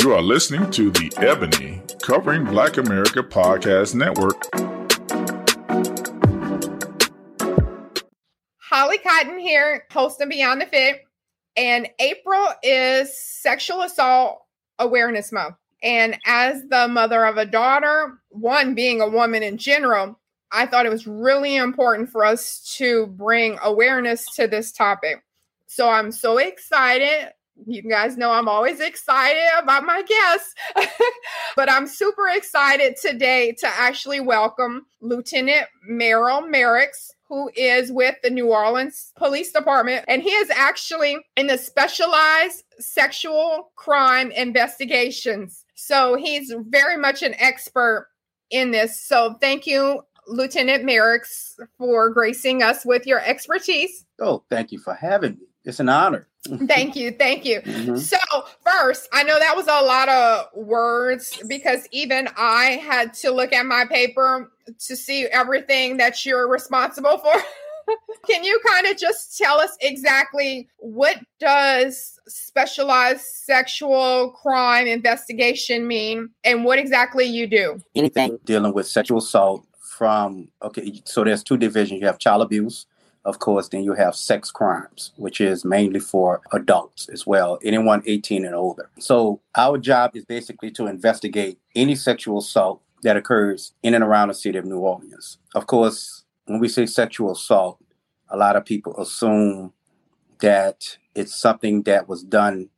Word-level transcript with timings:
You 0.00 0.12
are 0.12 0.22
listening 0.22 0.70
to 0.72 0.90
the 0.92 1.12
Ebony 1.16 1.82
Covering 2.02 2.44
Black 2.44 2.76
America 2.76 3.20
Podcast 3.20 3.96
Network. 3.96 4.36
Holly 8.58 8.98
Cotton 8.98 9.40
here, 9.40 9.86
host 9.90 10.20
of 10.20 10.28
Beyond 10.28 10.60
the 10.60 10.66
Fit. 10.66 11.00
And 11.56 11.88
April 11.98 12.46
is 12.62 13.18
Sexual 13.18 13.82
Assault 13.82 14.42
Awareness 14.78 15.32
Month. 15.32 15.56
And 15.82 16.16
as 16.26 16.62
the 16.68 16.86
mother 16.86 17.24
of 17.24 17.36
a 17.36 17.46
daughter, 17.46 18.20
one 18.28 18.74
being 18.74 19.00
a 19.00 19.08
woman 19.08 19.42
in 19.42 19.58
general, 19.58 20.16
I 20.52 20.66
thought 20.66 20.86
it 20.86 20.92
was 20.92 21.08
really 21.08 21.56
important 21.56 22.10
for 22.10 22.24
us 22.24 22.72
to 22.76 23.08
bring 23.08 23.58
awareness 23.64 24.32
to 24.36 24.46
this 24.46 24.70
topic. 24.70 25.24
So 25.66 25.90
I'm 25.90 26.12
so 26.12 26.38
excited 26.38 27.32
you 27.66 27.82
guys 27.82 28.16
know 28.16 28.30
I'm 28.30 28.48
always 28.48 28.80
excited 28.80 29.42
about 29.58 29.84
my 29.84 30.02
guests, 30.02 30.54
but 31.56 31.70
I'm 31.70 31.86
super 31.86 32.28
excited 32.28 32.96
today 33.00 33.52
to 33.58 33.66
actually 33.66 34.20
welcome 34.20 34.86
Lieutenant 35.00 35.66
Merrell 35.90 36.48
Merricks, 36.48 37.10
who 37.28 37.50
is 37.54 37.92
with 37.92 38.16
the 38.22 38.30
New 38.30 38.52
Orleans 38.52 39.12
Police 39.16 39.52
Department. 39.52 40.04
And 40.08 40.22
he 40.22 40.30
is 40.30 40.50
actually 40.50 41.18
in 41.36 41.46
the 41.46 41.58
specialized 41.58 42.64
sexual 42.78 43.70
crime 43.76 44.30
investigations. 44.30 45.64
So 45.74 46.14
he's 46.16 46.54
very 46.68 46.96
much 46.96 47.22
an 47.22 47.34
expert 47.38 48.08
in 48.50 48.70
this. 48.70 49.00
So 49.00 49.34
thank 49.40 49.66
you, 49.66 50.02
Lieutenant 50.26 50.84
Merricks, 50.84 51.58
for 51.76 52.10
gracing 52.10 52.62
us 52.62 52.84
with 52.84 53.06
your 53.06 53.20
expertise. 53.20 54.04
Oh, 54.20 54.44
thank 54.50 54.72
you 54.72 54.78
for 54.78 54.94
having 54.94 55.32
me. 55.32 55.46
It's 55.64 55.80
an 55.80 55.88
honor. 55.88 56.28
Thank 56.66 56.96
you. 56.96 57.12
Thank 57.12 57.44
you. 57.44 57.60
Mm-hmm. 57.60 57.96
So, 57.96 58.18
first, 58.64 59.08
I 59.12 59.22
know 59.22 59.38
that 59.38 59.56
was 59.56 59.66
a 59.66 59.84
lot 59.84 60.08
of 60.08 60.46
words 60.54 61.40
because 61.48 61.86
even 61.92 62.28
I 62.36 62.80
had 62.82 63.14
to 63.14 63.30
look 63.30 63.52
at 63.52 63.66
my 63.66 63.84
paper 63.84 64.50
to 64.66 64.96
see 64.96 65.26
everything 65.26 65.96
that 65.98 66.24
you're 66.24 66.48
responsible 66.48 67.18
for. 67.18 67.32
Can 68.28 68.44
you 68.44 68.60
kind 68.66 68.86
of 68.86 68.98
just 68.98 69.38
tell 69.38 69.58
us 69.58 69.76
exactly 69.80 70.68
what 70.78 71.16
does 71.40 72.18
specialized 72.26 73.22
sexual 73.22 74.32
crime 74.32 74.86
investigation 74.86 75.86
mean 75.86 76.28
and 76.44 76.64
what 76.64 76.78
exactly 76.78 77.24
you 77.24 77.46
do? 77.46 77.80
Anything 77.94 78.38
dealing 78.44 78.74
with 78.74 78.86
sexual 78.86 79.18
assault 79.18 79.64
from 79.80 80.48
okay, 80.62 81.00
so 81.04 81.24
there's 81.24 81.42
two 81.42 81.56
divisions. 81.56 82.00
You 82.00 82.06
have 82.06 82.18
child 82.18 82.42
abuse 82.42 82.86
of 83.24 83.38
course, 83.38 83.68
then 83.68 83.84
you 83.84 83.94
have 83.94 84.14
sex 84.14 84.50
crimes, 84.50 85.12
which 85.16 85.40
is 85.40 85.64
mainly 85.64 86.00
for 86.00 86.40
adults 86.52 87.08
as 87.08 87.26
well, 87.26 87.58
anyone 87.62 88.02
18 88.06 88.44
and 88.44 88.54
older. 88.54 88.90
So 88.98 89.40
our 89.56 89.78
job 89.78 90.16
is 90.16 90.24
basically 90.24 90.70
to 90.72 90.86
investigate 90.86 91.58
any 91.74 91.94
sexual 91.94 92.38
assault 92.38 92.82
that 93.02 93.16
occurs 93.16 93.72
in 93.82 93.94
and 93.94 94.04
around 94.04 94.28
the 94.28 94.34
city 94.34 94.58
of 94.58 94.64
New 94.64 94.78
Orleans. 94.78 95.38
Of 95.54 95.66
course, 95.66 96.24
when 96.46 96.58
we 96.60 96.68
say 96.68 96.86
sexual 96.86 97.32
assault, 97.32 97.78
a 98.30 98.36
lot 98.36 98.56
of 98.56 98.64
people 98.64 98.98
assume 99.00 99.72
that 100.40 100.98
it's 101.14 101.34
something 101.34 101.82
that 101.82 102.08
was 102.08 102.22
done 102.22 102.70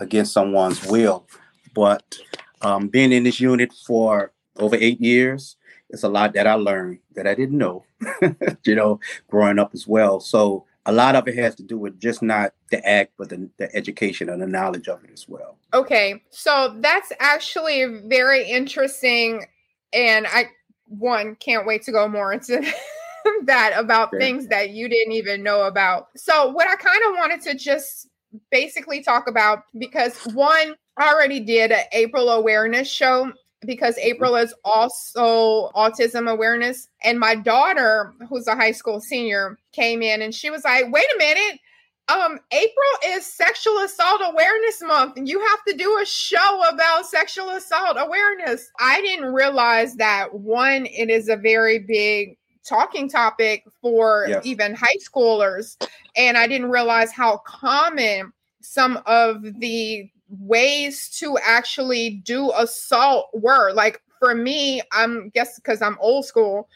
against 0.00 0.32
someone's 0.32 0.84
will. 0.86 1.26
But 1.74 2.18
um, 2.60 2.88
being 2.88 3.12
in 3.12 3.24
this 3.24 3.40
unit 3.40 3.72
for 3.86 4.32
over 4.58 4.76
eight 4.76 5.00
years, 5.00 5.56
it's 5.92 6.02
a 6.02 6.08
lot 6.08 6.32
that 6.34 6.46
I 6.46 6.54
learned 6.54 6.98
that 7.14 7.26
I 7.26 7.34
didn't 7.34 7.58
know, 7.58 7.84
you 8.64 8.74
know, 8.74 8.98
growing 9.28 9.58
up 9.58 9.72
as 9.74 9.86
well. 9.86 10.20
So 10.20 10.64
a 10.86 10.92
lot 10.92 11.14
of 11.14 11.28
it 11.28 11.36
has 11.36 11.54
to 11.56 11.62
do 11.62 11.78
with 11.78 12.00
just 12.00 12.22
not 12.22 12.54
the 12.70 12.84
act, 12.88 13.12
but 13.18 13.28
the, 13.28 13.48
the 13.58 13.74
education 13.76 14.28
and 14.28 14.42
the 14.42 14.46
knowledge 14.46 14.88
of 14.88 15.04
it 15.04 15.10
as 15.12 15.28
well. 15.28 15.58
Okay. 15.74 16.22
So 16.30 16.76
that's 16.80 17.12
actually 17.20 17.84
very 18.06 18.48
interesting. 18.48 19.46
And 19.92 20.26
I, 20.26 20.46
one, 20.88 21.36
can't 21.36 21.66
wait 21.66 21.82
to 21.82 21.92
go 21.92 22.08
more 22.08 22.32
into 22.32 22.60
that 23.44 23.72
about 23.76 24.10
yeah. 24.12 24.18
things 24.18 24.48
that 24.48 24.70
you 24.70 24.88
didn't 24.88 25.12
even 25.12 25.42
know 25.42 25.64
about. 25.64 26.08
So, 26.16 26.48
what 26.50 26.68
I 26.68 26.76
kind 26.76 27.00
of 27.08 27.12
wanted 27.16 27.40
to 27.42 27.54
just 27.54 28.08
basically 28.50 29.02
talk 29.02 29.28
about 29.28 29.64
because 29.78 30.16
one, 30.34 30.74
I 30.96 31.12
already 31.12 31.40
did 31.40 31.70
an 31.70 31.84
April 31.92 32.30
awareness 32.30 32.90
show 32.90 33.32
because. 33.66 33.96
April 33.98 34.36
is 34.36 34.54
also 34.64 35.70
autism 35.74 36.30
awareness. 36.30 36.88
And 37.02 37.18
my 37.18 37.34
daughter, 37.34 38.12
who's 38.28 38.46
a 38.46 38.54
high 38.54 38.72
school 38.72 39.00
senior, 39.00 39.58
came 39.72 40.02
in 40.02 40.22
and 40.22 40.34
she 40.34 40.50
was 40.50 40.64
like, 40.64 40.92
wait 40.92 41.06
a 41.14 41.18
minute. 41.18 41.60
Um, 42.08 42.40
April 42.50 43.14
is 43.16 43.24
sexual 43.24 43.78
assault 43.78 44.20
awareness 44.24 44.82
month, 44.82 45.16
and 45.16 45.28
you 45.28 45.40
have 45.40 45.64
to 45.68 45.74
do 45.74 45.98
a 46.02 46.04
show 46.04 46.62
about 46.68 47.06
sexual 47.06 47.50
assault 47.50 47.96
awareness. 47.98 48.70
I 48.80 49.00
didn't 49.00 49.32
realize 49.32 49.94
that 49.96 50.34
one, 50.34 50.86
it 50.86 51.10
is 51.10 51.28
a 51.28 51.36
very 51.36 51.78
big 51.78 52.36
talking 52.68 53.08
topic 53.08 53.64
for 53.80 54.26
yes. 54.28 54.44
even 54.44 54.74
high 54.74 54.96
schoolers. 54.98 55.76
And 56.16 56.36
I 56.36 56.46
didn't 56.46 56.70
realize 56.70 57.12
how 57.12 57.38
common 57.38 58.32
some 58.60 59.00
of 59.06 59.42
the 59.60 60.10
ways 60.40 61.08
to 61.18 61.38
actually 61.42 62.22
do 62.24 62.52
assault 62.52 63.28
were. 63.34 63.72
Like 63.72 64.00
for 64.18 64.34
me, 64.34 64.82
I'm 64.92 65.30
guess 65.30 65.56
because 65.56 65.82
I'm 65.82 65.98
old 66.00 66.24
school, 66.24 66.68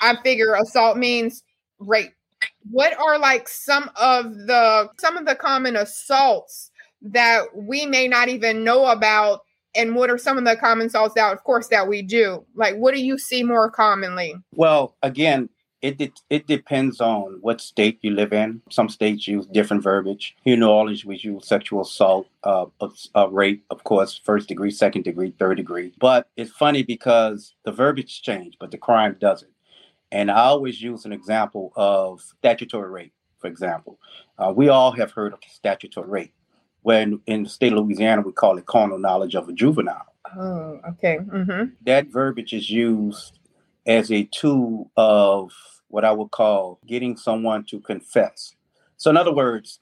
I 0.00 0.16
figure 0.22 0.54
assault 0.54 0.96
means 0.96 1.42
rape. 1.78 2.12
What 2.70 2.98
are 2.98 3.18
like 3.18 3.48
some 3.48 3.90
of 3.96 4.34
the 4.34 4.88
some 4.98 5.16
of 5.16 5.26
the 5.26 5.34
common 5.34 5.76
assaults 5.76 6.70
that 7.02 7.44
we 7.54 7.86
may 7.86 8.08
not 8.08 8.28
even 8.28 8.64
know 8.64 8.86
about 8.86 9.42
and 9.74 9.94
what 9.94 10.10
are 10.10 10.18
some 10.18 10.38
of 10.38 10.44
the 10.44 10.56
common 10.56 10.86
assaults 10.86 11.14
that 11.14 11.32
of 11.32 11.42
course 11.44 11.68
that 11.68 11.86
we 11.86 12.00
do 12.00 12.44
like 12.54 12.74
what 12.76 12.94
do 12.94 13.04
you 13.04 13.18
see 13.18 13.42
more 13.42 13.70
commonly 13.70 14.34
well 14.54 14.96
again 15.02 15.48
it, 15.84 16.00
it 16.00 16.20
it 16.30 16.46
depends 16.46 17.00
on 17.00 17.38
what 17.42 17.60
state 17.60 17.98
you 18.00 18.12
live 18.12 18.32
in. 18.32 18.62
Some 18.70 18.88
states 18.88 19.28
use 19.28 19.44
different 19.46 19.82
verbiage. 19.82 20.34
Here 20.42 20.54
in 20.54 20.60
New 20.60 20.68
Orleans, 20.68 21.04
we 21.04 21.18
use 21.18 21.46
sexual 21.46 21.82
assault, 21.82 22.26
uh, 22.42 22.66
uh, 23.14 23.28
rape, 23.28 23.62
of 23.68 23.84
course, 23.84 24.18
first 24.24 24.48
degree, 24.48 24.70
second 24.70 25.02
degree, 25.02 25.34
third 25.38 25.58
degree. 25.58 25.92
But 25.98 26.26
it's 26.36 26.50
funny 26.50 26.82
because 26.82 27.54
the 27.64 27.72
verbiage 27.72 28.22
change, 28.22 28.56
but 28.58 28.70
the 28.70 28.78
crime 28.78 29.16
doesn't. 29.20 29.52
And 30.10 30.30
I 30.30 30.44
always 30.44 30.80
use 30.80 31.04
an 31.04 31.12
example 31.12 31.72
of 31.76 32.22
statutory 32.22 32.90
rape, 32.90 33.12
for 33.38 33.48
example. 33.48 33.98
Uh, 34.38 34.54
we 34.56 34.70
all 34.70 34.92
have 34.92 35.12
heard 35.12 35.34
of 35.34 35.40
statutory 35.46 36.08
rape. 36.08 36.34
When 36.80 37.20
in 37.26 37.42
the 37.42 37.50
state 37.50 37.72
of 37.72 37.78
Louisiana, 37.78 38.22
we 38.22 38.32
call 38.32 38.56
it 38.56 38.64
carnal 38.64 38.98
knowledge 38.98 39.34
of 39.34 39.48
a 39.50 39.52
juvenile. 39.52 40.06
Oh, 40.34 40.80
okay. 40.92 41.18
Mm-hmm. 41.18 41.74
That 41.84 42.06
verbiage 42.06 42.54
is 42.54 42.70
used 42.70 43.38
as 43.86 44.10
a 44.10 44.24
tool 44.24 44.90
of 44.96 45.52
what 45.94 46.04
I 46.04 46.10
would 46.10 46.32
call 46.32 46.80
getting 46.88 47.16
someone 47.16 47.64
to 47.66 47.78
confess. 47.78 48.56
So, 48.96 49.10
in 49.10 49.16
other 49.16 49.32
words, 49.32 49.78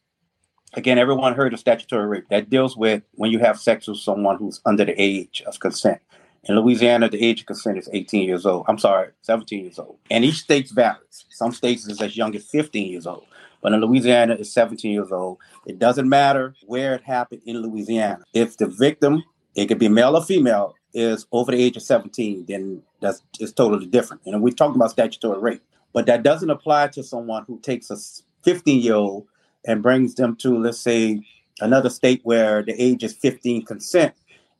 again, 0.75 0.99
everyone 0.99 1.35
heard 1.35 1.55
of 1.55 1.59
statutory 1.59 2.07
rape. 2.07 2.29
That 2.29 2.51
deals 2.51 2.77
with 2.77 3.03
when 3.15 3.31
you 3.31 3.39
have 3.39 3.59
sex 3.59 3.89
with 3.89 3.97
someone 3.97 4.37
who's 4.37 4.61
under 4.67 4.85
the 4.85 4.95
age 5.01 5.43
of 5.47 5.59
consent. 5.59 6.01
In 6.45 6.57
Louisiana, 6.57 7.09
the 7.09 7.25
age 7.25 7.41
of 7.41 7.47
consent 7.47 7.79
is 7.79 7.89
18 7.95 8.29
years 8.29 8.45
old. 8.45 8.67
I'm 8.69 8.77
sorry, 8.79 9.09
17 9.23 9.65
years 9.65 9.79
old. 9.79 9.97
And 10.11 10.23
each 10.23 10.41
state 10.41 10.69
varies. 10.69 11.25
Some 11.31 11.53
states 11.53 11.87
is 11.87 12.03
as 12.03 12.15
young 12.15 12.37
as 12.37 12.45
15 12.45 12.91
years 12.91 13.07
old. 13.07 13.25
But 13.63 13.73
in 13.73 13.81
Louisiana, 13.81 14.37
it's 14.39 14.53
17 14.53 14.91
years 14.91 15.13
old. 15.13 15.39
It 15.67 15.79
doesn't 15.79 16.09
matter 16.09 16.55
where 16.67 16.95
it 16.95 17.05
happened 17.05 17.41
in 17.47 17.63
Louisiana. 17.63 18.25
If 18.35 18.59
the 18.59 18.67
victim, 18.67 19.23
it 19.55 19.67
could 19.67 19.79
be 19.79 19.89
male 19.89 20.15
or 20.17 20.23
female, 20.23 20.75
is 20.93 21.27
over 21.33 21.53
the 21.53 21.63
age 21.63 21.79
of 21.79 21.83
17, 21.83 22.45
then 22.47 22.83
that's 23.01 23.23
it's 23.41 23.53
totally 23.53 23.87
different. 23.87 24.23
And 24.27 24.43
we're 24.43 24.53
talking 24.53 24.77
about 24.77 24.91
statutory 24.91 25.39
rape. 25.41 25.63
But 25.93 26.07
that 26.07 26.23
doesn't 26.23 26.51
apply 26.51 26.89
to 26.89 27.03
someone 27.03 27.45
who 27.47 27.61
takes 27.61 27.91
a 27.91 27.97
15 28.45 28.81
year 28.81 28.95
old 28.95 29.27
and 29.67 29.83
brings 29.83 30.15
them 30.15 30.37
to, 30.37 30.59
let's 30.59 30.81
say, 30.81 31.21
another 31.61 31.91
state 31.91 32.21
where 32.25 32.63
the 32.63 32.81
age 32.83 33.05
is 33.05 33.13
15 33.13 33.65
consent, 33.65 34.15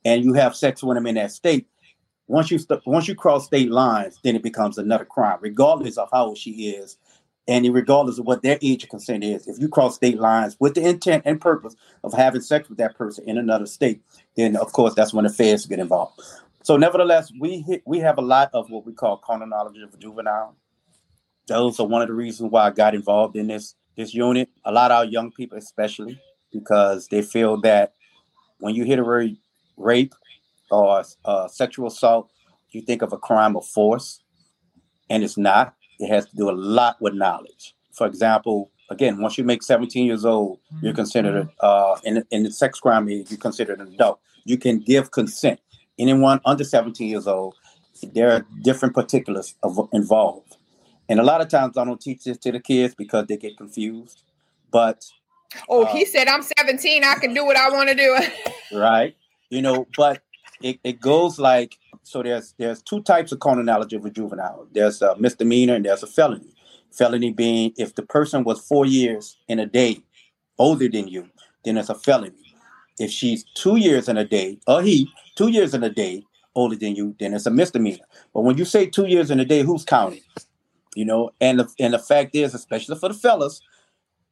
and 0.05 0.23
you 0.23 0.33
have 0.33 0.55
sex 0.55 0.83
with 0.83 0.95
them 0.95 1.07
in 1.07 1.15
that 1.15 1.31
state. 1.31 1.67
Once 2.27 2.49
you 2.49 2.57
st- 2.57 2.85
once 2.85 3.07
you 3.07 3.15
cross 3.15 3.45
state 3.45 3.69
lines, 3.69 4.19
then 4.23 4.35
it 4.35 4.43
becomes 4.43 4.77
another 4.77 5.05
crime, 5.05 5.37
regardless 5.41 5.97
of 5.97 6.09
how 6.11 6.27
old 6.27 6.37
she 6.37 6.69
is, 6.69 6.97
and 7.47 7.71
regardless 7.73 8.17
of 8.17 8.25
what 8.25 8.41
their 8.41 8.57
age 8.61 8.83
of 8.83 8.89
consent 8.89 9.23
is. 9.23 9.47
If 9.47 9.59
you 9.59 9.67
cross 9.67 9.95
state 9.95 10.17
lines 10.17 10.55
with 10.59 10.75
the 10.75 10.87
intent 10.87 11.23
and 11.25 11.41
purpose 11.41 11.75
of 12.03 12.13
having 12.13 12.41
sex 12.41 12.69
with 12.69 12.77
that 12.77 12.97
person 12.97 13.27
in 13.27 13.37
another 13.37 13.65
state, 13.65 14.01
then 14.35 14.55
of 14.55 14.71
course 14.71 14.93
that's 14.93 15.13
when 15.13 15.25
the 15.25 15.29
feds 15.29 15.65
get 15.65 15.79
involved. 15.79 16.21
So, 16.63 16.77
nevertheless, 16.77 17.29
we 17.37 17.59
hit, 17.59 17.81
we 17.85 17.99
have 17.99 18.17
a 18.17 18.21
lot 18.21 18.49
of 18.53 18.69
what 18.69 18.85
we 18.85 18.93
call 18.93 19.21
knowledge 19.27 19.81
of 19.81 19.99
juvenile 19.99 20.55
those 21.47 21.79
are 21.79 21.87
one 21.87 22.01
of 22.01 22.07
the 22.07 22.13
reasons 22.13 22.51
why 22.51 22.67
I 22.67 22.69
got 22.69 22.95
involved 22.95 23.35
in 23.35 23.47
this 23.47 23.75
this 23.95 24.13
unit. 24.13 24.49
A 24.65 24.71
lot 24.71 24.91
of 24.91 24.97
our 24.97 25.05
young 25.05 25.31
people, 25.31 25.57
especially, 25.57 26.19
because 26.51 27.07
they 27.07 27.21
feel 27.21 27.59
that 27.61 27.93
when 28.59 28.75
you 28.75 28.85
hit 28.85 28.99
a 28.99 29.03
word 29.03 29.35
rape 29.77 30.13
or 30.71 31.03
uh, 31.25 31.47
sexual 31.47 31.87
assault, 31.87 32.29
you 32.71 32.81
think 32.81 33.01
of 33.01 33.13
a 33.13 33.17
crime 33.17 33.55
of 33.55 33.65
force, 33.65 34.21
and 35.09 35.23
it's 35.23 35.37
not. 35.37 35.75
It 35.99 36.07
has 36.07 36.25
to 36.27 36.35
do 36.35 36.49
a 36.49 36.51
lot 36.51 36.97
with 37.01 37.13
knowledge. 37.13 37.75
For 37.91 38.07
example, 38.07 38.71
again, 38.89 39.21
once 39.21 39.37
you 39.37 39.43
make 39.43 39.61
17 39.61 40.05
years 40.05 40.25
old, 40.25 40.59
you're 40.81 40.93
considered 40.93 41.49
uh, 41.59 41.97
in 42.03 42.23
in 42.31 42.43
the 42.43 42.51
sex 42.51 42.79
crime 42.79 43.09
age, 43.09 43.29
you're 43.29 43.39
considered 43.39 43.79
an 43.79 43.93
adult. 43.93 44.19
You 44.45 44.57
can 44.57 44.79
give 44.79 45.11
consent. 45.11 45.59
Anyone 45.99 46.41
under 46.45 46.63
17 46.63 47.07
years 47.07 47.27
old, 47.27 47.55
there 48.01 48.31
are 48.31 48.45
different 48.63 48.95
particulars 48.95 49.55
of, 49.61 49.87
involved. 49.93 50.57
And 51.13 51.19
a 51.19 51.23
lot 51.23 51.41
of 51.41 51.47
times 51.47 51.77
I 51.77 51.85
don't 51.85 52.01
teach 52.01 52.23
this 52.23 52.39
to 52.39 52.51
the 52.51 52.59
kids 52.59 52.95
because 52.95 53.27
they 53.27 53.37
get 53.37 53.55
confused. 53.55 54.23
But 54.71 55.05
oh, 55.69 55.83
uh, 55.83 55.93
he 55.93 56.05
said 56.05 56.27
I'm 56.27 56.41
17, 56.41 57.03
I 57.03 57.13
can 57.21 57.35
do 57.35 57.45
what 57.45 57.55
I 57.55 57.69
want 57.69 57.89
to 57.89 57.93
do. 57.93 58.17
right. 58.75 59.15
You 59.51 59.61
know, 59.61 59.85
but 59.95 60.23
it, 60.63 60.79
it 60.83 60.99
goes 60.99 61.37
like 61.37 61.77
so 62.01 62.23
there's 62.23 62.55
there's 62.57 62.81
two 62.81 63.03
types 63.03 63.31
of 63.31 63.39
knowledge 63.45 63.93
of 63.93 64.03
a 64.03 64.09
juvenile. 64.09 64.67
There's 64.71 65.03
a 65.03 65.15
misdemeanor 65.19 65.75
and 65.75 65.85
there's 65.85 66.01
a 66.01 66.07
felony. 66.07 66.51
Felony 66.89 67.31
being 67.31 67.73
if 67.77 67.93
the 67.93 68.01
person 68.01 68.43
was 68.43 68.59
four 68.67 68.87
years 68.87 69.37
in 69.47 69.59
a 69.59 69.67
day 69.67 70.01
older 70.57 70.89
than 70.89 71.07
you, 71.07 71.29
then 71.63 71.77
it's 71.77 71.89
a 71.89 71.95
felony. 71.95 72.55
If 72.97 73.11
she's 73.11 73.45
two 73.53 73.75
years 73.75 74.09
in 74.09 74.17
a 74.17 74.25
day, 74.25 74.57
or 74.65 74.81
he 74.81 75.07
two 75.35 75.49
years 75.49 75.75
in 75.75 75.83
a 75.83 75.91
day 75.91 76.23
older 76.55 76.75
than 76.75 76.95
you, 76.95 77.15
then 77.19 77.35
it's 77.35 77.45
a 77.45 77.51
misdemeanor. 77.51 78.05
But 78.33 78.41
when 78.41 78.57
you 78.57 78.65
say 78.65 78.87
two 78.87 79.05
years 79.05 79.29
in 79.29 79.39
a 79.39 79.45
day, 79.45 79.61
who's 79.61 79.85
counting? 79.85 80.21
You 80.95 81.05
know, 81.05 81.31
and 81.41 81.59
the, 81.59 81.69
and 81.79 81.93
the 81.93 81.99
fact 81.99 82.35
is, 82.35 82.53
especially 82.53 82.95
for 82.95 83.09
the 83.09 83.15
fellas, 83.15 83.61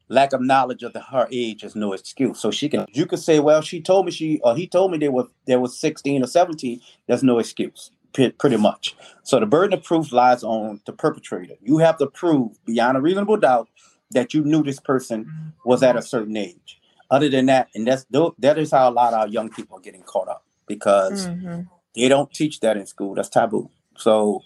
lack 0.08 0.32
of 0.32 0.40
knowledge 0.40 0.82
of 0.82 0.92
the, 0.92 1.00
her 1.00 1.26
age 1.32 1.64
is 1.64 1.74
no 1.74 1.92
excuse. 1.92 2.38
So 2.38 2.50
she 2.50 2.68
can 2.68 2.86
you 2.92 3.06
could 3.06 3.18
say, 3.18 3.40
well, 3.40 3.62
she 3.62 3.80
told 3.80 4.06
me 4.06 4.12
she 4.12 4.40
or 4.44 4.54
he 4.54 4.66
told 4.66 4.92
me 4.92 4.98
there 4.98 5.12
was 5.12 5.26
there 5.46 5.60
was 5.60 5.78
16 5.78 6.22
or 6.22 6.26
17. 6.26 6.80
There's 7.06 7.22
no 7.22 7.38
excuse, 7.38 7.90
pretty 8.12 8.56
much. 8.56 8.94
So 9.22 9.40
the 9.40 9.46
burden 9.46 9.78
of 9.78 9.84
proof 9.84 10.12
lies 10.12 10.44
on 10.44 10.80
the 10.86 10.92
perpetrator. 10.92 11.54
You 11.60 11.78
have 11.78 11.98
to 11.98 12.06
prove 12.06 12.64
beyond 12.64 12.96
a 12.96 13.00
reasonable 13.00 13.38
doubt 13.38 13.68
that 14.12 14.34
you 14.34 14.44
knew 14.44 14.62
this 14.62 14.80
person 14.80 15.52
was 15.64 15.82
at 15.82 15.96
a 15.96 16.02
certain 16.02 16.36
age. 16.36 16.80
Other 17.10 17.28
than 17.28 17.46
that, 17.46 17.68
and 17.74 17.86
that's 17.86 18.06
that 18.38 18.58
is 18.58 18.70
how 18.70 18.88
a 18.88 18.92
lot 18.92 19.12
of 19.12 19.20
our 19.20 19.28
young 19.28 19.50
people 19.50 19.76
are 19.76 19.82
getting 19.82 20.02
caught 20.02 20.28
up 20.28 20.44
because 20.66 21.26
mm-hmm. 21.26 21.62
they 21.94 22.08
don't 22.08 22.32
teach 22.32 22.60
that 22.60 22.76
in 22.76 22.86
school. 22.86 23.14
That's 23.14 23.28
taboo. 23.28 23.70
So, 23.96 24.42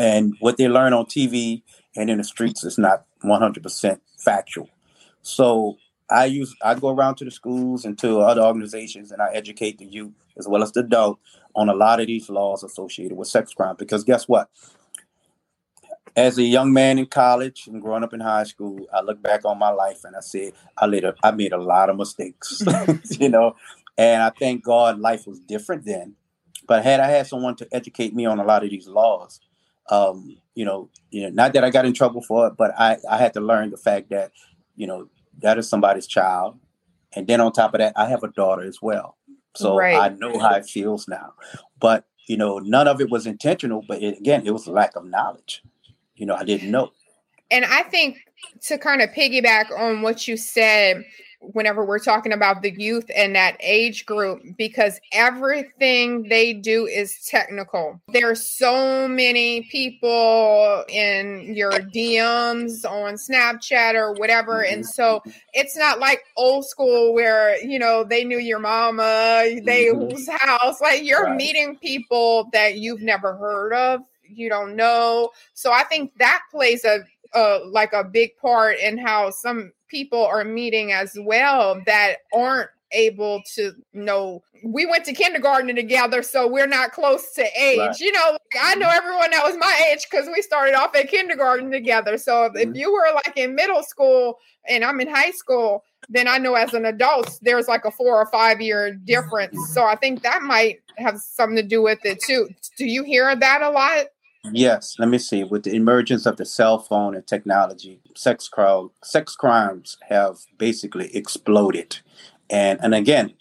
and 0.00 0.34
what 0.40 0.56
they 0.56 0.66
learn 0.66 0.94
on 0.94 1.04
TV 1.04 1.62
and 1.94 2.08
in 2.08 2.16
the 2.16 2.24
streets 2.24 2.64
is 2.64 2.78
not 2.78 3.04
100% 3.22 4.00
factual. 4.18 4.68
So 5.20 5.76
I 6.08 6.24
use 6.24 6.56
I 6.64 6.74
go 6.74 6.88
around 6.88 7.16
to 7.16 7.24
the 7.26 7.30
schools 7.30 7.84
and 7.84 7.98
to 7.98 8.20
other 8.20 8.40
organizations 8.40 9.12
and 9.12 9.20
I 9.20 9.30
educate 9.34 9.76
the 9.76 9.84
youth 9.84 10.14
as 10.38 10.48
well 10.48 10.62
as 10.62 10.72
the 10.72 10.80
adult 10.80 11.18
on 11.54 11.68
a 11.68 11.74
lot 11.74 12.00
of 12.00 12.06
these 12.06 12.30
laws 12.30 12.64
associated 12.64 13.16
with 13.16 13.28
sex 13.28 13.52
crime. 13.52 13.76
Because 13.78 14.02
guess 14.02 14.26
what? 14.26 14.48
As 16.16 16.38
a 16.38 16.42
young 16.42 16.72
man 16.72 16.98
in 16.98 17.06
college 17.06 17.66
and 17.66 17.82
growing 17.82 18.02
up 18.02 18.14
in 18.14 18.20
high 18.20 18.44
school, 18.44 18.86
I 18.94 19.02
look 19.02 19.22
back 19.22 19.44
on 19.44 19.58
my 19.58 19.70
life 19.70 20.02
and 20.04 20.16
I 20.16 20.20
said 20.20 20.54
I 20.78 20.86
made 20.86 21.04
a, 21.04 21.14
I 21.22 21.30
made 21.30 21.52
a 21.52 21.62
lot 21.62 21.90
of 21.90 21.96
mistakes, 21.96 22.62
you 23.10 23.28
know, 23.28 23.54
and 23.98 24.22
I 24.22 24.30
thank 24.30 24.64
God 24.64 24.98
life 24.98 25.26
was 25.26 25.40
different 25.40 25.84
then. 25.84 26.14
But 26.66 26.84
had 26.84 27.00
I 27.00 27.08
had 27.08 27.26
someone 27.26 27.54
to 27.56 27.68
educate 27.70 28.14
me 28.14 28.24
on 28.24 28.40
a 28.40 28.44
lot 28.44 28.64
of 28.64 28.70
these 28.70 28.88
laws, 28.88 29.40
um, 29.88 30.36
you 30.54 30.64
know, 30.64 30.90
you 31.10 31.22
know, 31.22 31.30
not 31.30 31.52
that 31.54 31.64
I 31.64 31.70
got 31.70 31.86
in 31.86 31.94
trouble 31.94 32.22
for 32.22 32.46
it, 32.48 32.54
but 32.56 32.72
I, 32.78 32.98
I 33.10 33.16
had 33.16 33.32
to 33.34 33.40
learn 33.40 33.70
the 33.70 33.76
fact 33.76 34.10
that 34.10 34.32
you 34.80 34.86
know, 34.86 35.08
that 35.42 35.58
is 35.58 35.68
somebody's 35.68 36.06
child. 36.06 36.58
And 37.12 37.26
then 37.26 37.40
on 37.40 37.52
top 37.52 37.74
of 37.74 37.78
that, 37.78 37.92
I 37.96 38.08
have 38.08 38.22
a 38.22 38.28
daughter 38.28 38.62
as 38.62 38.80
well. 38.80 39.18
So 39.54 39.76
right. 39.76 39.94
I 39.94 40.08
know 40.08 40.38
how 40.38 40.54
it 40.54 40.64
feels 40.64 41.06
now. 41.06 41.34
But, 41.78 42.06
you 42.26 42.38
know, 42.38 42.58
none 42.60 42.88
of 42.88 42.98
it 43.00 43.10
was 43.10 43.26
intentional, 43.26 43.84
but 43.86 44.02
it, 44.02 44.18
again, 44.18 44.46
it 44.46 44.52
was 44.52 44.66
a 44.66 44.72
lack 44.72 44.96
of 44.96 45.04
knowledge. 45.04 45.62
You 46.14 46.24
know, 46.24 46.34
I 46.34 46.44
didn't 46.44 46.70
know. 46.70 46.92
And 47.50 47.66
I 47.66 47.82
think 47.82 48.18
to 48.62 48.78
kind 48.78 49.02
of 49.02 49.10
piggyback 49.10 49.70
on 49.78 50.00
what 50.00 50.26
you 50.26 50.38
said, 50.38 51.04
whenever 51.40 51.84
we're 51.84 51.98
talking 51.98 52.32
about 52.32 52.62
the 52.62 52.70
youth 52.70 53.10
and 53.14 53.34
that 53.34 53.56
age 53.60 54.06
group 54.06 54.42
because 54.56 55.00
everything 55.12 56.28
they 56.28 56.52
do 56.52 56.86
is 56.86 57.26
technical. 57.26 58.00
There 58.08 58.30
are 58.30 58.34
so 58.34 59.08
many 59.08 59.62
people 59.70 60.84
in 60.88 61.54
your 61.54 61.72
DMs 61.72 62.84
on 62.88 63.14
Snapchat 63.14 63.94
or 63.94 64.12
whatever. 64.14 64.64
And 64.64 64.86
so 64.86 65.22
it's 65.54 65.76
not 65.76 65.98
like 65.98 66.22
old 66.36 66.66
school 66.66 67.14
where, 67.14 67.62
you 67.64 67.78
know, 67.78 68.04
they 68.04 68.24
knew 68.24 68.38
your 68.38 68.58
mama, 68.58 69.60
they 69.64 69.86
mm-hmm. 69.86 70.10
whose 70.10 70.28
house. 70.28 70.80
Like 70.80 71.04
you're 71.04 71.24
right. 71.24 71.36
meeting 71.36 71.78
people 71.78 72.50
that 72.52 72.76
you've 72.76 73.02
never 73.02 73.34
heard 73.36 73.72
of, 73.72 74.00
you 74.22 74.48
don't 74.48 74.76
know. 74.76 75.30
So 75.54 75.72
I 75.72 75.84
think 75.84 76.12
that 76.18 76.42
plays 76.50 76.84
a 76.84 77.00
uh, 77.34 77.60
like 77.66 77.92
a 77.92 78.04
big 78.04 78.36
part 78.36 78.78
in 78.78 78.98
how 78.98 79.30
some 79.30 79.72
people 79.88 80.24
are 80.24 80.44
meeting 80.44 80.92
as 80.92 81.16
well 81.20 81.80
that 81.86 82.18
aren't 82.32 82.70
able 82.92 83.42
to 83.54 83.72
know. 83.92 84.42
We 84.64 84.84
went 84.84 85.04
to 85.06 85.12
kindergarten 85.12 85.74
together 85.74 86.22
so 86.22 86.46
we're 86.46 86.66
not 86.66 86.92
close 86.92 87.32
to 87.34 87.46
age. 87.58 87.78
Right. 87.78 88.00
you 88.00 88.12
know 88.12 88.36
i 88.60 88.74
know 88.74 88.86
mm-hmm. 88.86 88.96
everyone 88.96 89.30
that 89.30 89.44
was 89.44 89.56
my 89.56 89.90
age 89.90 90.06
because 90.10 90.26
we 90.26 90.42
started 90.42 90.74
off 90.74 90.94
at 90.94 91.08
kindergarten 91.08 91.70
together. 91.70 92.18
So 92.18 92.44
if, 92.44 92.52
mm-hmm. 92.52 92.70
if 92.70 92.76
you 92.76 92.92
were 92.92 93.06
like 93.14 93.36
in 93.36 93.54
middle 93.54 93.82
school 93.82 94.38
and 94.68 94.84
i'm 94.84 95.00
in 95.00 95.08
high 95.08 95.30
school 95.30 95.84
then 96.08 96.28
i 96.28 96.36
know 96.36 96.54
as 96.54 96.74
an 96.74 96.84
adult 96.84 97.38
there's 97.42 97.68
like 97.68 97.84
a 97.84 97.90
four 97.90 98.20
or 98.20 98.26
five 98.26 98.60
year 98.60 98.92
difference. 98.92 99.56
So 99.72 99.84
i 99.84 99.94
think 99.94 100.22
that 100.22 100.42
might 100.42 100.80
have 100.98 101.18
something 101.18 101.56
to 101.56 101.62
do 101.62 101.82
with 101.82 102.04
it 102.04 102.20
too. 102.20 102.48
Do 102.76 102.84
you 102.84 103.02
hear 103.04 103.34
that 103.34 103.62
a 103.62 103.70
lot 103.70 104.06
Yes, 104.44 104.96
let 104.98 105.08
me 105.08 105.18
see. 105.18 105.44
With 105.44 105.64
the 105.64 105.74
emergence 105.74 106.24
of 106.24 106.36
the 106.36 106.46
cell 106.46 106.78
phone 106.78 107.14
and 107.14 107.26
technology, 107.26 108.00
sex 108.16 108.48
crowd, 108.48 108.90
sex 109.04 109.36
crimes 109.36 109.98
have 110.08 110.38
basically 110.56 111.14
exploded. 111.14 111.98
And 112.48 112.80
and 112.82 112.94
again, 112.94 113.34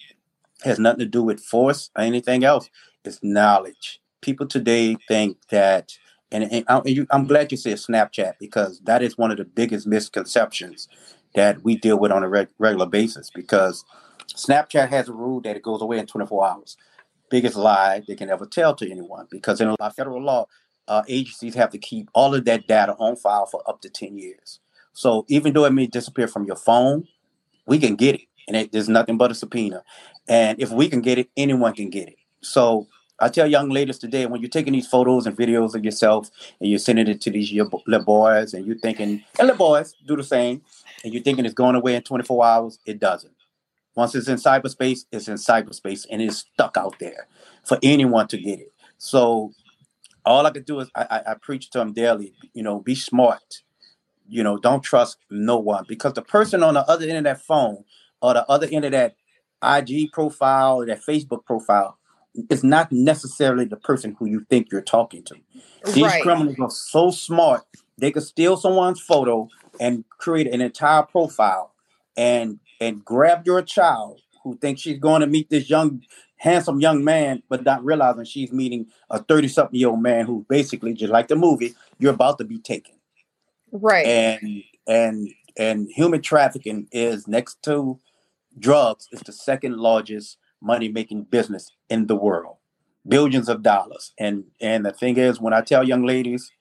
has 0.64 0.80
nothing 0.80 1.00
to 1.00 1.06
do 1.06 1.24
with 1.24 1.40
force 1.40 1.90
or 1.96 2.04
anything 2.04 2.44
else. 2.44 2.70
It's 3.06 3.20
knowledge. 3.24 4.02
People 4.22 4.46
today 4.46 4.98
think 5.08 5.38
that, 5.50 5.94
and, 6.32 6.44
and, 6.52 6.66
uh, 6.68 6.82
I, 6.86 7.16
am 7.16 7.26
glad 7.26 7.52
you 7.52 7.58
said 7.58 7.78
Snapchat 7.78 8.34
because 8.40 8.82
that 8.82 9.02
is 9.02 9.18
one 9.18 9.32
of 9.32 9.38
the 9.38 9.46
biggest 9.46 9.88
misconceptions 9.88 10.90
that 11.36 11.64
we 11.64 11.78
deal 11.78 11.98
with 11.98 12.12
on 12.12 12.24
a 12.24 12.30
reg, 12.30 12.50
regular 12.60 12.86
basis. 12.86 13.30
Because 13.34 13.86
Snapchat 14.36 14.90
has 14.90 15.08
a 15.08 15.14
rule 15.14 15.40
that 15.42 15.56
it 15.56 15.64
goes 15.64 15.82
away 15.82 15.98
in 15.98 16.08
24 16.08 16.48
hours. 16.48 16.78
Biggest 17.30 17.56
lie 17.56 18.04
they 18.08 18.16
can 18.16 18.30
ever 18.30 18.46
tell 18.46 18.76
to 18.76 18.90
anyone 18.90 19.28
because 19.32 19.62
in 19.62 19.74
a 19.80 19.92
federal 19.94 20.22
law, 20.22 20.46
uh, 20.90 21.04
agencies 21.08 21.56
have 21.56 21.70
to 21.70 21.78
keep 21.78 22.10
all 22.14 22.36
of 22.36 22.46
that 22.46 22.68
data 22.68 22.96
on 23.00 23.16
file 23.16 23.46
for 23.46 23.62
up 23.70 23.82
to 23.82 23.90
10 23.90 24.18
years. 24.18 24.60
So 24.94 25.24
even 25.30 25.54
though 25.54 25.66
it 25.66 25.72
may 25.72 25.88
disappear 25.88 26.28
from 26.28 26.46
your 26.46 26.56
phone, 26.56 27.08
we 27.68 27.78
can 27.78 27.96
get 27.96 28.16
it. 28.16 28.22
And 28.48 28.58
it, 28.58 28.72
there's 28.72 28.90
nothing 28.90 29.18
but 29.18 29.32
a 29.32 29.36
subpoena. 29.36 29.84
And 30.28 30.60
if 30.60 30.72
we 30.72 30.90
can 30.90 31.02
get 31.02 31.20
it, 31.20 31.30
anyone 31.38 31.74
can 31.74 31.92
get 31.92 32.10
it. 32.10 32.18
So 32.42 32.88
I 33.20 33.30
tell 33.30 33.46
young 33.46 33.70
ladies 33.70 34.00
today, 34.00 34.26
when 34.26 34.42
you're 34.42 34.50
taking 34.50 34.74
these 34.74 34.88
photos 34.88 35.28
and 35.28 35.38
videos 35.38 35.76
of 35.76 35.86
yourself 35.86 36.32
and 36.60 36.70
you're 36.70 36.80
sending 36.80 37.08
it 37.08 37.22
to 37.22 37.30
these 37.30 37.52
little 37.52 38.04
boys 38.04 38.56
and 38.56 38.66
you're 38.66 38.78
thinking, 38.80 39.24
and 39.38 39.48
little 39.48 39.58
boys 39.58 39.94
do 40.08 40.16
the 40.16 40.24
same, 40.24 40.62
and 41.04 41.14
you're 41.14 41.24
thinking 41.24 41.46
it's 41.46 41.54
going 41.54 41.76
away 41.76 41.96
in 41.96 42.02
24 42.02 42.46
hours, 42.46 42.80
it 42.86 43.00
doesn't. 43.00 43.34
Once 43.96 44.16
it's 44.16 44.28
in 44.28 44.38
cyberspace, 44.38 45.06
it's 45.12 45.28
in 45.28 45.36
cyberspace 45.36 46.08
and 46.10 46.22
it's 46.22 46.38
stuck 46.38 46.78
out 46.78 46.98
there 47.00 47.28
for 47.64 47.78
anyone 47.84 48.28
to 48.28 48.38
get 48.38 48.60
it. 48.60 48.74
So 48.98 49.54
all 50.26 50.46
I 50.46 50.52
could 50.52 50.66
do 50.66 50.80
is 50.80 50.90
I, 50.96 51.08
I, 51.10 51.32
I 51.32 51.34
preach 51.36 51.70
to 51.72 51.80
them 51.80 51.94
daily. 51.94 52.34
You 52.54 52.64
know, 52.64 52.80
be 52.80 52.96
smart. 52.96 53.62
You 54.28 54.44
know, 54.44 54.58
don't 54.58 54.82
trust 54.82 55.18
no 55.30 55.58
one 55.58 55.86
because 55.88 56.14
the 56.14 56.22
person 56.22 56.62
on 56.62 56.76
the 56.76 56.88
other 56.88 57.08
end 57.08 57.18
of 57.18 57.24
that 57.24 57.42
phone 57.42 57.84
or 58.22 58.34
the 58.34 58.50
other 58.50 58.68
end 58.72 58.86
of 58.86 58.92
that 58.92 59.16
IG 59.64 60.12
profile 60.12 60.78
or 60.78 60.86
that 60.86 61.02
Facebook 61.02 61.46
profile 61.46 61.98
is 62.50 62.64
not 62.64 62.92
necessarily 62.92 63.66
the 63.66 63.78
person 63.78 64.16
who 64.20 64.28
you 64.28 64.46
think 64.50 64.72
you're 64.72 64.82
talking 64.82 65.24
to. 65.24 65.36
These 65.94 66.04
right. 66.04 66.22
criminals 66.22 66.58
are 66.60 66.70
so 66.70 67.12
smart; 67.12 67.64
they 67.98 68.12
could 68.12 68.24
steal 68.24 68.56
someone's 68.56 69.02
photo 69.02 69.50
and 69.80 70.04
create 70.18 70.48
an 70.48 70.62
entire 70.62 71.04
profile 71.04 71.74
and 72.16 72.60
and 72.80 73.04
grab 73.04 73.46
your 73.46 73.62
child 73.62 74.22
who 74.44 74.58
thinks 74.58 74.82
she's 74.82 75.00
going 75.00 75.22
to 75.22 75.28
meet 75.28 75.50
this 75.50 75.70
young 75.70 76.02
handsome 76.40 76.80
young 76.80 77.04
man, 77.04 77.44
but 77.50 77.64
not 77.64 77.84
realizing 77.86 78.24
she's 78.24 78.52
meeting 78.52 78.88
a 79.10 79.22
30 79.22 79.48
something 79.50 79.80
year 79.80 79.90
old 79.90 80.02
man 80.02 80.26
who 80.26 80.46
basically, 80.50 80.94
just 80.94 81.12
like 81.12 81.28
the 81.28 81.36
movie, 81.36 81.76
you're 82.00 82.14
about 82.14 82.38
to 82.40 82.44
be 82.44 82.58
taken. 82.58 82.96
Right. 83.72 84.06
And 84.06 84.64
and 84.88 85.30
and 85.58 85.90
human 85.92 86.22
trafficking 86.22 86.88
is 86.92 87.28
next 87.28 87.62
to 87.64 88.00
drugs, 88.58 89.08
is 89.12 89.22
the 89.22 89.34
second 89.34 89.78
largest 89.78 90.38
money 90.62 90.90
making 90.90 91.24
business 91.24 91.72
in 91.90 92.08
the 92.08 92.16
world. 92.16 92.56
Billions 93.08 93.50
of 93.50 93.62
dollars. 93.62 94.14
And 94.18 94.46
and 94.60 94.86
the 94.86 94.92
thing 94.92 95.18
is, 95.18 95.40
when 95.40 95.54
I 95.54 95.62
tell 95.62 95.84
young 95.84 96.06
ladies, 96.06 96.52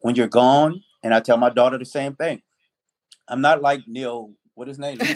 when 0.00 0.14
you're 0.14 0.28
gone, 0.28 0.82
and 1.02 1.12
I 1.12 1.20
tell 1.20 1.36
my 1.36 1.50
daughter 1.50 1.78
the 1.78 1.84
same 1.84 2.14
thing, 2.14 2.42
I'm 3.28 3.40
not 3.40 3.60
like 3.60 3.86
Neil 3.86 4.30
what 4.56 4.68
his 4.68 4.78
name? 4.78 4.98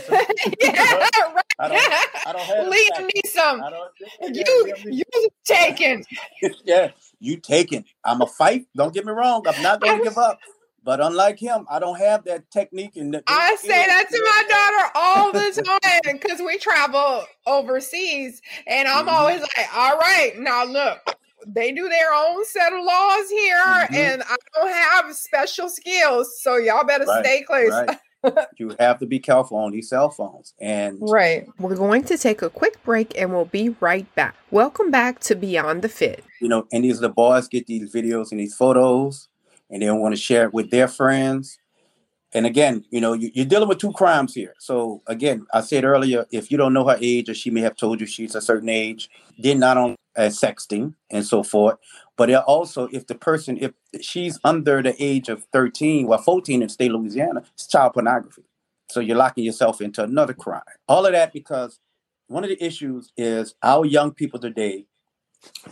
Yeah, 0.61 0.94
right. 1.35 1.44
I 1.59 1.68
don't, 1.68 2.26
I 2.26 2.32
don't 2.32 2.42
have 2.42 2.66
Liam 2.73 3.11
Neeson. 3.11 4.35
You, 4.35 4.75
you 4.87 5.28
taken. 5.44 6.04
yeah, 6.64 6.90
you 7.18 7.37
taken. 7.37 7.85
I'm 8.04 8.23
a 8.23 8.26
fight. 8.26 8.66
Don't 8.76 8.94
get 8.94 9.04
me 9.04 9.12
wrong. 9.12 9.47
I'm 9.47 9.62
not 9.62 9.80
going 9.80 9.99
to 9.99 10.04
give 10.04 10.16
up. 10.16 10.38
But 10.82 11.00
unlike 11.00 11.38
him, 11.38 11.66
I 11.70 11.78
don't 11.78 11.99
have 11.99 12.25
that 12.25 12.50
technique. 12.50 12.97
And 12.97 13.23
I 13.26 13.56
say 13.56 13.87
that 13.87 14.06
to 14.11 14.23
my 14.25 14.42
daughter 14.49 14.90
all 14.94 15.32
the 15.32 15.78
time 15.82 16.18
because 16.18 16.40
we 16.40 16.59
travel 16.59 17.25
overseas, 17.47 18.40
and 18.66 18.88
I'm 18.88 19.06
mm-hmm. 19.06 19.14
always 19.14 19.40
like, 19.40 19.76
"All 19.76 19.99
right, 19.99 20.32
now 20.38 20.64
look, 20.64 20.99
they 21.47 21.73
do 21.73 21.87
their 21.88 22.14
own 22.14 22.47
set 22.47 22.73
of 22.73 22.82
laws 22.82 23.28
here, 23.28 23.56
mm-hmm. 23.59 23.94
and 23.94 24.23
I 24.23 24.37
don't 24.54 24.73
have 24.73 25.14
special 25.14 25.68
skills, 25.68 26.40
so 26.40 26.56
y'all 26.56 26.85
better 26.87 27.04
right, 27.04 27.25
stay 27.25 27.42
close." 27.42 27.70
Right. 27.70 27.99
You 28.57 28.75
have 28.79 28.99
to 28.99 29.07
be 29.07 29.19
careful 29.19 29.57
on 29.59 29.73
these 29.73 29.89
cell 29.89 30.11
phones. 30.11 30.55
And 30.61 30.99
right, 31.00 31.47
we're 31.59 31.77
going 31.77 32.05
to 32.05 32.19
take 32.19 32.43
a 32.43 32.50
quick 32.50 32.83
break, 32.85 33.19
and 33.19 33.33
we'll 33.33 33.47
be 33.47 33.71
right 33.81 34.12
back. 34.15 34.35
Welcome 34.50 34.91
back 34.91 35.21
to 35.21 35.35
Beyond 35.35 35.83
the 35.83 35.89
Fit. 35.89 36.25
You 36.41 36.49
know, 36.49 36.67
and 36.73 36.85
these 36.85 37.00
the 37.00 37.09
boys 37.09 37.49
get 37.49 37.67
these 37.67 37.93
videos 37.93 38.31
and 38.31 38.41
these 38.41 38.55
photos, 38.55 39.29
and 39.71 39.83
they 39.83 39.91
want 39.91 40.15
to 40.15 40.21
share 40.21 40.45
it 40.45 40.55
with 40.55 40.71
their 40.71 40.89
friends. 40.89 41.59
And 42.33 42.47
again, 42.47 42.85
you 42.91 43.00
know, 43.00 43.12
you, 43.12 43.31
are 43.43 43.47
dealing 43.47 43.69
with 43.69 43.79
two 43.79 43.93
crimes 43.93 44.35
here. 44.35 44.55
So 44.59 45.03
again, 45.07 45.47
I 45.53 45.62
said 45.62 45.85
earlier, 45.85 46.27
if 46.31 46.50
you 46.50 46.59
don't 46.59 46.73
know 46.73 46.87
her 46.87 46.99
age, 47.00 47.29
or 47.29 47.35
she 47.35 47.50
may 47.50 47.61
have 47.62 47.77
told 47.77 48.00
you 48.00 48.07
she's 48.07 48.35
a 48.37 48.41
certain 48.41 48.69
age, 48.69 49.11
then 49.39 49.59
not 49.59 49.77
on 49.77 49.97
uh, 50.17 50.23
sexting 50.23 50.95
and 51.11 51.25
so 51.25 51.43
forth, 51.43 51.79
but 52.17 52.33
also 52.35 52.88
if 52.93 53.07
the 53.07 53.14
person, 53.14 53.59
if 53.61 53.73
she's 54.00 54.38
under 54.45 54.83
the 54.83 54.95
age 55.02 55.29
of 55.29 55.45
13, 55.52 56.07
well, 56.07 56.19
14 56.19 56.62
in 56.62 56.69
state 56.69 56.90
Louisiana, 56.90 57.43
it's 57.55 57.67
child 57.67 57.95
pornography. 57.95 58.43
So 58.90 59.00
you're 59.00 59.17
locking 59.17 59.45
yourself 59.45 59.81
into 59.81 60.02
another 60.02 60.35
crime. 60.35 60.62
All 60.88 61.07
of 61.07 61.12
that 61.12 61.33
because 61.33 61.79
one 62.26 62.45
of 62.45 62.50
the 62.50 62.62
issues 62.64 63.12
is 63.17 63.55
our 63.62 63.85
young 63.85 64.12
people 64.12 64.40
today, 64.40 64.87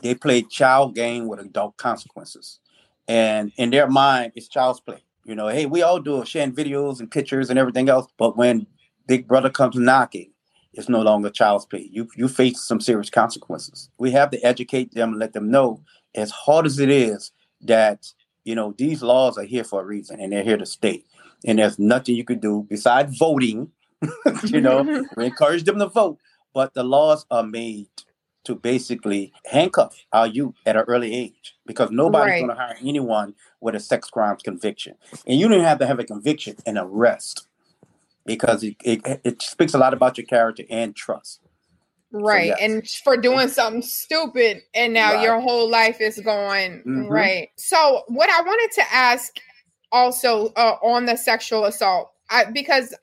they 0.03 0.15
play 0.15 0.43
child 0.43 0.95
game 0.95 1.27
with 1.27 1.41
adult 1.41 1.77
consequences. 1.77 2.61
And 3.07 3.53
in 3.57 3.71
their 3.71 3.89
mind, 3.89 4.33
it's 4.35 4.49
child's 4.49 4.81
play. 4.81 5.03
You 5.25 5.35
know, 5.35 5.49
hey, 5.49 5.67
we 5.67 5.83
all 5.83 6.01
do 6.01 6.25
sharing 6.25 6.55
videos 6.55 7.01
and 7.01 7.11
pictures 7.11 7.51
and 7.51 7.59
everything 7.59 7.89
else. 7.89 8.07
But 8.17 8.37
when 8.37 8.67
Big 9.07 9.27
Brother 9.29 9.51
comes 9.51 9.77
knocking, 9.77 10.33
it's 10.79 10.89
no 10.89 11.03
longer 11.03 11.29
child's 11.29 11.67
play. 11.67 11.89
You 11.91 12.09
you 12.15 12.29
face 12.29 12.61
some 12.61 12.81
serious 12.81 13.11
consequences. 13.11 13.91
We 13.99 14.13
have 14.13 14.31
to 14.31 14.41
educate 14.47 14.95
them 14.95 15.11
and 15.11 15.19
let 15.19 15.33
them 15.33 15.51
know, 15.51 15.83
as 16.15 16.31
hard 16.31 16.67
as 16.67 16.79
it 16.79 16.89
is, 16.89 17.33
that 17.63 18.13
you 18.45 18.55
know 18.55 18.75
these 18.79 19.03
laws 19.03 19.37
are 19.37 19.45
here 19.45 19.65
for 19.65 19.83
a 19.83 19.85
reason 19.85 20.21
and 20.21 20.33
they're 20.33 20.45
here 20.45 20.57
to 20.57 20.65
stay. 20.65 21.03
And 21.45 21.59
there's 21.59 21.81
nothing 21.81 22.15
you 22.15 22.25
can 22.25 22.39
do 22.39 22.65
besides 22.71 23.19
voting. 23.19 23.73
you 24.45 24.61
know, 24.61 25.05
we 25.17 25.27
encourage 25.27 25.65
them 25.65 25.81
to 25.81 25.89
vote, 25.89 26.19
but 26.55 26.75
the 26.75 26.85
laws 26.85 27.27
are 27.29 27.43
made 27.43 27.89
to 28.45 28.55
basically 28.55 29.33
handcuff 29.47 29.97
our 30.13 30.29
youth 30.29 30.55
at 30.65 30.77
an 30.77 30.85
early 30.87 31.13
age 31.13 31.57
because 31.67 31.91
nobody's 31.91 32.35
right. 32.35 32.39
going 32.47 32.57
to 32.57 32.63
hire 32.63 32.77
anyone 32.81 33.35
with 33.61 33.75
a 33.75 33.81
sex 33.81 34.09
crimes 34.11 34.43
conviction. 34.43 34.95
And 35.27 35.41
you 35.41 35.49
don't 35.49 35.65
have 35.65 35.81
to 35.81 35.87
have 35.87 35.99
a 35.99 36.05
conviction 36.05 36.55
and 36.65 36.79
arrest 36.79 37.48
because 38.29 38.63
it, 38.63 38.77
it, 38.85 39.21
it 39.25 39.43
speaks 39.43 39.75
a 39.75 39.79
lot 39.79 39.93
about 39.93 40.17
your 40.17 40.27
character 40.27 40.63
and 40.71 40.95
trust. 40.95 41.41
Right. 42.13 42.53
So. 42.57 42.65
And 42.65 42.89
for 42.89 43.17
doing 43.17 43.49
something 43.49 43.83
stupid 43.83 44.59
and 44.75 44.95
now 44.95 45.15
right. 45.15 45.23
your 45.23 45.41
whole 45.41 45.69
life 45.69 46.01
is 46.01 46.21
going 46.21 46.79
mm-hmm. 46.79 47.07
right. 47.09 47.49
So 47.57 48.05
what 48.07 48.31
I 48.31 48.41
wanted 48.43 48.71
to 48.77 48.95
ask 48.95 49.37
also 49.91 50.53
uh, 50.57 50.77
on 50.83 51.07
the 51.07 51.17
sexual 51.17 51.65
assault 51.65 52.13
I, 52.31 52.45
because 52.45 52.95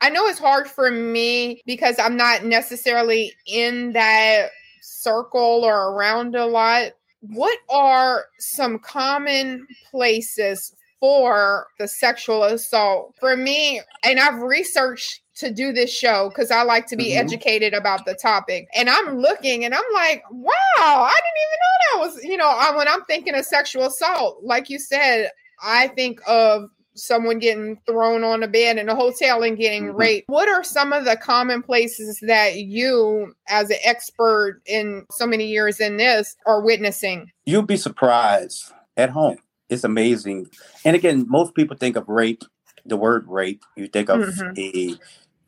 I 0.00 0.10
know 0.10 0.26
it's 0.26 0.38
hard 0.38 0.68
for 0.68 0.90
me 0.90 1.62
because 1.66 1.98
I'm 1.98 2.16
not 2.16 2.44
necessarily 2.44 3.32
in 3.46 3.92
that 3.92 4.50
circle 4.82 5.64
or 5.64 5.92
around 5.92 6.34
a 6.34 6.46
lot. 6.46 6.92
What 7.20 7.58
are 7.68 8.24
some 8.38 8.78
common 8.78 9.66
places 9.90 10.74
for 11.00 11.66
the 11.78 11.88
sexual 11.88 12.44
assault? 12.44 13.14
For 13.18 13.36
me, 13.36 13.80
and 14.04 14.20
I've 14.20 14.40
researched 14.40 15.22
to 15.40 15.50
do 15.50 15.72
this 15.72 15.92
show 15.92 16.28
because 16.28 16.50
I 16.50 16.62
like 16.62 16.86
to 16.88 16.96
be 16.96 17.10
mm-hmm. 17.10 17.20
educated 17.20 17.72
about 17.72 18.04
the 18.04 18.14
topic. 18.14 18.68
And 18.74 18.88
I'm 18.88 19.18
looking 19.18 19.64
and 19.64 19.74
I'm 19.74 19.82
like, 19.92 20.22
wow, 20.30 20.50
I 20.78 21.16
didn't 21.16 21.40
even 21.46 21.58
know 21.60 21.80
that 21.80 22.14
was, 22.14 22.24
you 22.24 22.36
know, 22.36 22.48
I, 22.48 22.76
when 22.76 22.86
I'm 22.86 23.04
thinking 23.04 23.34
of 23.34 23.44
sexual 23.44 23.86
assault, 23.86 24.44
like 24.44 24.68
you 24.68 24.78
said, 24.78 25.30
I 25.62 25.88
think 25.88 26.20
of 26.26 26.68
someone 26.94 27.38
getting 27.38 27.80
thrown 27.86 28.22
on 28.22 28.42
a 28.42 28.48
bed 28.48 28.76
in 28.76 28.88
a 28.88 28.94
hotel 28.94 29.42
and 29.42 29.56
getting 29.56 29.88
mm-hmm. 29.88 29.96
raped. 29.96 30.28
What 30.28 30.48
are 30.48 30.62
some 30.62 30.92
of 30.92 31.04
the 31.04 31.16
common 31.16 31.62
places 31.62 32.18
that 32.26 32.56
you, 32.56 33.34
as 33.48 33.70
an 33.70 33.78
expert 33.84 34.60
in 34.66 35.06
so 35.10 35.26
many 35.26 35.46
years 35.46 35.80
in 35.80 35.96
this, 35.96 36.36
are 36.46 36.62
witnessing? 36.62 37.30
You'd 37.46 37.66
be 37.66 37.78
surprised 37.78 38.72
at 38.96 39.10
home. 39.10 39.38
It's 39.70 39.84
amazing. 39.84 40.50
And 40.84 40.96
again, 40.96 41.26
most 41.28 41.54
people 41.54 41.76
think 41.76 41.96
of 41.96 42.08
rape, 42.08 42.42
the 42.84 42.96
word 42.96 43.26
rape, 43.28 43.62
you 43.76 43.86
think 43.86 44.08
of 44.10 44.20
mm-hmm. 44.20 44.58
a 44.58 44.98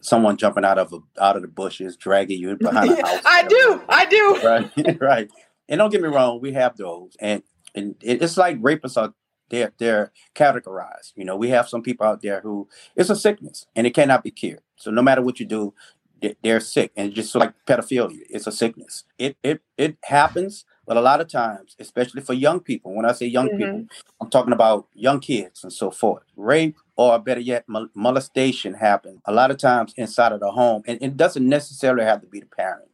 someone 0.01 0.37
jumping 0.37 0.65
out 0.65 0.79
of 0.79 0.93
a, 0.93 0.99
out 1.23 1.37
of 1.37 1.43
the 1.43 1.49
bushes, 1.49 1.97
dragging 1.97 2.39
you 2.39 2.57
behind 2.61 2.91
a 2.93 3.07
house. 3.07 3.23
I 3.25 3.45
do, 3.45 3.83
I 3.89 4.07
do. 4.07 4.41
Right, 4.43 5.01
right. 5.01 5.31
And 5.69 5.79
don't 5.79 5.91
get 5.91 6.03
me 6.03 6.09
wrong, 6.09 6.41
we 6.41 6.53
have 6.53 6.77
those, 6.77 7.17
and 7.21 7.43
and 7.75 7.95
it's 8.03 8.37
like 8.37 8.61
rapists 8.61 9.01
are 9.01 9.15
they're 9.49 9.73
they're 9.79 10.13
categorized. 10.35 11.13
You 11.15 11.25
know, 11.25 11.37
we 11.37 11.51
have 11.51 11.69
some 11.69 11.83
people 11.83 12.07
out 12.07 12.23
there 12.23 12.41
who 12.41 12.69
it's 12.97 13.11
a 13.11 13.17
sickness 13.17 13.67
and 13.75 13.87
it 13.87 13.95
cannot 13.95 14.25
be 14.25 14.31
cured. 14.31 14.63
So 14.77 14.91
no 14.91 15.03
matter 15.03 15.23
what 15.23 15.41
you 15.41 15.47
do, 15.47 15.75
they're 16.43 16.61
sick, 16.61 16.93
and 16.97 17.13
just 17.13 17.35
like 17.35 17.53
pedophilia, 17.67 18.21
it's 18.29 18.47
a 18.47 18.53
sickness. 18.53 19.05
It 19.19 19.37
it 19.43 19.61
it 19.77 19.97
happens, 20.05 20.65
but 20.87 20.97
a 20.97 21.01
lot 21.01 21.21
of 21.21 21.29
times, 21.29 21.77
especially 21.79 22.23
for 22.23 22.33
young 22.33 22.61
people, 22.61 22.95
when 22.95 23.05
I 23.05 23.13
say 23.13 23.27
young 23.27 23.49
mm-hmm. 23.49 23.59
people, 23.59 23.87
I'm 24.21 24.31
talking 24.31 24.53
about 24.53 24.89
young 24.95 25.21
kids 25.21 25.63
and 25.63 25.73
so 25.73 25.91
forth. 25.91 26.25
Rape 26.37 26.77
or 26.97 27.19
better 27.19 27.41
yet, 27.41 27.65
molestation 27.95 28.75
happens 28.75 29.21
a 29.25 29.33
lot 29.33 29.51
of 29.51 29.59
times 29.59 29.95
inside 29.97 30.33
of 30.33 30.41
the 30.41 30.51
home, 30.51 30.83
and 30.87 30.99
it 31.01 31.17
doesn't 31.17 31.49
necessarily 31.49 32.05
have 32.05 32.21
to 32.21 32.27
be 32.27 32.41
the 32.41 32.47
parent. 32.47 32.89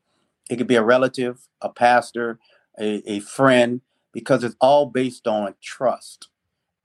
It 0.50 0.57
could 0.57 0.66
be 0.66 0.76
a 0.76 0.83
relative, 0.83 1.40
a 1.61 1.68
pastor, 1.68 2.38
a, 2.78 3.02
a 3.11 3.21
friend, 3.21 3.80
because 4.12 4.45
it's 4.45 4.57
all 4.61 4.87
based 4.87 5.26
on 5.26 5.54
trust. 5.62 6.28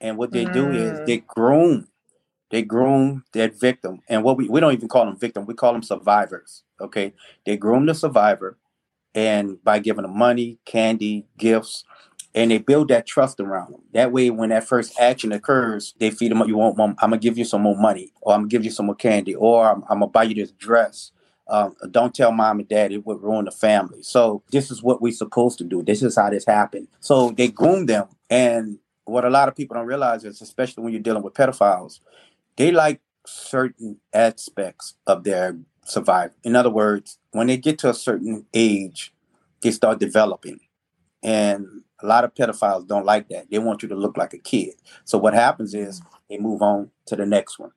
And 0.02 0.18
what 0.18 0.32
they 0.32 0.46
mm. 0.46 0.54
do 0.54 0.70
is 0.70 1.00
they 1.06 1.20
mm. 1.20 1.28
groom, 1.28 1.88
they 2.52 2.62
groom 2.62 3.24
that 3.34 3.60
victim. 3.60 4.02
And 4.10 4.24
what 4.24 4.38
we, 4.38 4.48
we 4.48 4.60
don't 4.60 4.74
even 4.74 4.90
call 4.90 5.06
them 5.06 5.18
victim, 5.18 5.46
we 5.46 5.54
call 5.54 5.74
them 5.74 5.84
survivors. 5.84 6.64
Okay. 6.82 7.14
They 7.46 7.56
groom 7.56 7.86
the 7.86 7.96
survivor 7.96 8.58
and 9.16 9.64
by 9.64 9.80
giving 9.80 10.04
them 10.04 10.18
money, 10.18 10.60
candy, 10.66 11.26
gifts, 11.38 11.84
and 12.36 12.50
they 12.52 12.58
build 12.58 12.88
that 12.88 13.06
trust 13.06 13.40
around 13.40 13.74
them. 13.74 13.82
That 13.94 14.12
way, 14.12 14.30
when 14.30 14.50
that 14.50 14.64
first 14.64 15.00
action 15.00 15.32
occurs, 15.32 15.94
they 16.00 16.10
feed 16.10 16.32
them. 16.32 16.48
You 16.48 16.58
want? 16.58 16.78
Mom, 16.78 16.96
I'm 17.00 17.12
gonna 17.12 17.18
give 17.18 17.38
you 17.38 17.46
some 17.46 17.62
more 17.62 17.78
money, 17.78 18.12
or 18.22 18.34
I'm 18.34 18.42
gonna 18.42 18.50
give 18.50 18.66
you 18.66 18.72
some 18.72 18.88
more 18.88 18.96
candy, 18.96 19.36
or 19.36 19.70
I'm, 19.70 19.84
I'm 19.90 20.00
gonna 20.00 20.08
buy 20.08 20.24
you 20.24 20.36
this 20.36 20.52
dress. 20.52 21.12
Um, 21.48 21.76
don't 21.92 22.16
tell 22.16 22.32
mom 22.32 22.60
and 22.60 22.68
dad; 22.68 22.92
it 22.92 23.06
would 23.06 23.22
ruin 23.22 23.46
the 23.46 23.52
family. 23.52 24.02
So 24.02 24.44
this 24.52 24.72
is 24.72 24.82
what 24.82 25.02
we're 25.02 25.14
supposed 25.14 25.58
to 25.60 25.64
do. 25.64 25.84
This 25.84 26.02
is 26.02 26.16
how 26.16 26.30
this 26.30 26.46
happened. 26.46 26.88
So 27.00 27.32
they 27.32 27.50
groom 27.50 27.86
them, 27.86 28.08
and 28.30 28.80
what 29.06 29.26
a 29.26 29.30
lot 29.30 29.48
of 29.48 29.56
people 29.56 29.76
don't 29.76 29.86
realize 29.86 30.24
is, 30.24 30.42
especially 30.42 30.84
when 30.84 30.94
you're 30.94 31.02
dealing 31.02 31.24
with 31.24 31.34
pedophiles, 31.34 32.00
they 32.56 32.72
like 32.72 33.02
certain 33.26 33.98
aspects 34.14 34.96
of 35.06 35.24
their 35.24 35.58
survival. 35.84 36.36
In 36.44 36.56
other 36.56 36.70
words, 36.70 37.18
when 37.32 37.48
they 37.48 37.58
get 37.58 37.78
to 37.80 37.90
a 37.90 37.94
certain 37.94 38.46
age, 38.54 39.14
they 39.62 39.72
start 39.72 40.00
developing. 40.00 40.60
And 41.22 41.84
a 42.02 42.06
lot 42.06 42.24
of 42.24 42.34
pedophiles 42.34 42.88
don't 42.88 43.06
like 43.06 43.30
that. 43.30 43.50
They 43.50 43.60
want 43.60 43.82
you 43.82 43.90
to 43.90 43.96
look 43.96 44.18
like 44.18 44.34
a 44.34 44.38
kid. 44.38 44.74
So 45.06 45.18
what 45.18 45.34
happens 45.34 45.74
is 45.74 46.02
they 46.30 46.38
move 46.38 46.62
on 46.62 46.92
to 47.08 47.16
the 47.16 47.26
next 47.26 47.58
one. 47.60 47.72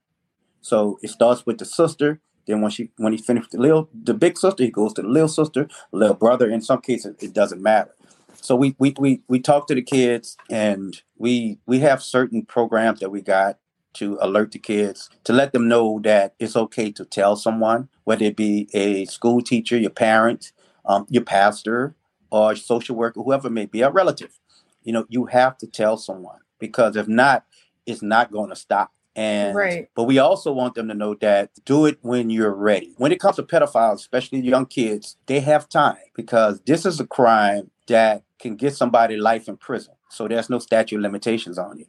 So 0.61 0.99
it 1.03 1.11
starts 1.11 1.47
with 1.47 1.59
the 1.59 1.65
sister. 1.65 2.21
Then 2.47 2.61
when 2.61 2.71
she 2.71 2.91
when 2.97 3.13
he 3.13 3.19
finished 3.19 3.53
the 3.53 3.59
little 3.59 3.89
the 3.93 4.15
big 4.15 4.37
sister, 4.37 4.65
he 4.65 4.71
goes 4.71 4.93
to 4.95 5.03
the 5.03 5.09
little 5.09 5.29
sister, 5.29 5.69
little 5.93 6.15
brother. 6.15 6.49
In 6.49 6.61
some 6.61 6.81
cases, 6.81 7.17
it 7.21 7.33
doesn't 7.33 7.63
matter. 7.63 7.95
So 8.41 8.55
we 8.55 8.77
we 8.79 8.95
we 8.99 9.23
we 9.29 9.41
talk 9.41 9.67
to 9.69 9.75
the 9.75 9.83
kids 9.83 10.37
and 10.51 11.01
we 11.17 11.59
we 11.67 11.81
have 11.81 12.03
certain 12.03 12.45
programs 12.45 13.01
that 13.01 13.11
we 13.11 13.23
got 13.23 13.59
to 13.97 14.19
alert 14.21 14.53
the 14.53 14.59
kids 14.59 15.11
to 15.25 15.33
let 15.33 15.53
them 15.53 15.69
know 15.69 16.01
that 16.05 16.35
it's 16.39 16.57
okay 16.57 16.91
to 16.93 17.05
tell 17.05 17.37
someone, 17.37 17.89
whether 18.05 18.25
it 18.25 18.37
be 18.37 18.69
a 18.73 19.05
school 19.07 19.41
teacher, 19.41 19.77
your 19.77 19.91
parent, 19.91 20.53
um, 20.85 21.07
your 21.09 21.25
pastor, 21.25 21.95
or 22.31 22.57
social 22.57 22.97
worker, 22.97 23.23
whoever 23.23 23.51
may 23.51 23.67
be, 23.67 23.83
a 23.83 23.91
relative. 23.91 24.39
You 24.83 24.93
know, 24.93 25.07
you 25.09 25.27
have 25.27 25.59
to 25.59 25.67
tell 25.67 25.97
someone 25.97 26.41
because 26.59 26.97
if 26.97 27.09
not, 27.09 27.45
it's 27.87 28.03
not 28.03 28.33
going 28.33 28.51
to 28.51 28.57
stop. 28.57 28.93
And 29.17 29.57
right. 29.57 29.89
but 29.95 30.05
we 30.05 30.19
also 30.19 30.53
want 30.53 30.75
them 30.75 30.89
to 30.89 30.95
know 30.95 31.15
that 31.15 31.51
do 31.65 31.87
it 31.87 31.99
when 32.03 32.29
you're 32.29 32.55
ready. 32.55 32.93
When 32.99 33.13
it 33.13 33.21
comes 33.21 33.37
to 33.37 33.43
pedophiles, 33.43 33.95
especially 33.95 34.41
young 34.41 34.67
kids, 34.67 35.17
they 35.25 35.41
have 35.41 35.71
time 35.71 35.97
because 36.15 36.61
this 36.67 36.85
is 36.85 37.01
a 37.01 37.07
crime 37.07 37.71
that 37.89 38.25
can 38.39 38.57
get 38.57 38.77
somebody 38.77 39.17
life 39.17 39.49
in 39.49 39.57
prison. 39.57 39.95
So 40.11 40.29
there's 40.29 40.51
no 40.51 40.59
statute 40.59 40.97
of 40.97 41.03
limitations 41.03 41.57
on 41.57 41.81
it. 41.81 41.89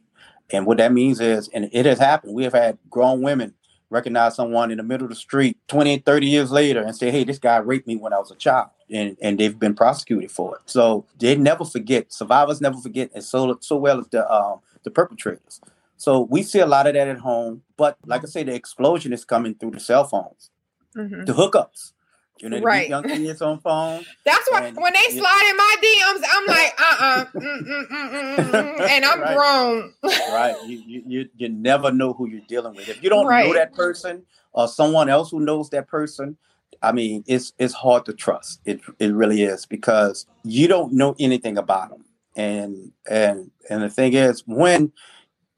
And 0.50 0.66
what 0.66 0.78
that 0.78 0.92
means 0.92 1.20
is, 1.20 1.48
and 1.48 1.68
it 1.72 1.86
has 1.86 1.98
happened, 1.98 2.34
we 2.34 2.44
have 2.44 2.54
had 2.54 2.78
grown 2.90 3.22
women 3.22 3.54
recognize 3.90 4.34
someone 4.34 4.70
in 4.70 4.76
the 4.76 4.82
middle 4.82 5.06
of 5.06 5.10
the 5.10 5.16
street 5.16 5.56
20, 5.68 5.98
30 5.98 6.26
years 6.26 6.50
later 6.50 6.82
and 6.82 6.94
say, 6.94 7.10
hey, 7.10 7.24
this 7.24 7.38
guy 7.38 7.56
raped 7.58 7.86
me 7.86 7.96
when 7.96 8.12
I 8.12 8.18
was 8.18 8.30
a 8.30 8.34
child. 8.34 8.68
And, 8.90 9.16
and 9.20 9.38
they've 9.38 9.58
been 9.58 9.74
prosecuted 9.74 10.30
for 10.30 10.56
it. 10.56 10.62
So 10.66 11.04
they 11.18 11.36
never 11.36 11.64
forget. 11.64 12.12
Survivors 12.12 12.60
never 12.60 12.78
forget, 12.78 13.10
and 13.14 13.22
so 13.22 13.58
so 13.60 13.76
well 13.76 14.00
as 14.00 14.08
the 14.08 14.26
um, 14.32 14.60
the 14.82 14.90
perpetrators. 14.90 15.60
So 15.98 16.22
we 16.22 16.42
see 16.42 16.60
a 16.60 16.66
lot 16.66 16.86
of 16.86 16.94
that 16.94 17.06
at 17.06 17.18
home. 17.18 17.60
But 17.76 17.98
like 18.06 18.22
I 18.22 18.26
say, 18.28 18.44
the 18.44 18.54
explosion 18.54 19.12
is 19.12 19.26
coming 19.26 19.56
through 19.56 19.72
the 19.72 19.80
cell 19.80 20.04
phones, 20.04 20.50
mm-hmm. 20.96 21.26
the 21.26 21.34
hookups. 21.34 21.92
You 22.40 22.48
know, 22.48 22.60
right. 22.60 22.88
young 22.88 23.02
kids 23.04 23.42
on 23.42 23.60
phone. 23.60 24.04
That's 24.24 24.48
why 24.50 24.70
when 24.70 24.92
they 24.92 25.18
slide 25.18 25.46
in 25.50 25.56
my 25.56 25.76
DMs, 25.82 26.22
I'm 26.32 26.46
like, 26.46 26.74
uh, 26.80 27.24
uh 27.34 28.86
and 28.88 29.04
I'm 29.04 29.20
right. 29.22 29.36
grown. 29.36 29.94
right. 30.02 30.56
You, 30.66 31.02
you 31.06 31.28
you 31.36 31.48
never 31.48 31.90
know 31.90 32.12
who 32.12 32.28
you're 32.28 32.40
dealing 32.48 32.74
with. 32.74 32.88
If 32.88 33.02
you 33.02 33.10
don't 33.10 33.26
right. 33.26 33.46
know 33.46 33.54
that 33.54 33.72
person 33.74 34.22
or 34.52 34.68
someone 34.68 35.08
else 35.08 35.30
who 35.30 35.40
knows 35.40 35.70
that 35.70 35.88
person, 35.88 36.36
I 36.82 36.92
mean, 36.92 37.24
it's 37.26 37.52
it's 37.58 37.74
hard 37.74 38.04
to 38.06 38.12
trust. 38.12 38.60
It 38.64 38.80
it 38.98 39.12
really 39.12 39.42
is 39.42 39.66
because 39.66 40.26
you 40.44 40.68
don't 40.68 40.92
know 40.92 41.16
anything 41.18 41.58
about 41.58 41.90
them. 41.90 42.04
And 42.36 42.92
and 43.10 43.50
and 43.68 43.82
the 43.82 43.90
thing 43.90 44.14
is, 44.14 44.44
when 44.46 44.92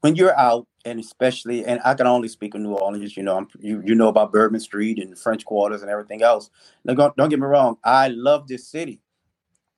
when 0.01 0.15
you're 0.15 0.37
out 0.37 0.67
and 0.85 0.99
especially 0.99 1.65
and 1.65 1.79
I 1.83 1.93
can 1.93 2.07
only 2.07 2.27
speak 2.27 2.53
of 2.53 2.61
New 2.61 2.73
Orleans. 2.73 3.15
You 3.15 3.23
know, 3.23 3.37
I'm, 3.37 3.47
you 3.59 3.81
you 3.85 3.95
know 3.95 4.07
about 4.07 4.31
Bourbon 4.31 4.59
Street 4.59 4.99
and 4.99 5.17
French 5.17 5.45
Quarters 5.45 5.81
and 5.81 5.91
everything 5.91 6.21
else. 6.21 6.49
Now, 6.83 6.93
don't, 6.93 7.15
don't 7.15 7.29
get 7.29 7.39
me 7.39 7.45
wrong, 7.45 7.77
I 7.83 8.09
love 8.09 8.47
this 8.47 8.67
city, 8.67 8.99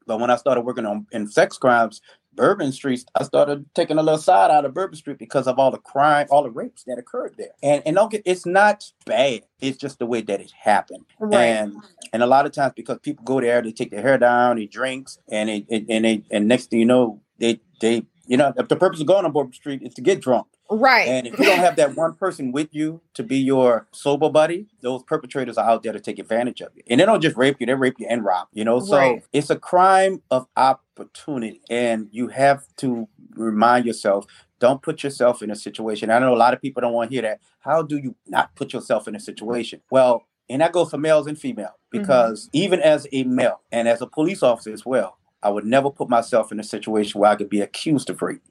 but 0.06 0.20
when 0.20 0.30
I 0.30 0.36
started 0.36 0.62
working 0.62 0.86
on 0.86 1.08
in 1.12 1.28
sex 1.28 1.58
crimes, 1.58 2.02
Bourbon 2.36 2.72
Street, 2.72 3.06
I 3.16 3.24
started 3.24 3.66
taking 3.76 3.98
a 3.98 4.04
little 4.04 4.20
side 4.20 4.52
out 4.52 4.66
of 4.66 4.74
Bourbon 4.74 4.96
Street 4.96 5.18
because 5.18 5.48
of 5.48 5.60
all 5.60 5.72
the 5.72 5.78
crime, 5.78 6.28
all 6.30 6.44
the 6.44 6.50
rapes 6.50 6.84
that 6.86 6.98
occurred 6.98 7.36
there. 7.38 7.52
And 7.62 7.84
and 7.86 7.96
don't 7.96 8.12
get 8.12 8.24
it's 8.26 8.46
not 8.46 8.86
bad. 9.06 9.44
It's 9.60 9.78
just 9.78 10.00
the 10.00 10.06
way 10.06 10.22
that 10.22 10.42
it 10.42 10.52
happened. 10.52 11.06
Right. 11.20 11.44
And 11.44 11.76
and 12.12 12.24
a 12.24 12.28
lot 12.28 12.46
of 12.46 12.52
times 12.52 12.74
because 12.76 13.00
people 13.00 13.24
go 13.26 13.40
there, 13.40 13.62
they 13.62 13.72
take 13.72 13.92
their 13.92 14.02
hair 14.02 14.18
down, 14.18 14.58
they 14.58 14.66
drinks, 14.66 15.20
and 15.30 15.50
they 15.50 15.66
and 15.70 16.06
they 16.06 16.24
and 16.32 16.48
next 16.48 16.70
thing 16.70 16.80
you 16.80 16.86
know, 16.86 17.22
they 17.40 17.60
they 17.80 18.06
you 18.26 18.38
know, 18.38 18.54
the 18.56 18.76
purpose 18.76 19.02
of 19.02 19.08
going 19.08 19.26
on 19.26 19.34
Bourbon 19.34 19.54
Street 19.54 19.82
is 19.84 19.94
to 19.96 20.02
get 20.02 20.22
drunk. 20.22 20.48
Right. 20.78 21.08
And 21.08 21.28
if 21.28 21.38
you 21.38 21.46
don't 21.46 21.60
have 21.60 21.76
that 21.78 21.96
one 21.96 22.14
person 22.16 22.52
with 22.52 22.70
you 22.72 23.02
to 23.14 23.24
be 23.24 23.38
your 23.38 23.88
sober 23.92 24.30
buddy, 24.30 24.68
those 24.82 25.04
perpetrators 25.04 25.58
are 25.58 25.70
out 25.70 25.84
there 25.84 25.94
to 25.94 26.00
take 26.00 26.20
advantage 26.20 26.62
of 26.62 26.72
you. 26.76 26.84
And 26.88 27.00
they 27.00 27.06
don't 27.06 27.22
just 27.22 27.38
rape 27.38 27.58
you, 27.60 27.66
they 27.66 27.74
rape 27.74 27.96
you 28.00 28.08
and 28.10 28.24
rob, 28.24 28.48
you 28.54 28.64
know? 28.64 28.80
So 28.80 28.98
right. 28.98 29.24
it's 29.34 29.50
a 29.50 29.56
crime 29.56 30.22
of 30.32 30.48
opportunity. 30.58 31.62
And 31.70 32.08
you 32.12 32.30
have 32.30 32.66
to 32.78 33.08
remind 33.36 33.86
yourself 33.86 34.26
don't 34.60 34.82
put 34.82 35.04
yourself 35.04 35.42
in 35.42 35.52
a 35.52 35.56
situation. 35.56 36.10
I 36.10 36.20
know 36.20 36.34
a 36.34 36.38
lot 36.38 36.54
of 36.54 36.62
people 36.62 36.80
don't 36.80 36.94
want 36.94 37.10
to 37.10 37.16
hear 37.16 37.24
that. 37.24 37.42
How 37.60 37.82
do 37.82 37.98
you 37.98 38.16
not 38.28 38.56
put 38.56 38.72
yourself 38.72 39.10
in 39.10 39.16
a 39.16 39.20
situation? 39.20 39.82
Well, 39.90 40.26
and 40.50 40.62
that 40.62 40.72
goes 40.72 40.90
for 40.90 40.98
males 40.98 41.28
and 41.28 41.38
females 41.38 41.72
mm-hmm. 41.72 42.00
because 42.00 42.48
mm-hmm. 42.48 42.58
even 42.58 42.80
as 42.80 43.06
a 43.12 43.24
male 43.24 43.62
and 43.72 43.88
as 43.88 44.02
a 44.02 44.08
police 44.08 44.42
officer 44.42 44.72
as 44.72 44.86
well, 44.86 45.18
I 45.42 45.50
would 45.50 45.66
never 45.66 45.90
put 45.90 46.10
myself 46.10 46.52
in 46.52 46.60
a 46.60 46.64
situation 46.64 47.20
where 47.20 47.32
I 47.32 47.36
could 47.36 47.50
be 47.50 47.60
accused 47.60 48.10
of 48.10 48.22
rape 48.22 48.42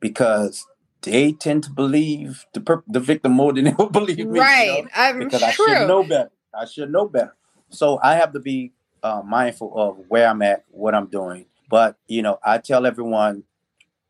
because 0.00 0.66
they 1.04 1.32
tend 1.32 1.62
to 1.64 1.70
believe 1.70 2.46
the 2.54 2.60
per- 2.60 2.82
the 2.88 3.00
victim 3.00 3.32
more 3.32 3.52
than 3.52 3.64
they 3.66 3.74
will 3.78 3.90
believe 3.90 4.26
me. 4.26 4.40
Right. 4.40 4.84
You 4.96 5.12
know? 5.12 5.24
because 5.24 5.40
true. 5.54 5.66
I 5.66 5.78
should 5.78 5.88
know 5.88 6.02
better. 6.02 6.30
I 6.58 6.64
should 6.64 6.90
know 6.90 7.06
better. 7.06 7.34
So 7.70 7.98
I 8.02 8.14
have 8.14 8.32
to 8.32 8.40
be 8.40 8.72
uh, 9.02 9.22
mindful 9.24 9.72
of 9.74 9.98
where 10.08 10.28
I'm 10.28 10.42
at, 10.42 10.64
what 10.70 10.94
I'm 10.94 11.06
doing. 11.06 11.46
But 11.68 11.96
you 12.08 12.22
know, 12.22 12.38
I 12.44 12.58
tell 12.58 12.86
everyone, 12.86 13.44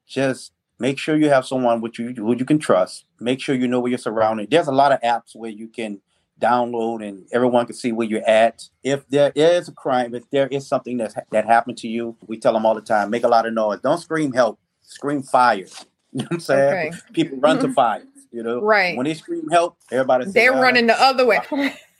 just 0.07 0.53
make 0.79 0.99
sure 0.99 1.17
you 1.17 1.29
have 1.31 1.47
someone 1.47 1.81
with 1.81 1.99
you 1.99 2.15
who 2.15 2.37
you 2.37 2.45
can 2.45 2.59
trust. 2.59 3.05
Make 3.21 3.41
sure 3.41 3.55
you 3.55 3.69
know 3.69 3.81
where 3.81 3.91
you're 3.91 3.99
surrounded. 3.99 4.51
There's 4.51 4.69
a 4.69 4.73
lot 4.73 4.93
of 4.93 5.01
apps 5.01 5.35
where 5.35 5.51
you 5.51 5.69
can 5.69 6.01
download 6.41 7.07
and 7.07 7.27
everyone 7.33 7.65
can 7.65 7.75
see 7.75 7.93
where 7.93 8.07
you're 8.07 8.29
at. 8.29 8.69
If 8.83 9.09
there 9.09 9.33
is 9.35 9.69
a 9.69 9.73
crime, 9.73 10.15
if 10.15 10.29
there 10.31 10.49
is 10.49 10.67
something 10.67 10.99
that's 10.99 11.15
that 11.31 11.47
happened 11.47 11.79
to 11.79 11.89
you, 11.89 12.17
we 12.27 12.39
tell 12.39 12.53
them 12.53 12.67
all 12.67 12.75
the 12.75 12.81
time, 12.81 13.11
make 13.11 13.25
a 13.25 13.29
lot 13.29 13.47
of 13.47 13.53
noise. 13.53 13.81
Don't 13.81 13.99
scream 13.99 14.33
help, 14.33 14.59
scream 14.83 15.23
fire. 15.23 15.67
You 16.19 16.23
know 16.23 16.27
what 16.27 16.33
I'm 16.35 16.41
saying? 16.41 16.93
Okay. 16.93 16.99
People 17.13 17.39
run 17.39 17.59
to 17.59 17.73
fire. 17.73 18.05
You 18.31 18.43
know, 18.43 18.61
right? 18.61 18.97
When 18.97 19.05
they 19.05 19.15
scream 19.15 19.49
help, 19.51 19.77
everybody 19.93 20.27
they're 20.27 20.53
running 20.53 20.87
the 20.87 21.01
other 21.01 21.25
way. 21.25 21.39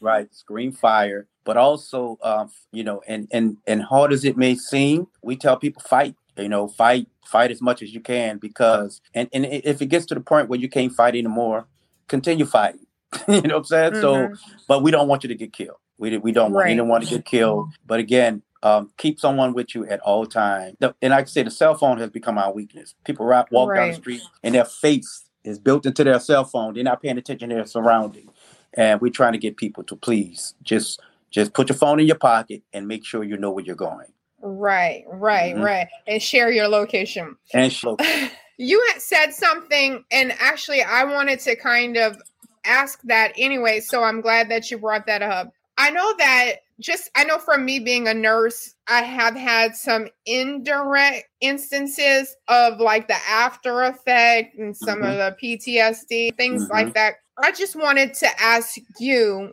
right, 0.01 0.33
scream 0.35 0.73
fire. 0.73 1.29
But 1.45 1.57
also, 1.57 2.19
um, 2.23 2.51
you 2.73 2.83
know, 2.83 3.03
and 3.07 3.29
and 3.33 3.57
and 3.67 3.83
hard 3.83 4.13
as 4.13 4.25
it 4.25 4.37
may 4.37 4.55
seem, 4.57 5.09
we 5.23 5.37
tell 5.37 5.57
people 5.57 5.83
fight. 5.83 6.17
You 6.37 6.49
know, 6.49 6.67
fight, 6.67 7.07
fight 7.25 7.53
as 7.53 7.63
much 7.63 7.83
as 7.83 7.95
you 7.95 8.01
can 8.01 8.39
because, 8.39 9.01
and 9.15 9.29
and 9.33 9.47
if 9.47 9.81
it 9.81 9.87
gets 9.87 10.07
to 10.07 10.15
the 10.15 10.21
point 10.21 10.49
where 10.49 10.59
you 10.59 10.69
can't 10.69 10.93
fight 10.93 11.15
anymore, 11.15 11.67
continue 12.09 12.47
fighting. 12.47 12.87
you 13.29 13.43
know 13.43 13.55
what 13.55 13.57
I'm 13.57 13.65
saying? 13.65 13.93
Mm-hmm. 13.93 14.35
So, 14.35 14.41
but 14.67 14.83
we 14.83 14.91
don't 14.91 15.07
want 15.07 15.23
you 15.23 15.29
to 15.29 15.37
get 15.37 15.53
killed. 15.53 15.79
We 15.99 16.19
we 16.19 16.33
don't 16.33 16.53
want 16.53 16.65
right. 16.65 16.73
anyone 16.73 17.01
to 17.01 17.07
get 17.07 17.25
killed. 17.25 17.73
But 17.87 18.01
again, 18.01 18.43
um, 18.65 18.91
keep 18.97 19.21
someone 19.21 19.53
with 19.53 19.75
you 19.75 19.87
at 19.87 20.01
all 20.01 20.27
times. 20.27 20.77
And 20.81 21.11
like 21.11 21.13
I 21.13 21.25
say, 21.25 21.43
the 21.43 21.51
cell 21.51 21.75
phone 21.75 21.99
has 21.99 22.11
become 22.11 22.39
our 22.39 22.53
weakness. 22.53 22.95
People 23.05 23.27
walk 23.27 23.51
right. 23.53 23.77
down 23.77 23.89
the 23.91 23.95
street 23.95 24.23
and 24.43 24.55
their 24.55 24.65
face 24.65 25.25
is 25.45 25.59
built 25.59 25.85
into 25.85 26.03
their 26.03 26.19
cell 26.19 26.45
phone. 26.45 26.73
They're 26.73 26.83
not 26.83 27.03
paying 27.03 27.19
attention 27.19 27.51
to 27.51 27.57
their 27.57 27.67
surroundings. 27.67 28.33
And 28.73 29.01
we're 29.01 29.13
trying 29.13 29.33
to 29.33 29.39
get 29.39 29.59
people 29.59 29.85
to 29.85 29.95
please 29.95 30.55
just 30.63 31.01
just 31.31 31.53
put 31.53 31.69
your 31.69 31.77
phone 31.77 32.01
in 32.01 32.07
your 32.07 32.17
pocket 32.17 32.63
and 32.73 32.89
make 32.89 33.05
sure 33.05 33.23
you 33.23 33.37
know 33.37 33.51
where 33.51 33.65
you're 33.65 33.77
going. 33.77 34.07
Right, 34.41 35.05
right, 35.09 35.55
mm-hmm. 35.55 35.65
right. 35.65 35.89
And 36.07 36.23
share 36.23 36.51
your 36.51 36.69
location. 36.69 37.37
And 37.53 37.73
sh- 37.73 37.85
you 38.57 38.85
had 38.93 39.03
said 39.03 39.33
something, 39.33 40.05
and 40.13 40.33
actually, 40.39 40.83
I 40.83 41.05
wanted 41.05 41.41
to 41.41 41.57
kind 41.57 41.97
of 41.97 42.21
ask 42.65 43.01
that 43.05 43.33
anyway. 43.37 43.81
So 43.81 44.05
I'm 44.05 44.21
glad 44.21 44.49
that 44.51 44.71
you 44.71 44.79
brought 44.79 45.07
that 45.07 45.23
up. 45.23 45.53
I 45.77 45.91
know 45.91 46.15
that 46.19 46.57
just 46.81 47.11
I 47.15 47.25
know 47.25 47.39
from 47.39 47.65
me 47.65 47.79
being 47.79 48.09
a 48.09 48.15
nurse, 48.15 48.75
I 48.89 49.03
have 49.03 49.37
had 49.37 49.77
some 49.77 50.09
indirect 50.27 51.29
instances 51.41 52.35
of 52.49 52.81
like 52.81 53.09
the 53.09 53.17
after 53.29 53.83
effect 53.83 54.57
and 54.57 54.77
some 54.77 55.01
mm-hmm. 55.01 55.07
of 55.07 55.17
the 55.17 55.37
PTSD, 55.43 56.37
things 56.37 56.65
mm-hmm. 56.65 56.73
like 56.73 56.95
that. 56.95 57.15
I 57.39 57.53
just 57.53 57.77
wanted 57.77 58.15
to 58.15 58.29
ask 58.41 58.77
you 58.99 59.53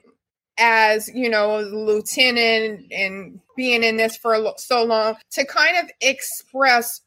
as 0.58 1.10
you 1.14 1.30
know 1.30 1.60
lieutenant 1.60 2.92
and 2.92 3.40
being 3.56 3.84
in 3.84 3.98
this 3.98 4.16
for 4.18 4.54
so 4.58 4.84
long 4.84 5.16
to 5.32 5.46
kind 5.46 5.78
of 5.78 5.90
express 6.02 7.02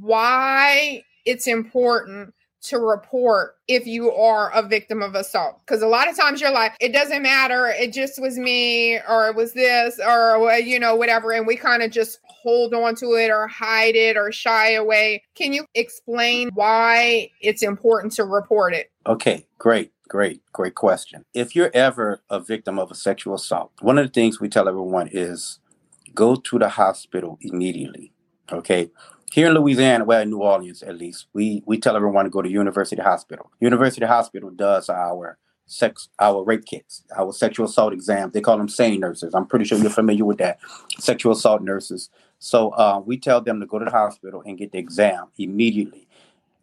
why 0.00 1.02
it's 1.24 1.46
important 1.46 2.34
to 2.62 2.78
report 2.78 3.56
if 3.68 3.86
you 3.86 4.12
are 4.12 4.50
a 4.52 4.62
victim 4.62 5.02
of 5.02 5.14
assault. 5.14 5.60
Because 5.60 5.82
a 5.82 5.86
lot 5.86 6.08
of 6.08 6.16
times 6.16 6.40
you're 6.40 6.52
like, 6.52 6.74
it 6.80 6.92
doesn't 6.92 7.22
matter. 7.22 7.68
It 7.68 7.92
just 7.92 8.20
was 8.20 8.38
me, 8.38 8.98
or 9.08 9.28
it 9.28 9.36
was 9.36 9.52
this, 9.54 9.98
or, 9.98 10.50
uh, 10.50 10.56
you 10.56 10.78
know, 10.78 10.94
whatever. 10.94 11.32
And 11.32 11.46
we 11.46 11.56
kind 11.56 11.82
of 11.82 11.90
just 11.90 12.18
hold 12.24 12.74
on 12.74 12.94
to 12.96 13.14
it 13.14 13.30
or 13.30 13.46
hide 13.46 13.96
it 13.96 14.16
or 14.16 14.30
shy 14.32 14.72
away. 14.72 15.22
Can 15.34 15.52
you 15.52 15.64
explain 15.74 16.50
why 16.54 17.30
it's 17.40 17.62
important 17.62 18.12
to 18.14 18.24
report 18.24 18.74
it? 18.74 18.90
Okay, 19.06 19.46
great. 19.58 19.92
Great, 20.08 20.42
great 20.52 20.74
question. 20.74 21.24
If 21.34 21.54
you're 21.54 21.70
ever 21.72 22.20
a 22.28 22.40
victim 22.40 22.80
of 22.80 22.90
a 22.90 22.96
sexual 22.96 23.34
assault, 23.34 23.70
one 23.80 23.96
of 23.96 24.04
the 24.04 24.12
things 24.12 24.40
we 24.40 24.48
tell 24.48 24.66
everyone 24.66 25.08
is 25.12 25.60
go 26.12 26.34
to 26.34 26.58
the 26.58 26.68
hospital 26.68 27.38
immediately. 27.42 28.12
Okay 28.50 28.90
here 29.30 29.46
in 29.46 29.54
Louisiana, 29.54 30.04
well, 30.04 30.20
in 30.20 30.30
New 30.30 30.38
Orleans 30.38 30.82
at 30.82 30.98
least, 30.98 31.26
we 31.32 31.62
we 31.64 31.78
tell 31.78 31.96
everyone 31.96 32.24
to 32.24 32.30
go 32.30 32.42
to 32.42 32.50
University 32.50 33.00
Hospital. 33.00 33.50
University 33.60 34.04
Hospital 34.04 34.50
does 34.50 34.88
our 34.88 35.38
sex, 35.66 36.08
our 36.18 36.42
rape 36.42 36.64
kits, 36.64 37.04
our 37.16 37.32
sexual 37.32 37.66
assault 37.66 37.92
exams. 37.92 38.32
They 38.32 38.40
call 38.40 38.58
them 38.58 38.68
SANE 38.68 38.98
nurses. 39.00 39.34
I'm 39.34 39.46
pretty 39.46 39.64
sure 39.64 39.78
you're 39.78 39.88
familiar 39.90 40.24
with 40.24 40.38
that, 40.38 40.58
sexual 40.98 41.32
assault 41.32 41.62
nurses. 41.62 42.10
So 42.40 42.70
uh, 42.70 43.00
we 43.04 43.18
tell 43.18 43.40
them 43.40 43.60
to 43.60 43.66
go 43.66 43.78
to 43.78 43.84
the 43.84 43.90
hospital 43.90 44.42
and 44.44 44.58
get 44.58 44.72
the 44.72 44.78
exam 44.78 45.26
immediately. 45.38 46.08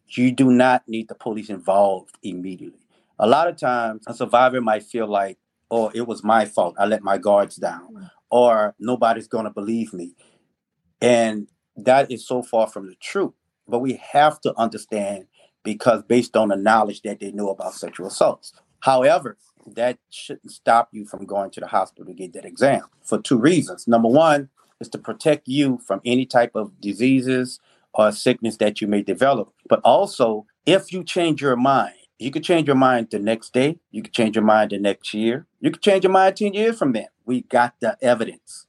You 0.10 0.32
do 0.32 0.52
not 0.52 0.84
need 0.88 1.08
the 1.08 1.16
police 1.16 1.50
involved 1.50 2.18
immediately. 2.22 2.80
A 3.20 3.28
lot 3.28 3.48
of 3.48 3.56
times, 3.58 4.04
a 4.08 4.14
survivor 4.14 4.62
might 4.62 4.84
feel 4.84 5.08
like, 5.08 5.38
"Oh, 5.72 5.90
it 5.94 6.06
was 6.06 6.24
my 6.24 6.46
fault. 6.46 6.76
I 6.78 6.86
let 6.86 7.02
my 7.02 7.18
guards 7.18 7.56
down," 7.56 8.12
or 8.30 8.76
"Nobody's 8.78 9.28
going 9.28 9.46
to 9.46 9.52
believe 9.52 9.94
me." 9.94 10.16
And 11.02 11.48
that 11.78 12.12
is 12.12 12.26
so 12.26 12.42
far 12.42 12.68
from 12.68 12.88
the 12.88 12.96
truth. 12.96 13.34
But 13.68 13.80
we 13.80 14.02
have 14.12 14.42
to 14.42 14.54
understand 14.58 15.28
because 15.64 16.04
based 16.04 16.38
on 16.38 16.50
the 16.50 16.56
knowledge 16.56 17.02
that 17.02 17.20
they 17.20 17.32
know 17.32 17.50
about 17.50 17.74
sexual 17.74 18.08
assaults. 18.08 18.54
However, 18.80 19.38
that 19.66 19.98
shouldn't 20.10 20.52
stop 20.52 20.90
you 20.92 21.06
from 21.06 21.26
going 21.26 21.52
to 21.52 21.60
the 21.60 21.68
hospital 21.68 22.06
to 22.06 22.14
get 22.14 22.34
that 22.34 22.46
exam 22.46 22.84
for 23.04 23.22
two 23.22 23.38
reasons. 23.38 23.88
Number 23.88 24.08
one 24.08 24.50
is 24.80 24.88
to 24.90 24.98
protect 24.98 25.48
you 25.48 25.80
from 25.86 26.02
any 26.06 26.26
type 26.26 26.52
of 26.56 26.80
diseases 26.80 27.60
or 27.94 28.12
sickness 28.12 28.58
that 28.58 28.80
you 28.80 28.88
may 28.88 29.02
develop. 29.02 29.52
But 29.68 29.82
also, 29.84 30.46
if 30.66 30.94
you 30.94 31.04
change 31.04 31.42
your 31.42 31.56
mind, 31.56 31.96
you 32.20 32.32
could 32.32 32.44
change 32.44 32.68
your 32.68 32.76
mind 32.76 33.10
the 33.12 33.20
next 33.20 33.54
day, 33.54 33.80
you 33.92 34.02
could 34.02 34.14
change 34.14 34.36
your 34.36 34.46
mind 34.46 34.72
the 34.72 34.80
next 34.80 35.14
year, 35.14 35.46
you 35.60 35.72
could 35.72 35.82
change 35.82 36.04
your 36.04 36.14
mind 36.14 36.38
10 36.38 36.54
years 36.54 36.78
from 36.78 36.94
then. 36.94 37.08
We 37.26 37.42
got 37.42 37.76
the 37.80 37.98
evidence 38.02 38.67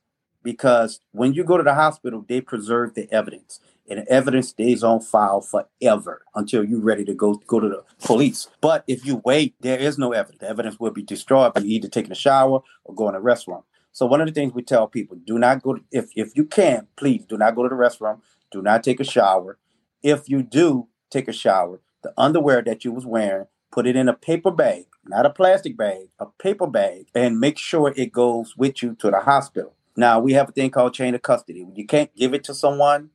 because 0.49 1.01
when 1.13 1.35
you 1.35 1.45
go 1.45 1.59
to 1.59 1.63
the 1.63 1.75
hospital, 1.75 2.25
they 2.27 2.41
preserve 2.41 2.95
the 2.95 3.07
evidence. 3.13 3.61
And 3.87 4.07
evidence 4.09 4.49
stays 4.49 4.83
on 4.83 5.01
file 5.03 5.43
forever 5.43 6.23
until 6.35 6.65
you're 6.65 6.81
ready 6.81 7.05
to 7.05 7.13
go 7.13 7.35
go 7.35 7.61
to 7.61 7.69
the 7.69 7.85
police. 8.03 8.49
But 8.63 8.83
if 8.87 9.05
you 9.05 9.21
wait, 9.27 9.57
there 9.61 9.79
is 9.79 9.99
no 9.99 10.13
evidence. 10.13 10.41
The 10.41 10.49
evidence 10.49 10.81
will 10.81 10.91
be 10.91 11.03
destroyed 11.03 11.53
by 11.53 11.61
either 11.61 11.89
taking 11.89 12.13
a 12.13 12.15
shower 12.15 12.61
or 12.85 12.95
going 12.95 13.13
to 13.13 13.21
the 13.21 13.27
restroom. 13.27 13.65
So 13.93 14.07
one 14.07 14.23
of 14.23 14.27
the 14.27 14.33
things 14.33 14.55
we 14.55 14.63
tell 14.63 14.87
people: 14.89 15.19
do 15.23 15.39
not 15.39 15.63
go. 15.63 15.75
To, 15.75 15.83
if 15.93 16.07
if 16.17 16.35
you 16.35 16.47
can, 16.47 16.87
please 16.97 17.27
do 17.27 17.37
not 17.37 17.55
go 17.55 17.63
to 17.63 17.69
the 17.69 17.75
restroom. 17.75 18.21
Do 18.51 18.63
not 18.63 18.83
take 18.83 19.01
a 19.01 19.05
shower. 19.05 19.59
If 20.03 20.31
you 20.31 20.43
do 20.43 20.89
take 21.11 21.29
a 21.29 21.33
shower, 21.45 21.81
the 22.03 22.15
underwear 22.17 22.63
that 22.63 22.87
you 22.87 22.93
was 22.93 23.05
wearing, 23.05 23.49
put 23.71 23.87
it 23.87 23.97
in 23.97 24.09
a 24.09 24.15
paper 24.15 24.51
bag, 24.51 24.87
not 25.05 25.27
a 25.27 25.31
plastic 25.31 25.77
bag, 25.77 26.09
a 26.19 26.27
paper 26.27 26.67
bag, 26.67 27.09
and 27.15 27.39
make 27.39 27.59
sure 27.59 27.93
it 27.97 28.13
goes 28.13 28.57
with 28.57 28.83
you 28.83 28.95
to 29.01 29.11
the 29.11 29.21
hospital. 29.21 29.75
Now 29.99 30.21
we 30.21 30.33
have 30.35 30.49
a 30.49 30.53
thing 30.53 30.71
called 30.71 30.95
chain 30.95 31.17
of 31.17 31.23
custody. 31.23 31.67
You 31.75 31.85
can't 31.85 32.15
give 32.15 32.33
it 32.33 32.45
to 32.45 32.55
someone 32.55 33.11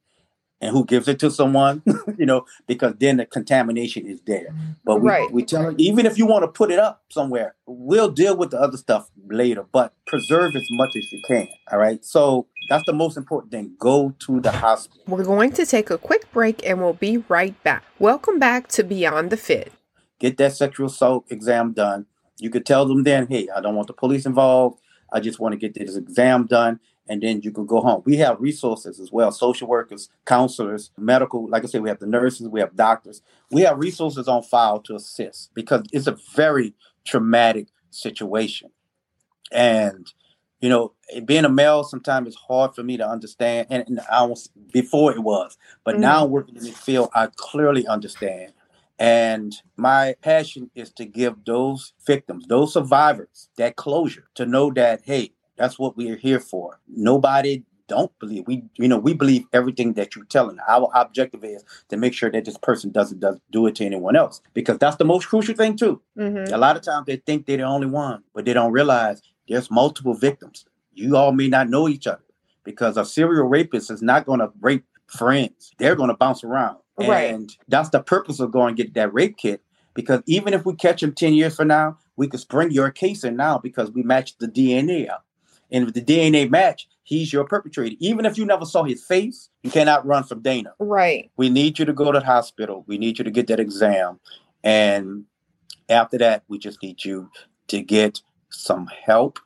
and 0.59 0.71
who 0.71 0.83
gives 0.83 1.07
it 1.07 1.17
to 1.19 1.31
someone, 1.31 1.81
you 2.17 2.25
know, 2.25 2.45
because 2.67 2.95
then 2.99 3.17
the 3.17 3.25
contamination 3.25 4.05
is 4.05 4.19
there. 4.25 4.53
But 4.83 5.01
we, 5.01 5.09
right. 5.09 5.31
we 5.31 5.45
tell 5.45 5.73
even 5.77 6.05
if 6.05 6.17
you 6.17 6.25
want 6.25 6.43
to 6.43 6.49
put 6.49 6.71
it 6.71 6.79
up 6.79 7.03
somewhere, 7.09 7.55
we'll 7.65 8.11
deal 8.11 8.35
with 8.35 8.51
the 8.51 8.59
other 8.59 8.75
stuff 8.75 9.09
later, 9.29 9.65
but 9.71 9.93
preserve 10.07 10.57
as 10.57 10.67
much 10.71 10.97
as 10.97 11.09
you 11.09 11.21
can. 11.25 11.47
All 11.71 11.79
right. 11.79 12.03
So 12.03 12.47
that's 12.67 12.85
the 12.85 12.91
most 12.91 13.15
important 13.15 13.53
thing. 13.53 13.75
Go 13.79 14.13
to 14.19 14.41
the 14.41 14.51
hospital. 14.51 15.03
We're 15.07 15.23
going 15.23 15.53
to 15.53 15.65
take 15.65 15.89
a 15.89 15.97
quick 15.97 16.29
break 16.33 16.65
and 16.65 16.81
we'll 16.81 16.91
be 16.91 17.17
right 17.29 17.61
back. 17.63 17.85
Welcome 17.97 18.39
back 18.39 18.67
to 18.69 18.83
Beyond 18.83 19.29
the 19.29 19.37
Fit. 19.37 19.71
Get 20.19 20.35
that 20.35 20.51
sexual 20.51 20.87
assault 20.87 21.27
exam 21.29 21.71
done. 21.71 22.07
You 22.39 22.49
could 22.49 22.65
tell 22.65 22.85
them 22.85 23.03
then, 23.03 23.27
hey, 23.27 23.47
I 23.55 23.61
don't 23.61 23.75
want 23.75 23.87
the 23.87 23.93
police 23.93 24.25
involved. 24.25 24.81
I 25.13 25.19
just 25.19 25.39
want 25.39 25.53
to 25.53 25.57
get 25.57 25.73
this 25.73 25.95
exam 25.95 26.45
done 26.47 26.79
and 27.07 27.21
then 27.21 27.41
you 27.41 27.51
can 27.51 27.65
go 27.65 27.81
home. 27.81 28.01
We 28.05 28.17
have 28.17 28.39
resources 28.39 28.99
as 28.99 29.11
well 29.11 29.31
social 29.31 29.67
workers, 29.67 30.09
counselors, 30.25 30.91
medical. 30.97 31.47
Like 31.49 31.63
I 31.63 31.67
said, 31.67 31.81
we 31.81 31.89
have 31.89 31.99
the 31.99 32.07
nurses, 32.07 32.47
we 32.47 32.59
have 32.59 32.75
doctors. 32.75 33.21
We 33.51 33.61
have 33.63 33.77
resources 33.77 34.27
on 34.27 34.43
file 34.43 34.79
to 34.81 34.95
assist 34.95 35.53
because 35.53 35.83
it's 35.91 36.07
a 36.07 36.17
very 36.35 36.73
traumatic 37.05 37.67
situation. 37.91 38.69
And, 39.51 40.11
you 40.61 40.69
know, 40.69 40.93
being 41.25 41.45
a 41.45 41.49
male 41.49 41.83
sometimes 41.83 42.29
is 42.29 42.35
hard 42.35 42.73
for 42.73 42.83
me 42.83 42.97
to 42.97 43.07
understand. 43.07 43.67
And, 43.69 43.83
and 43.87 43.99
I 44.11 44.23
was 44.23 44.49
before 44.71 45.11
it 45.11 45.19
was, 45.19 45.57
but 45.83 45.95
mm-hmm. 45.95 46.01
now 46.01 46.25
working 46.25 46.55
in 46.55 46.63
the 46.63 46.71
field, 46.71 47.09
I 47.13 47.27
clearly 47.35 47.85
understand. 47.87 48.53
And 49.03 49.53
my 49.75 50.15
passion 50.21 50.71
is 50.75 50.93
to 50.93 51.03
give 51.03 51.43
those 51.45 51.91
victims, 52.07 52.47
those 52.47 52.71
survivors, 52.71 53.49
that 53.57 53.75
closure 53.75 54.29
to 54.35 54.45
know 54.45 54.71
that, 54.75 55.01
hey, 55.03 55.33
that's 55.57 55.77
what 55.77 55.97
we 55.97 56.09
are 56.09 56.15
here 56.15 56.39
for. 56.39 56.79
Nobody 56.87 57.63
don't 57.89 58.17
believe 58.17 58.45
we 58.47 58.63
you 58.77 58.87
know 58.87 58.97
we 58.97 59.13
believe 59.13 59.43
everything 59.51 59.91
that 59.95 60.15
you're 60.15 60.23
telling. 60.23 60.57
Our 60.69 60.89
objective 60.95 61.43
is 61.43 61.65
to 61.89 61.97
make 61.97 62.13
sure 62.13 62.31
that 62.31 62.45
this 62.45 62.57
person 62.57 62.91
doesn't 62.91 63.19
does 63.19 63.41
do 63.51 63.67
it 63.67 63.75
to 63.75 63.85
anyone 63.85 64.15
else 64.15 64.41
because 64.53 64.77
that's 64.77 64.95
the 64.95 65.03
most 65.03 65.27
crucial 65.27 65.53
thing 65.53 65.75
too. 65.75 66.01
Mm-hmm. 66.17 66.53
a 66.53 66.57
lot 66.57 66.77
of 66.77 66.81
times 66.81 67.05
they 67.05 67.17
think 67.17 67.45
they're 67.45 67.57
the 67.57 67.63
only 67.63 67.87
one 67.87 68.23
but 68.33 68.45
they 68.45 68.53
don't 68.53 68.71
realize 68.71 69.21
there's 69.49 69.69
multiple 69.69 70.13
victims. 70.13 70.63
You 70.93 71.17
all 71.17 71.33
may 71.33 71.49
not 71.49 71.69
know 71.69 71.89
each 71.89 72.07
other 72.07 72.23
because 72.63 72.95
a 72.95 73.03
serial 73.03 73.49
rapist 73.49 73.91
is 73.91 74.01
not 74.01 74.25
going 74.25 74.39
to 74.39 74.49
rape 74.61 74.85
friends. 75.07 75.73
They're 75.77 75.97
going 75.97 76.09
to 76.09 76.15
bounce 76.15 76.45
around 76.45 76.77
right. 76.97 77.33
and 77.33 77.55
that's 77.67 77.89
the 77.89 78.01
purpose 78.01 78.39
of 78.39 78.51
going 78.51 78.75
get 78.75 78.93
that 78.93 79.13
rape 79.13 79.37
kit 79.37 79.61
because 79.93 80.21
even 80.25 80.53
if 80.53 80.65
we 80.65 80.75
catch 80.75 81.01
him 81.01 81.13
10 81.13 81.33
years 81.33 81.55
from 81.55 81.67
now 81.67 81.97
we 82.15 82.27
could 82.27 82.39
spring 82.39 82.71
your 82.71 82.91
case 82.91 83.23
in 83.23 83.35
now 83.35 83.57
because 83.57 83.91
we 83.91 84.03
matched 84.03 84.39
the 84.39 84.47
dna 84.47 85.09
up 85.09 85.25
and 85.73 85.87
if 85.87 85.93
the 85.95 86.01
DNA 86.01 86.49
match, 86.49 86.87
he's 87.01 87.33
your 87.33 87.45
perpetrator. 87.45 87.95
Even 87.99 88.25
if 88.25 88.37
you 88.37 88.45
never 88.45 88.63
saw 88.63 88.83
his 88.83 89.03
face, 89.03 89.49
you 89.63 89.71
cannot 89.71 90.05
run 90.05 90.23
from 90.23 90.43
DNA. 90.43 90.71
Right. 90.79 91.31
We 91.35 91.49
need 91.49 91.79
you 91.79 91.85
to 91.85 91.93
go 91.93 92.11
to 92.11 92.19
the 92.19 92.25
hospital. 92.25 92.85
We 92.87 92.99
need 92.99 93.17
you 93.17 93.23
to 93.23 93.31
get 93.31 93.47
that 93.47 93.59
exam. 93.59 94.19
And 94.63 95.25
after 95.89 96.19
that, 96.19 96.43
we 96.47 96.59
just 96.59 96.81
need 96.83 97.03
you 97.03 97.29
to 97.69 97.81
get 97.81 98.21
some 98.49 98.87
help. 98.87 99.39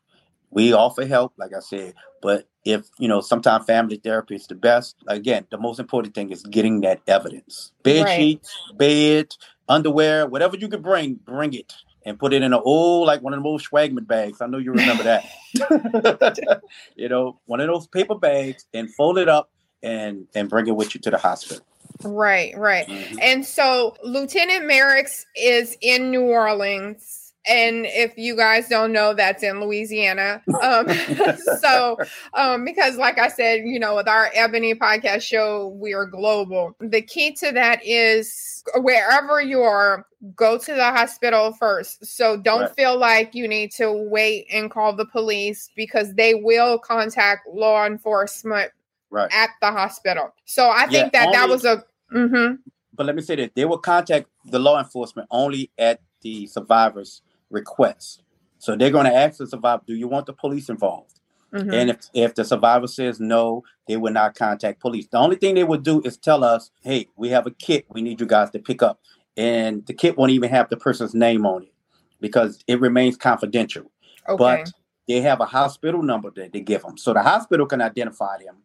We 0.49 0.73
offer 0.73 1.05
help, 1.05 1.33
like 1.37 1.53
I 1.53 1.59
said, 1.59 1.93
but 2.21 2.47
if 2.63 2.87
you 2.97 3.07
know, 3.07 3.21
sometimes 3.21 3.65
family 3.65 3.97
therapy 3.97 4.35
is 4.35 4.47
the 4.47 4.55
best. 4.55 4.95
Again, 5.07 5.45
the 5.49 5.57
most 5.57 5.79
important 5.79 6.15
thing 6.15 6.31
is 6.31 6.43
getting 6.43 6.81
that 6.81 7.01
evidence. 7.07 7.71
Bed 7.83 8.05
right. 8.05 8.17
sheets, 8.17 8.55
bed, 8.75 9.35
underwear, 9.69 10.27
whatever 10.27 10.57
you 10.57 10.67
can 10.67 10.81
bring, 10.81 11.15
bring 11.15 11.53
it 11.53 11.73
and 12.05 12.17
put 12.17 12.33
it 12.33 12.41
in 12.41 12.53
an 12.53 12.61
old, 12.63 13.07
like 13.07 13.21
one 13.21 13.33
of 13.33 13.41
the 13.41 13.47
old 13.47 13.61
Schwegmann 13.61 14.07
bags. 14.07 14.41
I 14.41 14.47
know 14.47 14.57
you 14.57 14.71
remember 14.71 15.03
that. 15.03 15.25
you 16.95 17.09
know, 17.09 17.39
one 17.45 17.59
of 17.59 17.67
those 17.67 17.87
paper 17.87 18.15
bags 18.15 18.65
and 18.73 18.93
fold 18.93 19.17
it 19.17 19.29
up 19.29 19.49
and 19.83 20.27
and 20.33 20.49
bring 20.49 20.67
it 20.67 20.75
with 20.75 20.95
you 20.95 21.01
to 21.01 21.11
the 21.11 21.17
hospital. 21.17 21.65
Right, 22.03 22.57
right. 22.57 22.87
Mm-hmm. 22.87 23.19
And 23.21 23.45
so 23.45 23.95
Lieutenant 24.03 24.65
Merricks 24.65 25.25
is 25.35 25.77
in 25.81 26.11
New 26.11 26.23
Orleans 26.23 27.26
and 27.47 27.85
if 27.85 28.17
you 28.17 28.35
guys 28.35 28.67
don't 28.67 28.91
know 28.91 29.13
that's 29.13 29.43
in 29.43 29.61
louisiana 29.61 30.41
um, 30.61 30.87
so 31.59 31.97
um, 32.33 32.65
because 32.65 32.97
like 32.97 33.17
i 33.17 33.27
said 33.27 33.61
you 33.65 33.79
know 33.79 33.95
with 33.95 34.07
our 34.07 34.29
ebony 34.33 34.75
podcast 34.75 35.21
show 35.21 35.69
we 35.79 35.93
are 35.93 36.05
global 36.05 36.75
the 36.79 37.01
key 37.01 37.31
to 37.31 37.51
that 37.51 37.79
is 37.85 38.63
wherever 38.75 39.41
you 39.41 39.61
are 39.61 40.05
go 40.35 40.57
to 40.57 40.73
the 40.73 40.91
hospital 40.91 41.53
first 41.53 42.05
so 42.05 42.37
don't 42.37 42.61
right. 42.61 42.75
feel 42.75 42.97
like 42.97 43.33
you 43.33 43.47
need 43.47 43.71
to 43.71 43.91
wait 43.91 44.45
and 44.51 44.71
call 44.71 44.93
the 44.93 45.05
police 45.05 45.69
because 45.75 46.13
they 46.15 46.33
will 46.33 46.77
contact 46.77 47.47
law 47.47 47.85
enforcement 47.85 48.71
right. 49.09 49.31
at 49.33 49.49
the 49.61 49.71
hospital 49.71 50.33
so 50.45 50.69
i 50.69 50.87
think 50.87 51.11
yeah, 51.13 51.25
that 51.25 51.27
only, 51.27 51.37
that 51.37 51.49
was 51.49 51.65
a 51.65 51.83
mm-hmm. 52.13 52.55
but 52.93 53.05
let 53.05 53.15
me 53.15 53.21
say 53.21 53.35
that 53.35 53.55
they 53.55 53.65
will 53.65 53.77
contact 53.77 54.27
the 54.45 54.59
law 54.59 54.79
enforcement 54.79 55.27
only 55.31 55.71
at 55.77 56.01
the 56.21 56.47
survivors 56.47 57.21
request. 57.49 58.23
So 58.59 58.75
they're 58.75 58.91
going 58.91 59.05
to 59.05 59.15
ask 59.15 59.37
the 59.37 59.47
survivor, 59.47 59.83
do 59.85 59.95
you 59.95 60.07
want 60.07 60.25
the 60.25 60.33
police 60.33 60.69
involved? 60.69 61.19
Mm-hmm. 61.53 61.73
And 61.73 61.89
if, 61.91 61.97
if 62.13 62.35
the 62.35 62.43
survivor 62.43 62.87
says 62.87 63.19
no, 63.19 63.63
they 63.87 63.97
will 63.97 64.11
not 64.11 64.35
contact 64.35 64.81
police. 64.81 65.07
The 65.07 65.17
only 65.17 65.37
thing 65.37 65.55
they 65.55 65.63
would 65.63 65.83
do 65.83 66.01
is 66.01 66.17
tell 66.17 66.43
us, 66.43 66.71
hey, 66.81 67.07
we 67.15 67.29
have 67.29 67.47
a 67.47 67.51
kit 67.51 67.85
we 67.89 68.01
need 68.01 68.19
you 68.19 68.25
guys 68.25 68.49
to 68.51 68.59
pick 68.59 68.83
up. 68.83 68.99
And 69.37 69.85
the 69.85 69.93
kit 69.93 70.17
won't 70.17 70.31
even 70.31 70.49
have 70.49 70.69
the 70.69 70.77
person's 70.77 71.13
name 71.13 71.45
on 71.45 71.63
it 71.63 71.73
because 72.19 72.59
it 72.67 72.81
remains 72.81 73.15
confidential. 73.15 73.91
Okay. 74.27 74.37
But 74.37 74.71
they 75.07 75.21
have 75.21 75.39
a 75.39 75.45
hospital 75.45 76.01
number 76.03 76.31
that 76.31 76.51
they 76.51 76.59
give 76.59 76.81
them. 76.81 76.97
So 76.97 77.13
the 77.13 77.21
hospital 77.21 77.65
can 77.65 77.81
identify 77.81 78.39
them 78.43 78.57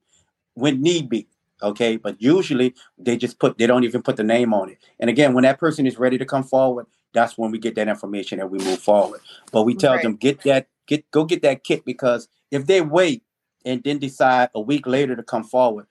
when 0.55 0.83
need 0.83 1.09
be. 1.09 1.29
Okay. 1.63 1.99
But 1.99 2.21
usually 2.21 2.75
they 2.99 3.17
just 3.17 3.39
put, 3.39 3.59
they 3.59 3.67
don't 3.67 3.85
even 3.85 4.03
put 4.03 4.17
the 4.17 4.25
name 4.25 4.53
on 4.53 4.71
it. 4.71 4.79
And 4.99 5.09
again, 5.09 5.35
when 5.35 5.45
that 5.45 5.61
person 5.61 5.87
is 5.87 5.99
ready 5.99 6.19
to 6.19 6.25
come 6.25 6.43
forward, 6.43 6.87
that's 7.13 7.37
when 7.37 7.51
we 7.51 7.59
get 7.59 7.75
that 7.77 7.89
information 7.89 8.41
and 8.41 8.51
we 8.51 8.59
move 8.59 8.79
forward. 8.79 9.21
But 9.51 9.65
we 9.65 9.75
tell 9.75 9.95
right. 9.95 10.03
them 10.03 10.17
get 10.17 10.43
that 10.43 10.69
get 10.87 11.11
go 11.11 11.25
get 11.25 11.43
that 11.43 11.65
kit 11.65 11.85
because 11.85 12.29
if 12.51 12.67
they 12.67 12.81
wait 12.81 13.23
and 13.65 13.83
then 13.83 13.99
decide 13.99 14.51
a 14.55 14.61
week 14.61 14.87
later 14.87 15.17
to 15.17 15.23
come 15.23 15.45
forward, 15.45 15.87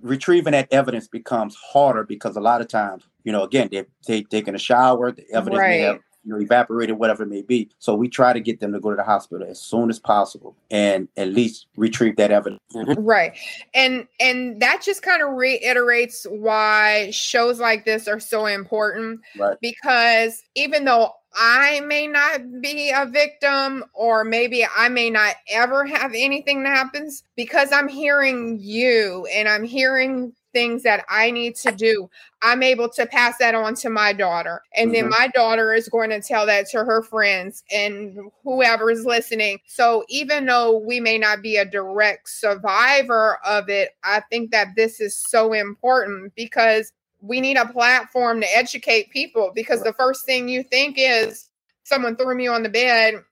retrieving 0.00 0.52
that 0.52 0.68
evidence 0.72 1.08
becomes 1.08 1.56
harder 1.56 2.04
because 2.04 2.36
a 2.36 2.40
lot 2.40 2.60
of 2.60 2.68
times, 2.68 3.04
you 3.24 3.32
know, 3.32 3.42
again, 3.42 3.68
they 3.70 3.84
they 4.06 4.22
taking 4.22 4.54
a 4.54 4.58
shower, 4.58 5.12
the 5.12 5.24
evidence 5.32 5.60
right. 5.60 5.68
may 5.68 5.80
have 5.80 6.00
you 6.26 6.32
know, 6.32 6.40
evaporated, 6.40 6.98
whatever 6.98 7.22
it 7.22 7.28
may 7.28 7.42
be. 7.42 7.70
So 7.78 7.94
we 7.94 8.08
try 8.08 8.32
to 8.32 8.40
get 8.40 8.58
them 8.58 8.72
to 8.72 8.80
go 8.80 8.90
to 8.90 8.96
the 8.96 9.04
hospital 9.04 9.46
as 9.48 9.60
soon 9.60 9.88
as 9.90 10.00
possible 10.00 10.56
and 10.70 11.08
at 11.16 11.28
least 11.28 11.66
retrieve 11.76 12.16
that 12.16 12.32
evidence. 12.32 12.60
Mm-hmm. 12.74 13.00
right. 13.04 13.32
And 13.74 14.08
and 14.18 14.60
that 14.60 14.82
just 14.84 15.02
kind 15.02 15.22
of 15.22 15.30
reiterates 15.30 16.26
why 16.28 17.10
shows 17.12 17.60
like 17.60 17.84
this 17.84 18.08
are 18.08 18.20
so 18.20 18.46
important. 18.46 19.20
Right. 19.38 19.56
Because 19.60 20.42
even 20.56 20.84
though 20.84 21.12
I 21.38 21.80
may 21.80 22.06
not 22.06 22.62
be 22.62 22.90
a 22.90 23.06
victim, 23.06 23.84
or 23.92 24.24
maybe 24.24 24.66
I 24.66 24.88
may 24.88 25.10
not 25.10 25.36
ever 25.50 25.84
have 25.84 26.12
anything 26.14 26.62
that 26.62 26.74
happens 26.74 27.22
because 27.36 27.72
I'm 27.72 27.88
hearing 27.88 28.58
you 28.60 29.26
and 29.32 29.46
I'm 29.48 29.64
hearing 29.64 30.32
things 30.56 30.84
that 30.84 31.04
I 31.10 31.30
need 31.30 31.54
to 31.56 31.70
do, 31.70 32.08
I'm 32.40 32.62
able 32.62 32.88
to 32.88 33.04
pass 33.04 33.36
that 33.40 33.54
on 33.54 33.74
to 33.74 33.90
my 33.90 34.14
daughter. 34.14 34.62
And 34.74 34.90
mm-hmm. 34.90 35.02
then 35.02 35.10
my 35.10 35.28
daughter 35.34 35.74
is 35.74 35.86
going 35.86 36.08
to 36.08 36.22
tell 36.22 36.46
that 36.46 36.66
to 36.70 36.78
her 36.78 37.02
friends 37.02 37.62
and 37.70 38.30
whoever 38.42 38.90
is 38.90 39.04
listening. 39.04 39.58
So 39.66 40.06
even 40.08 40.46
though 40.46 40.78
we 40.78 40.98
may 40.98 41.18
not 41.18 41.42
be 41.42 41.56
a 41.56 41.66
direct 41.66 42.30
survivor 42.30 43.38
of 43.44 43.68
it, 43.68 43.90
I 44.02 44.20
think 44.30 44.50
that 44.52 44.68
this 44.76 44.98
is 44.98 45.14
so 45.28 45.52
important 45.52 46.34
because 46.34 46.90
we 47.20 47.42
need 47.42 47.58
a 47.58 47.68
platform 47.68 48.40
to 48.40 48.56
educate 48.56 49.10
people 49.10 49.52
because 49.54 49.82
the 49.82 49.92
first 49.92 50.24
thing 50.24 50.48
you 50.48 50.62
think 50.62 50.96
is 50.98 51.50
someone 51.84 52.16
threw 52.16 52.34
me 52.34 52.46
on 52.46 52.62
the 52.62 52.70
bed, 52.70 53.22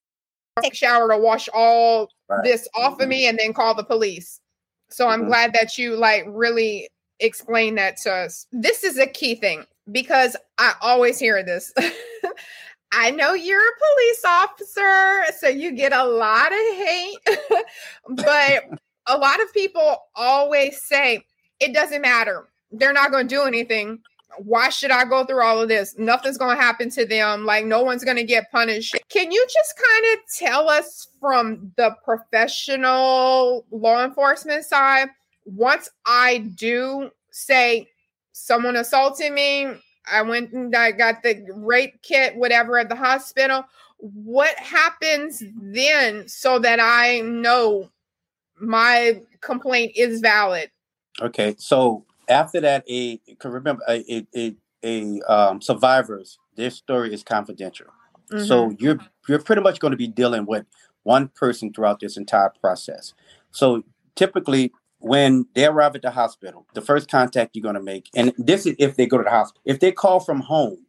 take 0.61 0.75
shower 0.75 1.09
to 1.09 1.17
wash 1.17 1.49
all 1.55 2.11
right. 2.29 2.45
this 2.45 2.69
off 2.77 3.01
of 3.01 3.09
me 3.09 3.27
and 3.27 3.39
then 3.39 3.55
call 3.55 3.75
the 3.75 3.83
police. 3.83 4.43
So 4.91 5.09
I'm 5.09 5.21
mm-hmm. 5.21 5.29
glad 5.29 5.53
that 5.55 5.79
you 5.79 5.97
like 5.97 6.25
really 6.29 6.91
explain 7.25 7.75
that 7.77 7.97
to 7.99 8.13
us. 8.13 8.47
This 8.53 8.85
is 8.85 8.99
a 8.99 9.07
key 9.07 9.35
thing 9.35 9.65
because 9.91 10.37
I 10.59 10.75
always 10.81 11.19
hear 11.19 11.43
this. 11.43 11.73
I 12.93 13.11
know 13.11 13.35
you're 13.35 13.61
a 13.61 13.73
police 13.93 14.25
officer, 14.25 15.25
so 15.39 15.49
you 15.49 15.73
get 15.73 15.93
a 15.93 16.05
lot 16.05 16.53
of 16.53 16.59
hate, 16.77 17.19
but 18.09 18.79
a 19.07 19.19
lot 19.19 19.43
of 19.43 19.53
people 19.53 19.99
always 20.15 20.81
say 20.83 21.25
it 21.61 21.75
doesn't 21.75 22.03
matter. 22.03 22.49
They're 22.71 22.93
not 22.93 23.11
going 23.11 23.27
to 23.27 23.35
do 23.35 23.43
anything. 23.43 23.99
Why 24.39 24.69
should 24.69 24.91
I 24.91 25.05
go 25.05 25.25
through 25.25 25.43
all 25.43 25.61
of 25.61 25.69
this? 25.69 25.97
Nothing's 25.99 26.39
going 26.39 26.57
to 26.57 26.63
happen 26.63 26.91
to 26.91 27.07
them. 27.07 27.45
Like, 27.45 27.65
no 27.65 27.83
one's 27.83 28.05
going 28.05 28.17
to 28.17 28.25
get 28.25 28.51
punished. 28.51 28.97
Can 29.09 29.31
you 29.31 29.47
just 29.53 29.75
kind 29.77 30.15
of 30.15 30.19
tell 30.37 30.69
us 30.69 31.09
from 31.21 31.73
the 31.77 31.95
professional 32.05 33.65
law 33.71 34.05
enforcement 34.05 34.65
side? 34.65 35.09
Once 35.45 35.91
I 36.07 36.39
do 36.55 37.11
say 37.31 37.89
someone 38.33 38.77
assaulted 38.77 39.33
me, 39.33 39.69
I 40.11 40.23
went 40.23 40.53
and 40.53 40.75
I 40.75 40.93
got 40.93 41.23
the 41.23 41.45
rape 41.55 42.03
kit, 42.03 42.37
whatever, 42.37 42.79
at 42.79 42.89
the 42.89 42.97
hospital. 42.97 43.65
What 43.99 44.57
happens 44.59 45.43
then 45.57 46.29
so 46.29 46.59
that 46.59 46.79
I 46.81 47.21
know 47.21 47.91
my 48.61 49.21
complaint 49.41 49.93
is 49.97 50.21
valid? 50.21 50.71
Okay, 51.21 51.55
so 51.59 52.05
after 52.29 52.61
that, 52.61 52.85
a 52.89 53.19
can 53.39 53.51
remember 53.51 53.83
a 53.89 54.27
a, 54.37 54.57
a, 54.85 55.21
um, 55.23 55.61
survivors 55.63 56.39
their 56.57 56.71
story 56.71 57.13
is 57.13 57.23
confidential. 57.23 57.87
Mm-hmm. 58.33 58.47
So 58.47 58.75
you're 58.79 58.99
you're 59.29 59.41
pretty 59.41 59.63
much 59.63 59.81
going 59.81 59.93
to 59.93 59.97
be 59.97 60.09
dealing 60.09 60.47
with 60.47 60.67
one 61.03 61.29
person 61.29 61.73
throughout 61.73 62.01
this 62.01 62.17
entire 62.17 62.53
process. 62.61 63.15
So 63.51 63.85
typically 64.15 64.73
when 65.05 65.47
they 65.55 65.67
arrive 65.67 65.95
at 65.95 66.01
the 66.01 66.11
hospital, 66.11 66.67
the 66.73 66.81
first 66.81 67.11
contact 67.11 67.55
you're 67.55 67.63
going 67.63 67.75
to 67.75 67.83
make, 67.83 68.09
and 68.17 68.33
this 68.39 68.65
is 68.65 68.75
if 68.79 68.97
they 68.97 69.05
go 69.05 69.19
to 69.19 69.25
the 69.25 69.31
hospital, 69.31 69.61
if 69.67 69.79
they 69.79 69.93
call 69.93 70.19
from 70.19 70.41
home, 70.41 70.87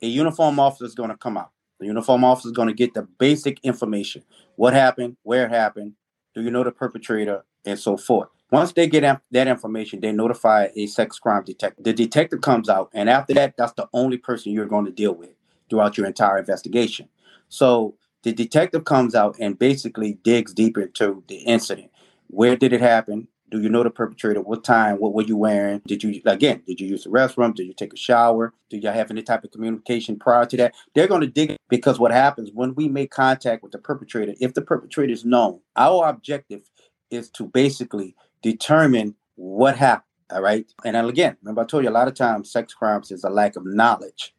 a 0.00 0.06
uniform 0.06 0.60
officer 0.60 0.84
is 0.84 0.94
going 0.94 1.10
to 1.10 1.16
come 1.16 1.36
out. 1.36 1.50
The 1.80 1.86
uniform 1.86 2.22
officer 2.22 2.48
is 2.48 2.52
going 2.52 2.68
to 2.68 2.74
get 2.74 2.94
the 2.94 3.02
basic 3.18 3.58
information 3.64 4.22
what 4.54 4.72
happened, 4.72 5.16
where 5.24 5.46
it 5.46 5.50
happened, 5.50 5.94
do 6.32 6.42
you 6.42 6.50
know 6.50 6.62
the 6.62 6.70
perpetrator, 6.70 7.44
and 7.64 7.76
so 7.76 7.96
forth. 7.96 8.28
Once 8.52 8.72
they 8.72 8.86
get 8.86 9.20
that 9.32 9.48
information, 9.48 10.00
they 10.00 10.12
notify 10.12 10.68
a 10.76 10.86
sex 10.86 11.18
crime 11.18 11.42
detective. 11.42 11.84
The 11.84 11.92
detective 11.92 12.42
comes 12.42 12.68
out, 12.68 12.90
and 12.94 13.10
after 13.10 13.34
that, 13.34 13.56
that's 13.56 13.72
the 13.72 13.88
only 13.92 14.16
person 14.16 14.52
you're 14.52 14.66
going 14.66 14.84
to 14.84 14.92
deal 14.92 15.12
with 15.12 15.30
throughout 15.68 15.98
your 15.98 16.06
entire 16.06 16.38
investigation. 16.38 17.08
So 17.48 17.96
the 18.22 18.32
detective 18.32 18.84
comes 18.84 19.16
out 19.16 19.36
and 19.40 19.58
basically 19.58 20.18
digs 20.22 20.54
deeper 20.54 20.82
into 20.82 21.24
the 21.26 21.38
incident. 21.38 21.90
Where 22.28 22.54
did 22.56 22.72
it 22.72 22.80
happen? 22.80 23.26
Do 23.50 23.60
you 23.60 23.68
know 23.68 23.82
the 23.82 23.90
perpetrator? 23.90 24.40
What 24.40 24.64
time? 24.64 24.96
What 24.96 25.14
were 25.14 25.22
you 25.22 25.36
wearing? 25.36 25.80
Did 25.86 26.02
you 26.02 26.20
again? 26.26 26.62
Did 26.66 26.80
you 26.80 26.88
use 26.88 27.04
the 27.04 27.10
restroom? 27.10 27.54
Did 27.54 27.66
you 27.66 27.74
take 27.74 27.92
a 27.92 27.96
shower? 27.96 28.52
Did 28.70 28.82
y'all 28.82 28.92
have 28.92 29.10
any 29.10 29.22
type 29.22 29.44
of 29.44 29.52
communication 29.52 30.18
prior 30.18 30.46
to 30.46 30.56
that? 30.56 30.74
They're 30.94 31.06
going 31.06 31.20
to 31.20 31.26
dig 31.26 31.56
because 31.68 31.98
what 31.98 32.10
happens 32.10 32.50
when 32.52 32.74
we 32.74 32.88
make 32.88 33.10
contact 33.10 33.62
with 33.62 33.72
the 33.72 33.78
perpetrator, 33.78 34.34
if 34.40 34.54
the 34.54 34.62
perpetrator 34.62 35.12
is 35.12 35.24
known, 35.24 35.60
our 35.76 36.08
objective 36.08 36.62
is 37.10 37.30
to 37.30 37.44
basically 37.44 38.16
determine 38.42 39.14
what 39.36 39.76
happened. 39.76 40.02
All 40.30 40.42
right. 40.42 40.66
And 40.84 40.96
again, 40.96 41.36
remember 41.42 41.62
I 41.62 41.66
told 41.66 41.84
you 41.84 41.90
a 41.90 41.92
lot 41.92 42.08
of 42.08 42.14
times 42.14 42.50
sex 42.50 42.74
crimes 42.74 43.12
is 43.12 43.22
a 43.22 43.30
lack 43.30 43.54
of 43.54 43.64
knowledge. 43.64 44.34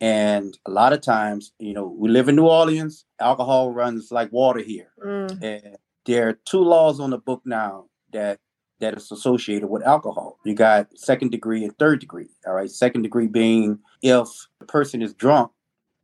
And 0.00 0.56
a 0.66 0.70
lot 0.70 0.92
of 0.92 1.00
times, 1.00 1.52
you 1.58 1.74
know, 1.74 1.86
we 1.86 2.08
live 2.08 2.28
in 2.28 2.36
New 2.36 2.46
Orleans, 2.46 3.04
alcohol 3.20 3.72
runs 3.72 4.10
like 4.10 4.32
water 4.32 4.60
here. 4.60 4.88
Mm. 5.04 5.42
And 5.42 5.76
there 6.06 6.28
are 6.28 6.38
two 6.44 6.62
laws 6.62 6.98
on 6.98 7.10
the 7.10 7.18
book 7.18 7.42
now 7.44 7.86
that 8.12 8.40
that 8.82 8.94
is 8.96 9.10
associated 9.10 9.68
with 9.68 9.82
alcohol. 9.84 10.38
You 10.44 10.54
got 10.54 10.88
second 10.98 11.30
degree 11.30 11.64
and 11.64 11.76
third 11.78 12.00
degree. 12.00 12.28
All 12.46 12.52
right. 12.52 12.70
Second 12.70 13.02
degree 13.02 13.28
being 13.28 13.78
if 14.02 14.28
the 14.58 14.66
person 14.66 15.00
is 15.00 15.14
drunk, 15.14 15.52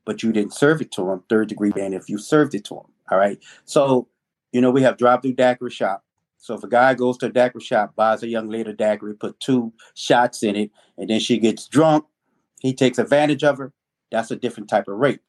but 0.06 0.22
you 0.22 0.32
didn't 0.32 0.54
serve 0.54 0.80
it 0.80 0.92
to 0.92 1.04
them. 1.04 1.24
Third 1.28 1.48
degree 1.48 1.72
being 1.72 1.92
if 1.92 2.08
you 2.08 2.18
served 2.18 2.54
it 2.54 2.64
to 2.66 2.74
them. 2.74 2.84
All 3.10 3.18
right. 3.18 3.38
So, 3.64 4.08
you 4.52 4.60
know, 4.60 4.70
we 4.70 4.82
have 4.82 4.96
drive 4.96 5.22
through 5.22 5.34
daiquiri 5.34 5.72
shop. 5.72 6.04
So 6.38 6.54
if 6.54 6.62
a 6.62 6.68
guy 6.68 6.94
goes 6.94 7.18
to 7.18 7.26
a 7.26 7.30
daiquiri 7.30 7.64
shop, 7.64 7.96
buys 7.96 8.22
a 8.22 8.28
young 8.28 8.48
lady 8.48 8.70
a 8.70 8.72
daiquiri, 8.72 9.14
put 9.14 9.40
two 9.40 9.72
shots 9.94 10.44
in 10.44 10.54
it, 10.54 10.70
and 10.96 11.10
then 11.10 11.18
she 11.18 11.38
gets 11.38 11.66
drunk, 11.66 12.04
he 12.60 12.72
takes 12.72 12.98
advantage 12.98 13.42
of 13.42 13.58
her. 13.58 13.72
That's 14.12 14.30
a 14.30 14.36
different 14.36 14.68
type 14.68 14.86
of 14.86 14.98
rape. 14.98 15.20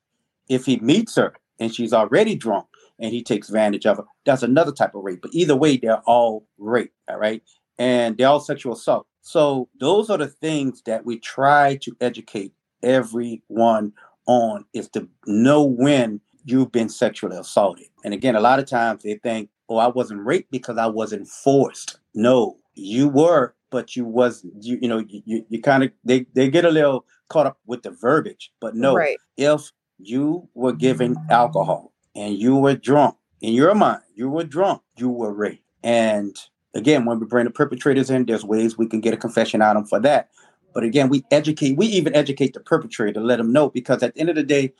If 0.47 0.65
he 0.65 0.77
meets 0.77 1.15
her 1.15 1.33
and 1.59 1.73
she's 1.73 1.93
already 1.93 2.35
drunk, 2.35 2.67
and 2.99 3.13
he 3.13 3.23
takes 3.23 3.49
advantage 3.49 3.85
of 3.85 3.97
her. 3.97 4.05
That's 4.25 4.43
another 4.43 4.71
type 4.71 4.95
of 4.95 5.03
rape. 5.03 5.21
But 5.21 5.33
either 5.33 5.55
way, 5.55 5.77
they're 5.77 6.01
all 6.01 6.45
rape, 6.57 6.93
all 7.07 7.17
right? 7.17 7.41
And 7.77 8.17
they're 8.17 8.27
all 8.27 8.39
sexual 8.39 8.73
assault. 8.73 9.07
So 9.21 9.69
those 9.79 10.09
are 10.09 10.17
the 10.17 10.27
things 10.27 10.81
that 10.85 11.05
we 11.05 11.19
try 11.19 11.77
to 11.81 11.95
educate 12.01 12.53
everyone 12.83 13.93
on 14.27 14.65
is 14.73 14.89
to 14.89 15.07
know 15.25 15.63
when 15.63 16.21
you've 16.45 16.71
been 16.71 16.89
sexually 16.89 17.37
assaulted. 17.37 17.87
And 18.03 18.13
again, 18.13 18.35
a 18.35 18.39
lot 18.39 18.59
of 18.59 18.65
times 18.65 19.03
they 19.03 19.15
think, 19.15 19.49
oh, 19.69 19.77
I 19.77 19.87
wasn't 19.87 20.25
raped 20.25 20.51
because 20.51 20.77
I 20.77 20.87
wasn't 20.87 21.27
forced. 21.27 21.99
No, 22.13 22.57
you 22.75 23.07
were, 23.07 23.55
but 23.69 23.95
you 23.95 24.05
was 24.05 24.45
you, 24.61 24.79
you 24.81 24.87
know, 24.87 25.03
you, 25.07 25.45
you 25.47 25.61
kind 25.61 25.83
of 25.83 25.91
they, 26.03 26.25
they 26.33 26.49
get 26.49 26.65
a 26.65 26.71
little 26.71 27.05
caught 27.27 27.45
up 27.45 27.59
with 27.65 27.83
the 27.83 27.91
verbiage. 27.91 28.51
But 28.59 28.75
no, 28.75 28.95
right. 28.95 29.17
if 29.37 29.71
you 29.99 30.47
were 30.53 30.73
given 30.73 31.17
alcohol 31.29 31.93
and 32.19 32.37
you 32.37 32.57
were 32.57 32.75
drunk 32.75 33.15
in 33.39 33.53
your 33.53 33.73
mind, 33.73 34.01
you 34.13 34.29
were 34.29 34.43
drunk, 34.43 34.81
you 34.97 35.09
were 35.09 35.33
raped. 35.33 35.63
And 35.83 36.35
again, 36.73 37.05
when 37.05 37.17
we 37.19 37.25
bring 37.25 37.45
the 37.45 37.51
perpetrators 37.51 38.09
in, 38.09 38.25
there's 38.25 38.43
ways 38.43 38.77
we 38.77 38.87
can 38.87 38.99
get 38.99 39.13
a 39.13 39.17
confession 39.17 39.61
out 39.61 39.77
of 39.77 39.83
them 39.83 39.87
for 39.87 39.99
that. 40.01 40.29
But 40.73 40.83
again, 40.83 41.07
we 41.07 41.23
educate, 41.31 41.77
we 41.77 41.87
even 41.87 42.13
educate 42.13 42.53
the 42.53 42.59
perpetrator 42.59 43.13
to 43.13 43.21
let 43.21 43.37
them 43.37 43.53
know 43.53 43.69
because 43.69 44.03
at 44.03 44.13
the 44.13 44.19
end 44.19 44.29
of 44.29 44.35
the 44.35 44.43
day, 44.43 44.73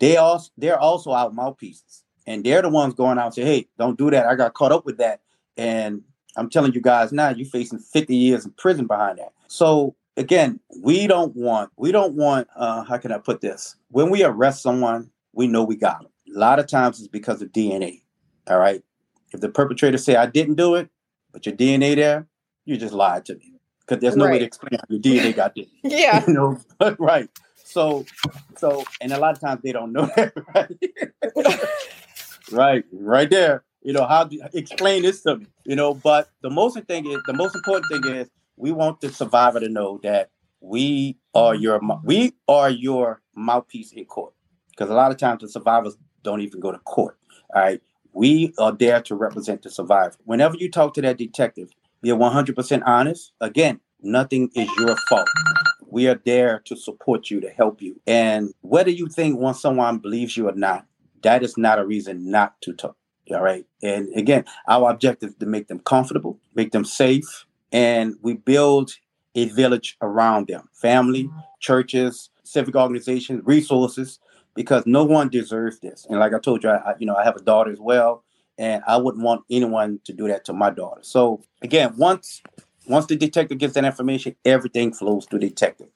they 0.00 0.16
also 0.16 0.50
they're 0.58 0.78
also 0.78 1.12
our 1.12 1.30
mouthpieces. 1.30 2.02
And 2.26 2.42
they're 2.42 2.62
the 2.62 2.68
ones 2.68 2.94
going 2.94 3.18
out 3.18 3.26
and 3.26 3.34
say, 3.34 3.44
hey, 3.44 3.68
don't 3.78 3.96
do 3.96 4.10
that. 4.10 4.26
I 4.26 4.34
got 4.34 4.54
caught 4.54 4.72
up 4.72 4.84
with 4.84 4.98
that. 4.98 5.20
And 5.56 6.02
I'm 6.36 6.50
telling 6.50 6.72
you 6.72 6.80
guys 6.80 7.12
now, 7.12 7.28
you're 7.28 7.46
facing 7.46 7.78
50 7.78 8.16
years 8.16 8.44
in 8.44 8.50
prison 8.52 8.86
behind 8.86 9.18
that. 9.18 9.32
So 9.46 9.94
again, 10.16 10.58
we 10.82 11.06
don't 11.06 11.36
want, 11.36 11.70
we 11.76 11.92
don't 11.92 12.14
want, 12.14 12.48
uh, 12.56 12.82
how 12.82 12.98
can 12.98 13.12
I 13.12 13.18
put 13.18 13.40
this? 13.40 13.76
When 13.90 14.10
we 14.10 14.24
arrest 14.24 14.62
someone, 14.62 15.10
we 15.32 15.46
know 15.46 15.62
we 15.62 15.76
got 15.76 16.00
them. 16.00 16.10
A 16.34 16.38
lot 16.38 16.58
of 16.58 16.66
times 16.66 16.98
it's 16.98 17.08
because 17.08 17.42
of 17.42 17.52
DNA. 17.52 18.02
All 18.48 18.58
right. 18.58 18.82
If 19.32 19.40
the 19.40 19.48
perpetrator 19.48 19.98
say 19.98 20.16
I 20.16 20.26
didn't 20.26 20.54
do 20.56 20.74
it, 20.74 20.88
but 21.32 21.46
your 21.46 21.54
DNA 21.54 21.96
there, 21.96 22.26
you 22.64 22.76
just 22.76 22.94
lied 22.94 23.24
to 23.26 23.34
me 23.34 23.54
because 23.80 24.00
there's 24.00 24.16
no 24.16 24.24
right. 24.24 24.32
way 24.32 24.38
to 24.40 24.44
explain 24.44 24.78
how 24.78 24.84
your 24.88 25.00
DNA 25.00 25.34
got 25.34 25.54
there. 25.54 25.66
yeah. 25.82 26.24
You 26.26 26.32
know, 26.32 26.60
right. 26.98 27.28
So, 27.64 28.04
so, 28.56 28.84
and 29.00 29.12
a 29.12 29.18
lot 29.18 29.34
of 29.34 29.40
times 29.40 29.62
they 29.62 29.72
don't 29.72 29.92
know 29.92 30.08
that, 30.16 30.32
right? 30.54 31.64
right, 32.52 32.84
right 32.92 33.30
there. 33.30 33.64
You 33.82 33.92
know, 33.92 34.06
how 34.06 34.24
do 34.24 34.36
you 34.36 34.44
explain 34.54 35.02
this 35.02 35.22
to 35.22 35.36
me? 35.36 35.46
You 35.64 35.76
know, 35.76 35.94
but 35.94 36.30
the 36.42 36.50
most 36.50 36.78
thing 36.84 37.10
is 37.10 37.20
the 37.26 37.32
most 37.32 37.54
important 37.54 37.86
thing 37.90 38.14
is 38.14 38.30
we 38.56 38.72
want 38.72 39.00
the 39.00 39.10
survivor 39.10 39.60
to 39.60 39.68
know 39.68 40.00
that 40.02 40.30
we 40.60 41.18
are 41.34 41.54
your 41.54 41.80
we 42.02 42.32
are 42.48 42.70
your 42.70 43.20
mouthpiece 43.34 43.92
in 43.92 44.06
court 44.06 44.32
because 44.70 44.90
a 44.90 44.94
lot 44.94 45.10
of 45.10 45.18
times 45.18 45.42
the 45.42 45.48
survivors 45.48 45.96
don't 46.24 46.40
even 46.40 46.58
go 46.58 46.72
to 46.72 46.78
court. 46.78 47.16
All 47.54 47.62
right. 47.62 47.80
We 48.12 48.52
are 48.58 48.72
there 48.72 49.00
to 49.02 49.14
represent 49.14 49.62
the 49.62 49.70
survivor. 49.70 50.16
Whenever 50.24 50.56
you 50.56 50.70
talk 50.70 50.94
to 50.94 51.02
that 51.02 51.18
detective, 51.18 51.70
be 52.02 52.10
100% 52.10 52.82
honest. 52.86 53.32
Again, 53.40 53.80
nothing 54.02 54.50
is 54.54 54.68
your 54.78 54.96
fault. 55.08 55.28
We 55.86 56.08
are 56.08 56.20
there 56.24 56.60
to 56.64 56.76
support 56.76 57.30
you, 57.30 57.40
to 57.40 57.50
help 57.50 57.80
you. 57.80 58.00
And 58.06 58.52
whether 58.62 58.90
you 58.90 59.08
think 59.08 59.38
once 59.38 59.60
someone 59.60 59.98
believes 59.98 60.36
you 60.36 60.48
or 60.48 60.54
not, 60.54 60.86
that 61.22 61.42
is 61.42 61.56
not 61.56 61.78
a 61.78 61.86
reason 61.86 62.30
not 62.30 62.60
to 62.62 62.72
talk. 62.72 62.96
All 63.30 63.42
right. 63.42 63.64
And 63.82 64.08
again, 64.16 64.44
our 64.68 64.90
objective 64.90 65.30
is 65.30 65.36
to 65.36 65.46
make 65.46 65.68
them 65.68 65.78
comfortable, 65.80 66.38
make 66.54 66.72
them 66.72 66.84
safe, 66.84 67.46
and 67.72 68.14
we 68.22 68.34
build 68.34 68.92
a 69.34 69.46
village 69.46 69.96
around 70.00 70.46
them 70.46 70.68
family, 70.72 71.30
churches, 71.60 72.30
civic 72.44 72.76
organizations, 72.76 73.42
resources 73.44 74.20
because 74.54 74.84
no 74.86 75.04
one 75.04 75.28
deserves 75.28 75.80
this. 75.80 76.06
And 76.08 76.18
like 76.18 76.32
I 76.32 76.38
told 76.38 76.62
you, 76.62 76.70
I, 76.70 76.94
you 76.98 77.06
know, 77.06 77.16
I 77.16 77.24
have 77.24 77.36
a 77.36 77.42
daughter 77.42 77.70
as 77.70 77.80
well, 77.80 78.24
and 78.58 78.82
I 78.86 78.96
wouldn't 78.96 79.24
want 79.24 79.44
anyone 79.50 80.00
to 80.04 80.12
do 80.12 80.28
that 80.28 80.44
to 80.46 80.52
my 80.52 80.70
daughter. 80.70 81.00
So 81.02 81.42
again, 81.62 81.94
once 81.96 82.42
once 82.86 83.06
the 83.06 83.16
detective 83.16 83.58
gets 83.58 83.74
that 83.74 83.84
information, 83.84 84.36
everything 84.44 84.92
flows 84.92 85.26
to 85.26 85.38
the 85.38 85.48
detective. 85.48 85.88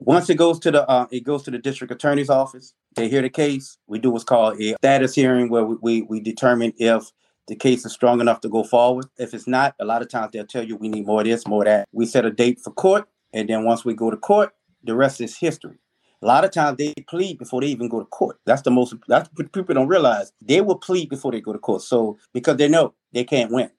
Once 0.00 0.30
it 0.30 0.36
goes 0.36 0.58
to 0.60 0.70
the 0.70 0.88
uh, 0.88 1.06
it 1.10 1.24
goes 1.24 1.42
to 1.44 1.50
the 1.50 1.58
district 1.58 1.92
attorney's 1.92 2.30
office. 2.30 2.74
They 2.94 3.08
hear 3.08 3.22
the 3.22 3.30
case. 3.30 3.78
We 3.86 3.98
do 3.98 4.10
what's 4.10 4.24
called 4.24 4.60
a 4.60 4.74
status 4.76 5.14
hearing, 5.14 5.50
where 5.50 5.64
we, 5.64 5.76
we, 5.80 6.02
we 6.02 6.20
determine 6.20 6.72
if 6.78 7.12
the 7.46 7.54
case 7.54 7.84
is 7.84 7.92
strong 7.92 8.20
enough 8.20 8.40
to 8.40 8.48
go 8.48 8.64
forward. 8.64 9.06
If 9.18 9.34
it's 9.34 9.46
not, 9.46 9.74
a 9.80 9.84
lot 9.84 10.02
of 10.02 10.08
times 10.08 10.32
they'll 10.32 10.46
tell 10.46 10.64
you 10.64 10.76
we 10.76 10.88
need 10.88 11.06
more 11.06 11.20
of 11.20 11.26
this, 11.26 11.46
more 11.46 11.62
of 11.62 11.66
that. 11.66 11.88
We 11.92 12.06
set 12.06 12.24
a 12.24 12.30
date 12.30 12.60
for 12.60 12.70
court, 12.72 13.08
and 13.32 13.48
then 13.48 13.64
once 13.64 13.84
we 13.84 13.94
go 13.94 14.10
to 14.10 14.16
court, 14.16 14.52
the 14.82 14.94
rest 14.94 15.20
is 15.20 15.36
history. 15.36 15.78
A 16.20 16.26
lot 16.26 16.44
of 16.44 16.50
times 16.50 16.78
they 16.78 16.94
plead 17.08 17.38
before 17.38 17.60
they 17.60 17.68
even 17.68 17.88
go 17.88 18.00
to 18.00 18.06
court. 18.06 18.38
That's 18.44 18.62
the 18.62 18.70
most 18.70 18.94
that's 19.06 19.28
what 19.34 19.52
people 19.52 19.74
don't 19.74 19.88
realize. 19.88 20.32
They 20.42 20.60
will 20.60 20.76
plead 20.76 21.08
before 21.08 21.32
they 21.32 21.40
go 21.40 21.52
to 21.52 21.58
court. 21.58 21.82
So 21.82 22.18
because 22.32 22.56
they 22.56 22.68
know 22.68 22.94
they 23.12 23.24
can't 23.24 23.52
win. 23.52 23.70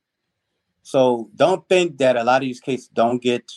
So 0.84 1.30
don't 1.36 1.68
think 1.68 1.98
that 1.98 2.16
a 2.16 2.24
lot 2.24 2.42
of 2.42 2.48
these 2.48 2.62
cases 2.62 2.88
don't 2.88 3.22
get 3.22 3.52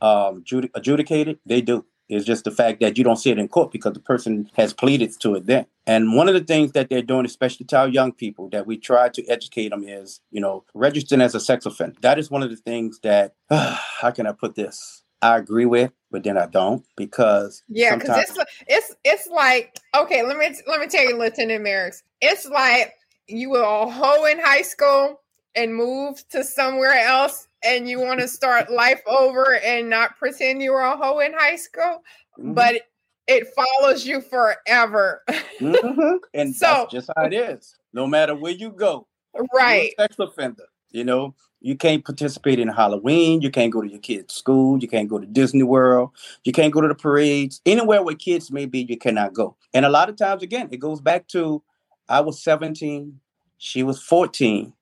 um, 0.00 0.44
adjudicated. 0.74 1.38
They 1.46 1.60
do. 1.60 1.84
It's 2.08 2.24
just 2.24 2.44
the 2.44 2.50
fact 2.50 2.80
that 2.80 2.96
you 2.96 3.04
don't 3.04 3.16
see 3.16 3.30
it 3.30 3.38
in 3.38 3.48
court 3.48 3.70
because 3.70 3.92
the 3.92 4.00
person 4.00 4.50
has 4.54 4.72
pleaded 4.72 5.12
to 5.20 5.34
it 5.34 5.46
then. 5.46 5.66
And 5.86 6.16
one 6.16 6.28
of 6.28 6.34
the 6.34 6.44
things 6.44 6.72
that 6.72 6.88
they're 6.88 7.02
doing, 7.02 7.26
especially 7.26 7.66
to 7.66 7.78
our 7.78 7.88
young 7.88 8.12
people, 8.12 8.48
that 8.50 8.66
we 8.66 8.78
try 8.78 9.10
to 9.10 9.26
educate 9.26 9.70
them 9.70 9.84
is, 9.84 10.20
you 10.30 10.40
know, 10.40 10.64
registering 10.72 11.20
as 11.20 11.34
a 11.34 11.40
sex 11.40 11.66
offender. 11.66 11.96
That 12.00 12.18
is 12.18 12.30
one 12.30 12.42
of 12.42 12.50
the 12.50 12.56
things 12.56 13.00
that, 13.00 13.34
uh, 13.50 13.76
how 14.00 14.10
can 14.10 14.26
I 14.26 14.32
put 14.32 14.54
this? 14.54 15.02
I 15.22 15.36
agree 15.36 15.66
with, 15.66 15.92
but 16.10 16.22
then 16.22 16.38
I 16.38 16.46
don't 16.46 16.84
because 16.96 17.62
yeah, 17.68 17.96
because 17.96 18.18
it's 18.18 18.38
it's 18.66 18.94
it's 19.04 19.26
like 19.26 19.78
okay, 19.96 20.22
let 20.22 20.36
me 20.36 20.54
let 20.66 20.80
me 20.80 20.86
tell 20.86 21.04
you, 21.04 21.16
Lieutenant 21.16 21.64
Merricks, 21.64 22.02
it's 22.20 22.46
like 22.46 22.94
you 23.26 23.50
were 23.50 23.62
a 23.62 23.90
hoe 23.90 24.24
in 24.24 24.38
high 24.38 24.62
school 24.62 25.20
and 25.54 25.74
moved 25.74 26.30
to 26.30 26.44
somewhere 26.44 26.92
else 26.92 27.48
and 27.64 27.88
you 27.88 28.00
want 28.00 28.20
to 28.20 28.28
start 28.28 28.70
life 28.70 29.02
over 29.06 29.56
and 29.56 29.90
not 29.90 30.16
pretend 30.16 30.62
you 30.62 30.72
were 30.72 30.80
a 30.80 30.96
hoe 30.96 31.18
in 31.20 31.32
high 31.32 31.56
school, 31.56 32.02
mm-hmm. 32.38 32.54
but 32.54 32.82
it 33.26 33.48
follows 33.48 34.06
you 34.06 34.20
forever. 34.20 35.22
mm-hmm. 35.28 36.16
And 36.34 36.54
so, 36.54 36.66
that's 36.66 36.92
just 36.92 37.10
how 37.16 37.24
it 37.24 37.34
is. 37.34 37.76
No 37.92 38.06
matter 38.06 38.34
where 38.34 38.52
you 38.52 38.70
go, 38.70 39.06
right? 39.54 39.92
sex 39.98 40.16
offender. 40.18 40.64
You 40.90 41.04
know, 41.04 41.34
you 41.60 41.76
can't 41.76 42.04
participate 42.04 42.58
in 42.58 42.68
Halloween. 42.68 43.40
You 43.40 43.50
can't 43.50 43.72
go 43.72 43.80
to 43.80 43.88
your 43.88 43.98
kids' 43.98 44.34
school. 44.34 44.78
You 44.78 44.88
can't 44.88 45.08
go 45.08 45.18
to 45.18 45.26
Disney 45.26 45.64
World. 45.64 46.10
You 46.44 46.52
can't 46.52 46.72
go 46.72 46.80
to 46.80 46.88
the 46.88 46.94
parades. 46.94 47.60
Anywhere 47.66 48.02
where 48.02 48.14
kids 48.14 48.50
may 48.50 48.66
be, 48.66 48.86
you 48.88 48.96
cannot 48.96 49.34
go. 49.34 49.56
And 49.74 49.84
a 49.84 49.90
lot 49.90 50.08
of 50.08 50.16
times, 50.16 50.42
again, 50.42 50.68
it 50.70 50.78
goes 50.78 51.00
back 51.00 51.26
to 51.28 51.62
I 52.08 52.20
was 52.20 52.42
17, 52.42 53.20
she 53.58 53.82
was 53.82 54.02
14, 54.02 54.72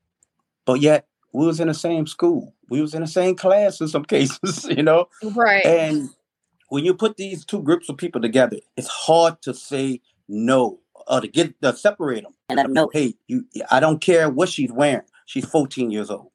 but 0.65 0.81
yet 0.81 1.07
we 1.33 1.47
was 1.47 1.61
in 1.61 1.69
the 1.69 1.75
same 1.75 2.07
school. 2.07 2.55
We 2.69 2.81
was 2.81 2.95
in 2.95 3.01
the 3.01 3.09
same 3.09 3.35
class 3.35 3.81
in 3.81 3.89
some 3.89 4.05
cases, 4.07 4.65
you 4.65 4.83
know? 4.83 5.09
Right. 5.23 5.65
And 5.65 6.11
when 6.69 6.85
you 6.85 6.95
put 6.95 7.17
these 7.17 7.45
two 7.45 7.63
groups 7.63 7.89
of 7.89 7.97
people 7.97 8.21
together, 8.21 8.59
it's 8.77 8.89
hard 8.89 9.41
to 9.43 9.55
say 9.55 10.01
no 10.29 10.79
or 11.09 11.21
to 11.21 11.29
get 11.29 11.61
to 11.63 11.75
separate 11.75 12.25
them 12.25 12.33
and 12.49 12.57
let 12.57 12.65
them 12.65 12.73
know, 12.73 12.91
hey, 12.93 13.15
you 13.29 13.47
I 13.71 13.81
don't 13.81 14.01
care 14.01 14.29
what 14.29 14.49
she's 14.49 14.73
wearing. 14.73 15.07
She's 15.25 15.45
14 15.45 15.91
years 15.91 16.11
old. 16.11 16.31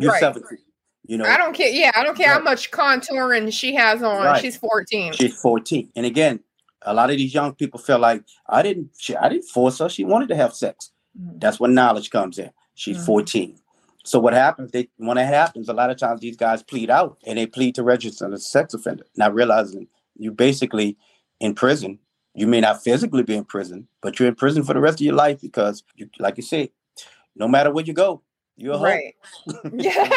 You're 0.00 0.12
right. 0.12 0.20
17. 0.20 0.58
You 1.06 1.18
know, 1.18 1.24
I 1.24 1.36
don't 1.36 1.54
care. 1.54 1.68
Yeah, 1.68 1.92
I 1.94 2.02
don't 2.02 2.16
care 2.16 2.28
right. 2.28 2.38
how 2.38 2.42
much 2.42 2.70
contouring 2.70 3.52
she 3.52 3.74
has 3.74 4.02
on. 4.02 4.24
Right. 4.24 4.40
She's 4.40 4.56
14. 4.56 5.12
She's 5.12 5.38
14. 5.38 5.90
And 5.96 6.06
again, 6.06 6.40
a 6.82 6.94
lot 6.94 7.10
of 7.10 7.16
these 7.16 7.34
young 7.34 7.54
people 7.54 7.78
feel 7.78 7.98
like 7.98 8.24
I 8.48 8.62
didn't 8.62 8.90
she, 8.96 9.14
I 9.14 9.28
didn't 9.28 9.44
force 9.44 9.78
her. 9.78 9.88
She 9.88 10.04
wanted 10.04 10.28
to 10.30 10.36
have 10.36 10.54
sex. 10.54 10.90
Mm-hmm. 11.18 11.38
That's 11.38 11.60
when 11.60 11.74
knowledge 11.74 12.10
comes 12.10 12.38
in. 12.38 12.50
She's 12.74 12.96
mm-hmm. 12.96 13.06
14. 13.06 13.56
So 14.04 14.18
what 14.18 14.34
happens? 14.34 14.70
They 14.70 14.88
when 14.96 15.18
it 15.18 15.26
happens, 15.26 15.68
a 15.68 15.74
lot 15.74 15.90
of 15.90 15.98
times 15.98 16.20
these 16.20 16.36
guys 16.36 16.62
plead 16.62 16.90
out 16.90 17.18
and 17.26 17.38
they 17.38 17.46
plead 17.46 17.74
to 17.74 17.82
register 17.82 18.26
as 18.26 18.40
a 18.40 18.42
sex 18.42 18.72
offender, 18.74 19.04
not 19.16 19.34
realizing 19.34 19.88
you 20.16 20.30
basically 20.30 20.96
in 21.40 21.54
prison. 21.54 21.98
You 22.34 22.46
may 22.46 22.60
not 22.60 22.82
physically 22.82 23.22
be 23.22 23.36
in 23.36 23.44
prison, 23.44 23.86
but 24.00 24.18
you're 24.18 24.28
in 24.28 24.34
prison 24.34 24.64
for 24.64 24.74
the 24.74 24.80
rest 24.80 24.96
of 24.96 25.02
your 25.02 25.14
life 25.14 25.40
because, 25.40 25.84
you, 25.94 26.10
like 26.18 26.36
you 26.36 26.42
say, 26.42 26.72
no 27.36 27.46
matter 27.46 27.70
where 27.70 27.84
you 27.84 27.92
go, 27.92 28.22
you're 28.56 28.78
right. 28.78 29.14
yeah, 29.72 30.08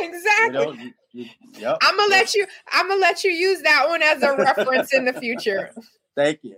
exactly. 0.00 0.78
You 0.78 0.92
you, 1.12 1.26
yep. 1.58 1.78
I'm 1.82 1.96
gonna 1.96 2.10
let 2.10 2.34
you. 2.34 2.46
I'm 2.72 2.88
gonna 2.88 3.00
let 3.00 3.24
you 3.24 3.30
use 3.30 3.62
that 3.62 3.88
one 3.88 4.02
as 4.02 4.22
a 4.22 4.34
reference 4.36 4.92
in 4.94 5.04
the 5.04 5.12
future. 5.12 5.70
Thank 6.16 6.40
you. 6.42 6.56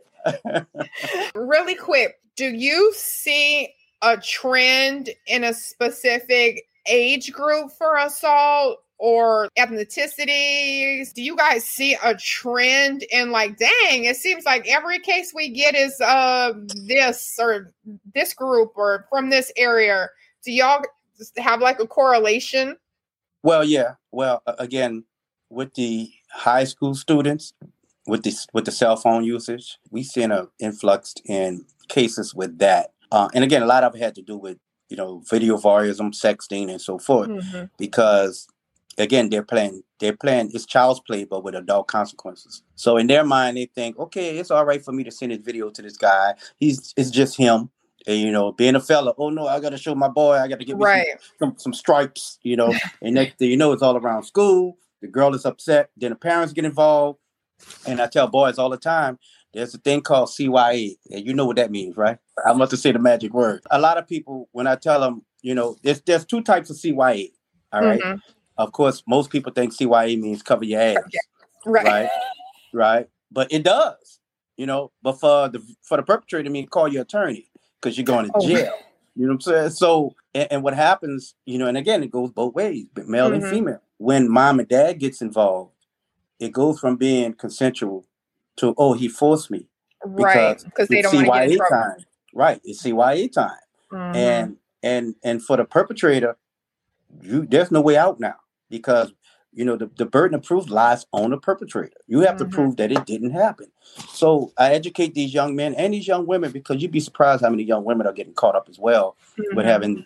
really 1.35 1.75
quick, 1.75 2.21
do 2.37 2.47
you 2.47 2.93
see 2.95 3.69
a 4.03 4.17
trend 4.17 5.11
in 5.27 5.45
a 5.45 5.53
specific 5.53 6.65
age 6.87 7.33
group 7.33 7.73
for 7.73 7.97
assault 7.97 8.79
or 8.99 9.49
ethnicities? 9.59 11.13
Do 11.13 11.23
you 11.23 11.37
guys 11.37 11.65
see 11.65 11.97
a 12.03 12.15
trend 12.15 13.05
in 13.11 13.31
like, 13.31 13.59
dang, 13.59 14.05
it 14.05 14.17
seems 14.17 14.45
like 14.45 14.69
every 14.69 14.99
case 15.01 15.33
we 15.35 15.49
get 15.49 15.75
is 15.75 16.01
uh 16.01 16.53
this 16.87 17.39
or 17.41 17.73
this 18.15 18.35
group 18.35 18.73
or 18.77 19.07
from 19.11 19.31
this 19.31 19.53
area? 19.57 20.09
Do 20.49 20.55
y'all 20.55 20.83
have 21.37 21.61
like 21.61 21.79
a 21.79 21.87
correlation? 21.87 22.79
Well, 23.43 23.65
yeah. 23.65 23.97
Well, 24.13 24.43
again, 24.59 25.05
with 25.51 25.75
the 25.75 26.11
high 26.33 26.65
school 26.65 26.95
students, 26.95 27.53
with 28.07 28.23
the 28.23 28.35
with 28.55 28.65
the 28.65 28.71
cell 28.71 28.97
phone 28.97 29.25
usage, 29.25 29.77
we've 29.91 30.07
seen 30.07 30.33
an 30.33 30.49
influx 30.59 31.13
in 31.27 31.67
cases 31.89 32.35
with 32.35 32.61
that. 32.61 32.95
Uh, 33.13 33.29
and 33.35 33.45
again, 33.45 33.63
a 33.63 33.67
lot 33.67 33.85
of 33.85 33.95
it 33.95 33.99
had 33.99 34.15
to 34.15 34.23
do 34.23 34.39
with 34.39 34.57
you 34.89 34.97
know 34.97 35.23
video 35.29 35.59
voyeurism, 35.59 36.15
sexting, 36.15 36.71
and 36.71 36.81
so 36.81 36.99
forth, 36.99 37.29
mm-hmm. 37.29 37.65
because 37.77 38.49
again 38.97 39.29
they're 39.29 39.43
playing 39.43 39.83
they're 40.01 40.17
playing 40.17 40.51
it's 40.53 40.67
child's 40.67 41.01
play 41.01 41.25
but 41.25 41.45
with 41.45 41.55
adult 41.55 41.87
consequences 41.87 42.63
so 42.75 42.97
in 42.97 43.07
their 43.07 43.25
mind 43.25 43.57
they 43.57 43.67
think 43.67 43.97
okay 43.97 44.39
it's 44.39 44.51
all 44.51 44.65
right 44.65 44.85
for 44.85 44.93
me 44.93 45.05
to 45.05 45.11
send 45.11 45.31
this 45.31 45.39
video 45.39 45.71
to 45.71 45.83
this 45.83 45.97
guy 45.97 46.35
he's 46.57 46.93
it's 46.97 47.11
just 47.11 47.37
him 47.37 47.71
and, 48.09 48.21
you 48.21 48.33
know 48.33 48.53
being 48.53 48.75
a 48.75 48.81
fella 48.81 49.13
oh 49.19 49.31
no 49.31 49.47
i 49.47 49.61
gotta 49.61 49.79
show 49.79 49.95
my 49.95 50.09
boy 50.09 50.37
i 50.37 50.49
gotta 50.49 50.65
give 50.65 50.79
right. 50.79 51.07
some, 51.39 51.51
some, 51.51 51.59
some 51.59 51.75
stripes 51.75 52.39
you 52.43 52.57
know 52.57 52.75
and 53.03 53.15
next 53.15 53.39
thing 53.39 53.51
you 53.51 53.57
know 53.57 53.73
it's 53.73 53.83
all 53.83 53.97
around 53.97 54.25
school 54.25 54.77
the 55.01 55.07
girl 55.07 55.35
is 55.35 55.47
upset 55.47 55.91
then 55.97 56.11
the 56.11 56.17
parents 56.17 56.53
get 56.53 56.65
involved 56.65 57.19
and 57.87 58.01
i 58.01 58.07
tell 58.07 58.27
boys 58.27 58.59
all 58.59 58.71
the 58.71 58.77
time 58.77 59.19
there's 59.55 59.75
a 59.75 59.79
thing 59.79 60.03
called 60.03 60.29
CYA, 60.29 60.97
and 61.11 61.27
you 61.27 61.33
know 61.33 61.47
what 61.47 61.57
that 61.57 61.71
means, 61.71 61.97
right? 61.97 62.19
I 62.47 62.53
must 62.53 62.71
have 62.73 62.81
say 62.81 62.93
the 62.93 62.99
magic 62.99 63.33
word. 63.33 63.63
A 63.71 63.81
lot 63.81 63.97
of 63.97 64.07
people, 64.07 64.49
when 64.53 64.67
I 64.67 64.77
tell 64.77 65.01
them, 65.01 65.25
you 65.43 65.55
know, 65.55 65.77
there's 65.83 66.01
there's 66.03 66.25
two 66.25 66.43
types 66.43 66.71
of 66.71 66.77
CYA. 66.77 67.33
All 67.73 67.85
right? 67.85 68.01
mm-hmm. 68.01 68.19
Of 68.59 68.73
course, 68.73 69.03
most 69.07 69.31
people 69.31 69.53
think 69.53 69.75
CYA 69.75 70.21
means 70.21 70.43
cover 70.43 70.65
your 70.65 70.81
ass, 70.81 70.99
right? 71.65 71.87
Right, 71.87 72.11
right. 72.75 73.09
But 73.31 73.53
it 73.53 73.63
does, 73.63 74.21
you 74.57 74.67
know. 74.67 74.91
But 75.03 75.21
for 75.21 75.49
the 75.49 75.63
for 75.83 75.97
the 75.97 76.03
perpetrator, 76.03 76.49
I 76.49 76.53
mean, 76.53 76.67
call 76.67 76.89
your 76.89 77.03
attorney 77.03 77.49
because 77.81 77.97
you're 77.97 78.05
going 78.05 78.27
to 78.27 78.33
oh. 78.35 78.47
jail. 78.47 78.73
You 79.17 79.27
know 79.27 79.33
what 79.33 79.35
I'm 79.35 79.41
saying? 79.41 79.71
So, 79.71 80.15
and, 80.33 80.47
and, 80.53 80.63
what 80.63 80.75
happens, 80.75 81.35
you 81.45 81.59
know, 81.59 81.67
and 81.67 81.77
again, 81.77 82.05
it 82.05 82.11
goes 82.11 82.31
both 82.31 82.55
ways, 82.55 82.87
male 82.95 83.31
mm-hmm. 83.31 83.43
and 83.43 83.51
female. 83.51 83.83
When 83.97 84.31
mom 84.31 84.61
and 84.61 84.69
dad 84.69 85.01
gets 85.01 85.21
involved, 85.21 85.73
it 86.39 86.53
goes 86.53 86.79
from 86.79 86.97
being 86.97 87.33
consensual 87.33 88.07
to 88.57 88.75
oh 88.77 88.93
he 88.93 89.09
forced 89.09 89.51
me 89.51 89.67
right 90.05 90.63
because 90.65 90.89
they 90.89 91.03
don't 91.03 91.15
CYA 91.15 91.51
get 91.51 91.61
time 91.71 91.97
right 92.35 92.61
it's 92.65 92.83
CYA 92.83 93.33
time 93.33 93.51
mm-hmm. 93.93 94.17
and 94.17 94.57
and 94.83 95.15
and 95.25 95.43
for 95.43 95.57
the 95.57 95.65
perpetrator 95.65 96.37
you 97.23 97.47
there's 97.47 97.71
no 97.71 97.81
way 97.81 97.97
out 97.97 98.21
now 98.21 98.37
because 98.71 99.13
you 99.59 99.65
know 99.65 99.77
the, 99.77 99.91
the 99.97 100.07
burden 100.07 100.37
of 100.37 100.45
proof 100.45 100.71
lies 100.71 101.05
on 101.13 101.31
the 101.31 101.37
perpetrator 101.37 101.97
you 102.07 102.21
have 102.21 102.37
mm-hmm. 102.37 102.49
to 102.49 102.55
prove 102.55 102.77
that 102.77 102.93
it 102.93 103.05
didn't 103.05 103.33
happen 103.33 103.67
so 104.09 104.53
i 104.57 104.73
educate 104.73 105.15
these 105.15 105.35
young 105.35 105.57
men 105.57 105.75
and 105.75 105.93
these 105.93 106.07
young 106.07 106.27
women 106.27 106.53
because 106.53 106.81
you'd 106.81 106.93
be 106.93 107.01
surprised 107.01 107.43
how 107.43 107.51
many 107.51 107.65
young 107.65 107.85
women 107.85 108.07
are 108.07 108.13
getting 108.13 108.35
caught 108.35 108.55
up 108.55 108.69
as 108.69 108.79
well 108.79 109.17
mm-hmm. 109.39 109.57
with 109.57 109.67
having 109.67 110.05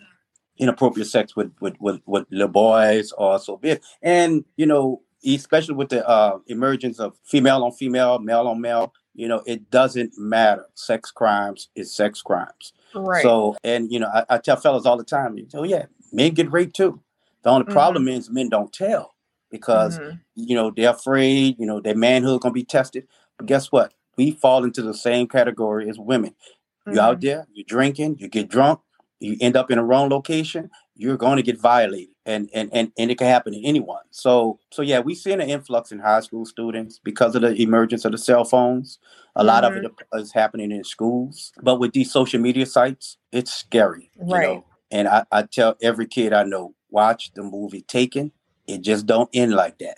inappropriate 0.57 1.07
sex 1.07 1.35
with 1.35 1.51
with 1.59 1.75
with, 1.79 2.01
with 2.07 2.25
little 2.31 2.47
boys 2.47 3.11
or 3.13 3.37
so 3.37 3.55
be 3.57 3.69
it 3.69 3.83
and 4.01 4.43
you 4.57 4.65
know 4.65 5.01
especially 5.25 5.75
with 5.75 5.89
the 5.89 6.07
uh, 6.07 6.37
emergence 6.47 6.99
of 6.99 7.15
female 7.23 7.63
on 7.63 7.71
female, 7.71 8.19
male 8.19 8.47
on 8.47 8.59
male, 8.59 8.93
you 9.15 9.27
know, 9.27 9.41
it 9.45 9.71
doesn't 9.71 10.17
matter. 10.17 10.65
Sex 10.73 11.11
crimes 11.11 11.69
is 11.75 11.95
sex 11.95 12.21
crimes. 12.21 12.73
Right. 12.93 13.23
So, 13.23 13.55
and 13.63 13.91
you 13.91 13.99
know, 13.99 14.09
I, 14.13 14.25
I 14.29 14.37
tell 14.37 14.57
fellas 14.57 14.85
all 14.85 14.97
the 14.97 15.03
time, 15.03 15.37
oh 15.53 15.63
yeah, 15.63 15.85
men 16.11 16.33
get 16.33 16.51
raped 16.51 16.75
too. 16.75 16.99
The 17.43 17.49
only 17.49 17.65
mm-hmm. 17.65 17.73
problem 17.73 18.07
is 18.07 18.29
men 18.29 18.49
don't 18.49 18.73
tell 18.73 19.12
because 19.53 19.99
mm-hmm. 19.99 20.17
you 20.35 20.55
know 20.55 20.71
they're 20.75 20.89
afraid. 20.89 21.55
You 21.57 21.65
know, 21.65 21.79
their 21.79 21.95
manhood 21.95 22.41
gonna 22.41 22.53
be 22.53 22.65
tested. 22.65 23.07
But 23.37 23.45
guess 23.45 23.71
what? 23.71 23.93
We 24.17 24.31
fall 24.31 24.65
into 24.65 24.81
the 24.81 24.93
same 24.93 25.27
category 25.27 25.89
as 25.89 25.97
women. 25.97 26.31
Mm-hmm. 26.31 26.93
You're 26.93 27.03
out 27.03 27.21
there, 27.21 27.47
you're 27.53 27.65
drinking, 27.65 28.17
you 28.19 28.27
get 28.27 28.49
drunk, 28.49 28.81
you 29.19 29.37
end 29.39 29.55
up 29.55 29.71
in 29.71 29.77
a 29.77 29.83
wrong 29.83 30.09
location, 30.09 30.69
you're 30.95 31.17
going 31.17 31.37
to 31.37 31.43
get 31.43 31.59
violated 31.59 32.13
and 32.25 32.49
and 32.53 32.69
and, 32.73 32.91
and 32.97 33.11
it 33.11 33.17
can 33.17 33.27
happen 33.27 33.53
to 33.53 33.63
anyone 33.65 34.01
so 34.11 34.59
so 34.71 34.81
yeah 34.81 34.99
we've 34.99 35.17
seen 35.17 35.41
an 35.41 35.49
influx 35.49 35.91
in 35.91 35.99
high 35.99 36.21
school 36.21 36.45
students 36.45 36.99
because 37.03 37.35
of 37.35 37.41
the 37.41 37.61
emergence 37.61 38.05
of 38.05 38.11
the 38.11 38.17
cell 38.17 38.45
phones 38.45 38.99
a 39.35 39.39
mm-hmm. 39.39 39.47
lot 39.47 39.63
of 39.63 39.75
it 39.75 39.83
mm-hmm. 39.83 40.39
happening 40.39 40.71
in 40.71 40.83
schools 40.83 41.51
but 41.61 41.79
with 41.79 41.93
these 41.93 42.11
social 42.11 42.39
media 42.39 42.65
sites 42.65 43.17
it's 43.31 43.51
scary 43.51 44.09
right 44.17 44.47
you 44.47 44.55
know? 44.55 44.65
and 44.91 45.07
I, 45.07 45.25
I 45.31 45.43
tell 45.43 45.75
every 45.81 46.07
kid 46.07 46.33
i 46.33 46.43
know 46.43 46.75
watch 46.89 47.31
the 47.33 47.43
movie 47.43 47.81
taken 47.81 48.31
it 48.67 48.81
just 48.81 49.05
don't 49.05 49.29
end 49.33 49.53
like 49.53 49.77
that 49.79 49.97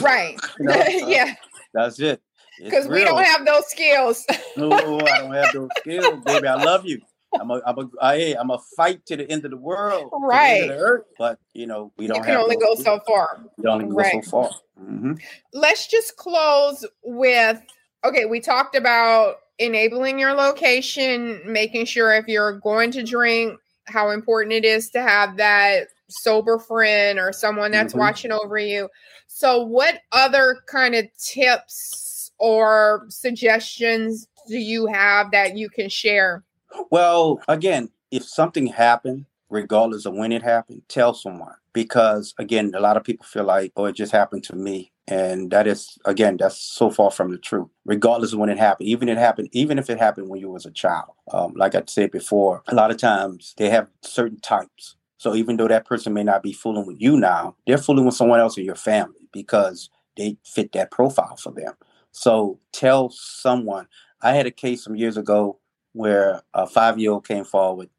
right 0.00 0.38
you 0.58 0.66
know? 0.66 0.84
yeah 1.06 1.34
that's 1.74 2.00
it 2.00 2.20
because 2.62 2.88
we 2.88 3.04
don't 3.04 3.24
have 3.24 3.46
those 3.46 3.66
skills 3.68 4.26
no 4.56 4.70
i 4.72 5.18
don't 5.18 5.34
have 5.34 5.52
those 5.52 5.68
skills 5.78 6.22
baby 6.24 6.46
i 6.46 6.62
love 6.62 6.84
you 6.84 7.00
I'm 7.38 7.50
a, 7.50 7.62
I'm 7.64 7.78
a, 7.78 7.88
I, 8.02 8.36
I'm 8.38 8.50
a 8.50 8.58
fight 8.76 9.06
to 9.06 9.16
the 9.16 9.30
end 9.30 9.44
of 9.44 9.52
the 9.52 9.56
world, 9.56 10.10
right? 10.20 10.66
The 10.66 10.74
earth, 10.74 11.04
but 11.16 11.38
you 11.54 11.66
know, 11.66 11.92
we 11.96 12.06
don't. 12.06 12.16
You 12.16 12.22
can 12.24 12.36
only 12.36 12.56
go 12.56 12.74
so 12.74 13.00
far. 13.06 13.44
You 13.56 13.70
only 13.70 13.84
go 13.84 13.92
right. 13.92 14.24
so 14.24 14.30
far. 14.30 14.50
Mm-hmm. 14.82 15.12
Let's 15.52 15.86
just 15.86 16.16
close 16.16 16.84
with 17.04 17.62
okay. 18.04 18.24
We 18.24 18.40
talked 18.40 18.74
about 18.74 19.36
enabling 19.58 20.18
your 20.18 20.32
location, 20.32 21.40
making 21.46 21.84
sure 21.84 22.12
if 22.14 22.26
you're 22.26 22.58
going 22.58 22.90
to 22.92 23.02
drink, 23.02 23.58
how 23.86 24.10
important 24.10 24.52
it 24.52 24.64
is 24.64 24.90
to 24.90 25.02
have 25.02 25.36
that 25.36 25.88
sober 26.10 26.58
friend 26.58 27.18
or 27.18 27.32
someone 27.32 27.70
that's 27.70 27.92
mm-hmm. 27.92 28.00
watching 28.00 28.32
over 28.32 28.58
you. 28.58 28.88
So, 29.26 29.62
what 29.62 30.00
other 30.12 30.58
kind 30.66 30.94
of 30.94 31.06
tips 31.18 32.32
or 32.38 33.06
suggestions 33.08 34.26
do 34.48 34.58
you 34.58 34.86
have 34.86 35.30
that 35.30 35.56
you 35.56 35.68
can 35.68 35.88
share? 35.88 36.44
Well, 36.90 37.40
again, 37.48 37.90
if 38.10 38.24
something 38.24 38.66
happened, 38.66 39.26
regardless 39.48 40.06
of 40.06 40.14
when 40.14 40.32
it 40.32 40.42
happened, 40.42 40.82
tell 40.88 41.14
someone. 41.14 41.54
Because 41.72 42.34
again, 42.38 42.72
a 42.74 42.80
lot 42.80 42.96
of 42.96 43.04
people 43.04 43.24
feel 43.24 43.44
like, 43.44 43.72
oh, 43.76 43.84
it 43.84 43.94
just 43.94 44.12
happened 44.12 44.42
to 44.44 44.56
me. 44.56 44.90
And 45.06 45.50
that 45.50 45.66
is 45.66 45.98
again, 46.04 46.36
that's 46.36 46.56
so 46.56 46.90
far 46.90 47.10
from 47.10 47.30
the 47.30 47.38
truth. 47.38 47.68
Regardless 47.84 48.32
of 48.32 48.38
when 48.38 48.48
it 48.48 48.58
happened, 48.58 48.88
even 48.88 49.08
it 49.08 49.18
happened, 49.18 49.48
even 49.52 49.78
if 49.78 49.90
it 49.90 49.98
happened 49.98 50.28
when 50.28 50.40
you 50.40 50.50
was 50.50 50.66
a 50.66 50.70
child. 50.70 51.10
Um, 51.32 51.52
like 51.56 51.74
I 51.74 51.82
said 51.86 52.10
before, 52.10 52.62
a 52.68 52.74
lot 52.74 52.90
of 52.90 52.96
times 52.96 53.54
they 53.56 53.70
have 53.70 53.88
certain 54.02 54.40
types. 54.40 54.96
So 55.20 55.34
even 55.34 55.58
though 55.58 55.68
that 55.68 55.84
person 55.84 56.14
may 56.14 56.24
not 56.24 56.42
be 56.42 56.54
fooling 56.54 56.86
with 56.86 56.98
you 56.98 57.14
now, 57.14 57.54
they're 57.66 57.76
fooling 57.76 58.06
with 58.06 58.14
someone 58.14 58.40
else 58.40 58.56
in 58.56 58.64
your 58.64 58.74
family 58.74 59.28
because 59.32 59.90
they 60.16 60.38
fit 60.46 60.72
that 60.72 60.90
profile 60.90 61.36
for 61.36 61.52
them. 61.52 61.74
So 62.10 62.58
tell 62.72 63.10
someone. 63.10 63.86
I 64.22 64.32
had 64.32 64.46
a 64.46 64.50
case 64.50 64.82
some 64.82 64.96
years 64.96 65.18
ago 65.18 65.58
where 65.92 66.40
a 66.54 66.66
five 66.66 66.98
year 66.98 67.10
old 67.10 67.28
came 67.28 67.44
forward, 67.44 67.90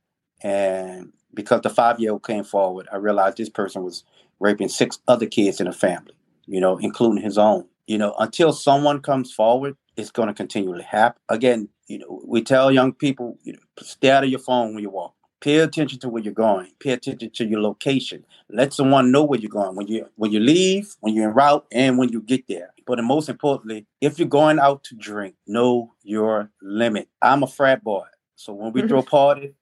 and 0.41 1.13
because 1.31 1.61
the 1.61 1.69
five 1.69 1.99
year 1.99 2.13
old 2.13 2.25
came 2.25 2.43
forward, 2.43 2.87
I 2.91 2.95
realized 2.95 3.37
this 3.37 3.49
person 3.49 3.83
was 3.83 4.03
raping 4.39 4.69
six 4.69 4.97
other 5.07 5.27
kids 5.27 5.59
in 5.59 5.67
the 5.67 5.73
family, 5.73 6.15
you 6.47 6.59
know, 6.59 6.77
including 6.77 7.23
his 7.23 7.37
own. 7.37 7.67
You 7.85 7.99
know, 7.99 8.15
until 8.17 8.51
someone 8.51 8.99
comes 8.99 9.31
forward, 9.31 9.77
it's 9.95 10.09
going 10.09 10.27
to 10.27 10.33
continually 10.33 10.81
happen. 10.81 11.21
Again, 11.29 11.69
you 11.85 11.99
know, 11.99 12.19
we 12.25 12.41
tell 12.41 12.71
young 12.71 12.93
people, 12.93 13.37
you 13.43 13.53
know, 13.53 13.59
stay 13.79 14.09
out 14.09 14.23
of 14.23 14.31
your 14.31 14.39
phone 14.39 14.73
when 14.73 14.81
you 14.81 14.89
walk. 14.89 15.13
Pay 15.41 15.57
attention 15.57 15.99
to 15.99 16.09
where 16.09 16.21
you're 16.21 16.33
going. 16.33 16.71
Pay 16.79 16.91
attention 16.91 17.31
to 17.31 17.45
your 17.45 17.61
location. 17.61 18.23
Let 18.49 18.73
someone 18.73 19.11
know 19.11 19.23
where 19.23 19.39
you're 19.39 19.49
going 19.49 19.75
when 19.75 19.87
you 19.87 20.07
when 20.15 20.31
you 20.31 20.39
leave, 20.39 20.95
when 20.99 21.15
you're 21.15 21.29
en 21.29 21.35
route, 21.35 21.65
and 21.71 21.97
when 21.97 22.09
you 22.09 22.21
get 22.21 22.47
there. 22.47 22.73
But 22.85 23.03
most 23.03 23.27
importantly, 23.27 23.87
if 24.01 24.19
you're 24.19 24.27
going 24.27 24.59
out 24.59 24.83
to 24.85 24.95
drink, 24.95 25.35
know 25.47 25.93
your 26.03 26.51
limit. 26.61 27.09
I'm 27.21 27.41
a 27.41 27.47
frat 27.47 27.83
boy, 27.83 28.05
so 28.35 28.53
when 28.53 28.71
we 28.71 28.81
mm-hmm. 28.81 28.89
throw 28.89 29.01
parties, 29.01 29.53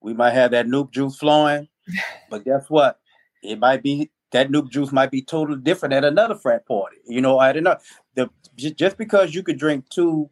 we 0.00 0.12
might 0.12 0.34
have 0.34 0.50
that 0.50 0.66
noob 0.66 0.90
juice 0.90 1.16
flowing, 1.16 1.68
but 2.30 2.44
guess 2.44 2.68
what? 2.68 3.00
It 3.42 3.58
might 3.58 3.82
be 3.82 4.10
that 4.32 4.50
noob 4.50 4.68
juice 4.68 4.92
might 4.92 5.10
be 5.10 5.22
totally 5.22 5.60
different 5.60 5.94
at 5.94 6.04
another 6.04 6.34
frat 6.34 6.66
party. 6.66 6.96
You 7.06 7.22
know, 7.22 7.38
I 7.38 7.52
don't 7.52 7.62
know. 7.64 7.78
The 8.14 8.28
just 8.56 8.98
because 8.98 9.34
you 9.34 9.42
could 9.42 9.58
drink 9.58 9.88
two 9.88 10.28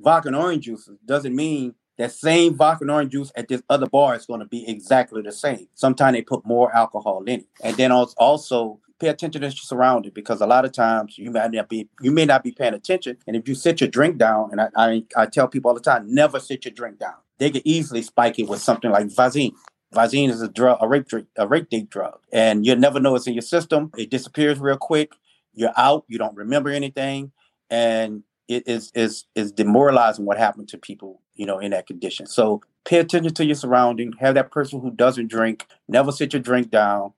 vodka 0.00 0.28
and 0.28 0.36
orange 0.36 0.64
juices 0.64 0.98
doesn't 1.06 1.34
mean 1.34 1.74
that 1.98 2.12
same 2.12 2.54
vodka 2.56 2.84
and 2.84 2.90
orange 2.90 3.12
juice 3.12 3.32
at 3.36 3.48
this 3.48 3.62
other 3.68 3.86
bar 3.86 4.14
is 4.14 4.26
going 4.26 4.40
to 4.40 4.46
be 4.46 4.68
exactly 4.68 5.22
the 5.22 5.32
same. 5.32 5.68
Sometimes 5.74 6.16
they 6.16 6.22
put 6.22 6.44
more 6.44 6.74
alcohol 6.74 7.22
in 7.24 7.40
it, 7.40 7.46
and 7.62 7.76
then 7.76 7.92
also 7.92 8.80
pay 8.98 9.08
attention 9.08 9.40
to 9.42 9.46
your 9.46 9.52
surroundings 9.52 10.14
because 10.14 10.40
a 10.40 10.46
lot 10.46 10.64
of 10.64 10.72
times 10.72 11.18
you 11.18 11.30
may 11.30 11.46
not 11.48 11.68
be 11.68 11.88
you 12.00 12.10
may 12.10 12.24
not 12.24 12.42
be 12.42 12.52
paying 12.52 12.74
attention, 12.74 13.16
and 13.26 13.36
if 13.36 13.48
you 13.48 13.54
sit 13.54 13.80
your 13.80 13.90
drink 13.90 14.18
down, 14.18 14.50
and 14.50 14.60
I 14.60 14.68
I, 14.76 15.04
I 15.16 15.26
tell 15.26 15.48
people 15.48 15.68
all 15.70 15.74
the 15.74 15.80
time, 15.80 16.12
never 16.12 16.40
sit 16.40 16.64
your 16.64 16.74
drink 16.74 16.98
down. 16.98 17.14
They 17.38 17.50
could 17.50 17.62
easily 17.64 18.02
spike 18.02 18.38
it 18.38 18.48
with 18.48 18.60
something 18.60 18.90
like 18.90 19.06
Visine. 19.06 19.54
Visine 19.92 20.30
is 20.30 20.42
a 20.42 20.48
drug, 20.48 20.78
a 20.80 20.88
rape 20.88 21.06
a 21.36 21.46
rape 21.46 21.68
date 21.68 21.90
drug, 21.90 22.18
and 22.32 22.66
you'll 22.66 22.78
never 22.78 23.00
know 23.00 23.14
it's 23.14 23.26
in 23.26 23.34
your 23.34 23.42
system. 23.42 23.90
It 23.96 24.10
disappears 24.10 24.58
real 24.58 24.76
quick. 24.76 25.12
You're 25.52 25.72
out. 25.76 26.04
You 26.08 26.18
don't 26.18 26.36
remember 26.36 26.70
anything, 26.70 27.32
and 27.70 28.24
it 28.48 28.66
is 28.66 28.92
is 28.94 29.24
is 29.34 29.52
demoralizing 29.52 30.24
what 30.24 30.38
happened 30.38 30.68
to 30.68 30.78
people, 30.78 31.20
you 31.34 31.46
know, 31.46 31.58
in 31.58 31.70
that 31.70 31.86
condition. 31.86 32.26
So 32.26 32.62
pay 32.84 32.98
attention 32.98 33.34
to 33.34 33.44
your 33.44 33.54
surrounding. 33.54 34.12
Have 34.20 34.34
that 34.34 34.50
person 34.50 34.80
who 34.80 34.90
doesn't 34.90 35.28
drink. 35.28 35.66
Never 35.88 36.12
sit 36.12 36.32
your 36.32 36.42
drink 36.42 36.70
down, 36.70 37.12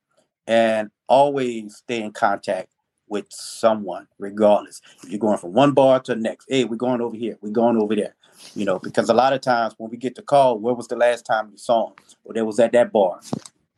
and 0.47 0.91
always 1.09 1.77
stay 1.77 2.03
in 2.03 2.13
contact 2.13 2.69
with 3.09 3.27
someone, 3.31 4.09
regardless. 4.19 4.81
If 5.03 5.11
you're 5.11 5.19
going 5.19 5.39
from 5.39 5.53
one 5.53 5.73
bar 5.73 6.01
to 6.01 6.15
the 6.15 6.21
next, 6.21 6.47
hey, 6.49 6.65
we're 6.65 6.77
going 6.77 7.01
over 7.01 7.17
here. 7.17 7.39
We're 7.41 7.51
going 7.51 7.77
over 7.77 7.95
there. 7.95 8.15
You 8.55 8.65
know, 8.65 8.79
because 8.79 9.09
a 9.09 9.15
lot 9.15 9.33
of 9.33 9.41
times 9.41 9.75
when 9.79 9.91
we 9.91 9.97
get 9.97 10.15
the 10.15 10.23
call, 10.23 10.59
where 10.59 10.75
was 10.75 10.89
the 10.89 10.97
last 10.97 11.25
time 11.25 11.49
you 11.51 11.57
saw 11.57 11.87
them? 11.87 11.95
Well, 12.23 12.35
they 12.35 12.43
was 12.43 12.61
at 12.61 12.73
that 12.73 12.93
bar. 12.93 13.21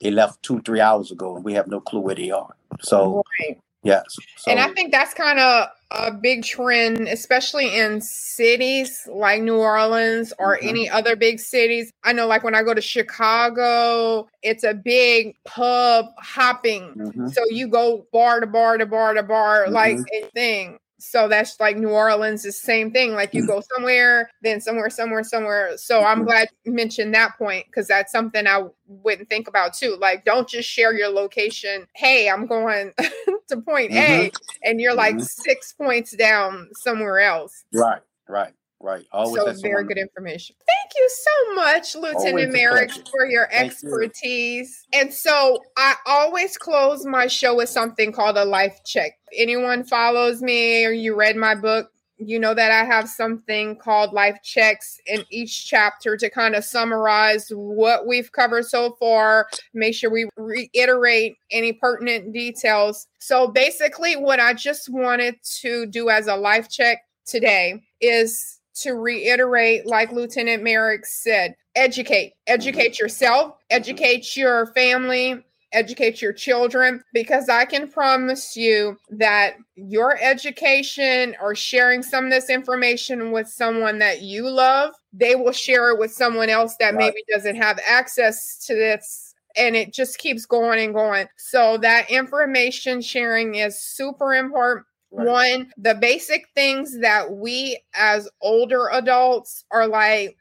They 0.01 0.11
left 0.11 0.43
two, 0.43 0.61
three 0.63 0.81
hours 0.81 1.11
ago, 1.11 1.37
and 1.37 1.45
we 1.45 1.55
have 1.55 1.69
no 1.69 1.81
clue 1.81 2.01
where 2.01 2.15
they 2.15 2.31
are. 2.31 2.55
So 2.81 3.23
right. 3.41 3.59
Yes. 3.89 4.17
So, 4.37 4.51
and 4.51 4.61
I 4.61 4.69
think 4.75 4.93
that's 4.93 5.15
kind 5.15 5.39
of 5.39 5.69
a 5.91 6.13
big 6.13 6.45
trend, 6.45 7.09
especially 7.09 7.75
in 7.75 8.01
cities 8.01 9.09
like 9.11 9.43
New 9.43 9.57
Orleans 9.57 10.33
or 10.39 10.57
mm-hmm. 10.57 10.69
any 10.69 10.91
other 10.91 11.17
big 11.17 11.41
cities. 11.41 11.91
I 12.05 12.13
know, 12.13 12.27
like 12.27 12.45
when 12.45 12.55
I 12.55 12.63
go 12.63 12.75
to 12.75 12.83
Chicago, 12.83 14.29
it's 14.43 14.65
a 14.65 14.75
big 14.75 15.37
pub 15.45 16.07
hopping. 16.19 16.93
Mm-hmm. 16.95 17.29
So 17.29 17.43
you 17.49 17.69
go 17.69 18.07
bar 18.13 18.41
to 18.41 18.47
bar 18.47 18.77
to 18.77 18.87
bar 18.87 19.15
to 19.15 19.23
bar, 19.23 19.65
mm-hmm. 19.65 19.73
like 19.73 19.99
a 20.21 20.27
thing 20.35 20.79
so 20.99 21.29
that's 21.29 21.59
like 21.61 21.77
New 21.77 21.91
Orleans 21.91 22.43
the 22.43 22.53
same 22.53 22.91
thing. 22.91 23.13
Like 23.13 23.33
you 23.33 23.45
mm. 23.45 23.47
go 23.47 23.63
somewhere, 23.75 24.31
then 24.43 24.61
somewhere, 24.61 24.91
somewhere, 24.91 25.23
somewhere. 25.23 25.77
So 25.77 26.03
I'm 26.03 26.19
mm-hmm. 26.19 26.27
glad 26.27 26.49
you 26.65 26.73
mentioned 26.73 27.15
that 27.15 27.39
point 27.39 27.67
because 27.67 27.87
that's 27.87 28.13
something 28.13 28.47
I 28.47 28.65
wouldn't 28.87 29.31
think 29.31 29.49
about 29.49 29.75
too. 29.75 29.97
Like, 29.99 30.25
don't 30.25 30.49
just 30.49 30.69
share 30.69 30.93
your 30.93 31.09
location. 31.09 31.87
Hey, 31.95 32.29
I'm 32.29 32.47
going 32.47 32.93
to 33.49 33.61
point 33.61 33.93
mm-hmm. 33.93 34.27
A, 34.27 34.31
and 34.65 34.81
you're 34.81 34.95
like 34.95 35.17
mm-hmm. 35.17 35.25
six 35.25 35.73
points 35.73 36.17
down 36.17 36.69
somewhere 36.73 37.21
else. 37.21 37.65
Right, 37.73 38.03
right. 38.29 38.53
Right. 38.81 39.05
Always 39.11 39.43
so 39.43 39.53
very 39.61 39.83
good 39.83 39.99
information. 39.99 40.55
Thank 40.65 40.93
you 40.97 41.09
so 41.11 41.55
much, 41.57 41.97
Lieutenant 41.97 42.53
Merrick, 42.53 42.93
for 43.11 43.27
your 43.27 43.49
expertise. 43.51 44.87
You. 44.93 45.01
And 45.01 45.13
so 45.13 45.65
I 45.77 45.97
always 46.07 46.57
close 46.57 47.05
my 47.05 47.27
show 47.27 47.57
with 47.57 47.69
something 47.69 48.13
called 48.13 48.39
a 48.39 48.45
life 48.45 48.79
check. 48.87 49.19
If 49.33 49.43
anyone 49.43 49.83
follows 49.83 50.43
me 50.43 50.87
or 50.87 50.93
you 50.93 51.17
read 51.17 51.35
my 51.35 51.57
book, 51.57 51.91
you 52.19 52.39
know 52.39 52.55
that 52.55 52.71
I 52.71 52.85
have 52.85 53.09
something 53.09 53.77
called 53.77 54.13
life 54.13 54.39
checks 54.43 55.01
in 55.07 55.25
each 55.31 55.67
chapter 55.67 56.17
to 56.17 56.31
kind 56.31 56.55
of 56.55 56.65
summarize 56.65 57.49
what 57.51 58.07
we've 58.07 58.33
covered 58.33 58.67
so 58.67 58.97
far, 58.99 59.49
make 59.75 59.95
sure 59.95 60.11
we 60.11 60.29
reiterate 60.37 61.37
any 61.51 61.73
pertinent 61.73 62.33
details. 62.33 63.07
So 63.19 63.49
basically, 63.49 64.17
what 64.17 64.41
I 64.41 64.55
just 64.55 64.89
wanted 64.89 65.37
to 65.61 65.87
do 65.87 66.11
as 66.11 66.27
a 66.27 66.37
life 66.37 66.69
check 66.69 67.03
today 67.27 67.83
is 68.01 68.59
to 68.83 68.93
reiterate, 68.93 69.87
like 69.87 70.13
Lieutenant 70.13 70.63
Merrick 70.63 71.05
said, 71.05 71.55
educate, 71.75 72.35
educate 72.47 72.93
mm-hmm. 72.93 73.05
yourself, 73.05 73.55
educate 73.71 74.37
your 74.37 74.67
family, 74.75 75.45
educate 75.73 76.23
your 76.23 76.33
children, 76.33 77.03
because 77.13 77.49
I 77.49 77.65
can 77.65 77.91
promise 77.91 78.57
you 78.57 78.97
that 79.11 79.57
your 79.77 80.19
education 80.21 81.37
or 81.41 81.55
sharing 81.55 82.03
some 82.03 82.27
of 82.27 82.31
this 82.31 82.49
information 82.49 83.33
with 83.33 83.49
someone 83.49 83.99
that 83.99 84.23
you 84.23 84.49
love, 84.49 84.95
they 85.13 85.35
will 85.35 85.53
share 85.53 85.91
it 85.91 85.99
with 85.99 86.13
someone 86.13 86.49
else 86.49 86.77
that 86.81 86.95
right. 86.95 86.99
maybe 86.99 87.23
doesn't 87.33 87.57
have 87.57 87.79
access 87.87 88.59
to 88.67 88.75
this 88.75 89.35
and 89.57 89.75
it 89.75 89.93
just 89.93 90.19
keeps 90.19 90.47
going 90.47 90.79
and 90.79 90.95
going. 90.95 91.27
So 91.37 91.79
that 91.79 92.11
information 92.11 93.01
sharing 93.01 93.57
is 93.57 93.81
super 93.81 94.35
important. 94.35 94.87
Right. 95.11 95.27
One, 95.27 95.73
the 95.77 95.95
basic 95.95 96.49
things 96.55 97.01
that 97.01 97.33
we 97.33 97.81
as 97.95 98.29
older 98.43 98.89
adults 98.93 99.65
are 99.71 99.87
like, 99.87 100.37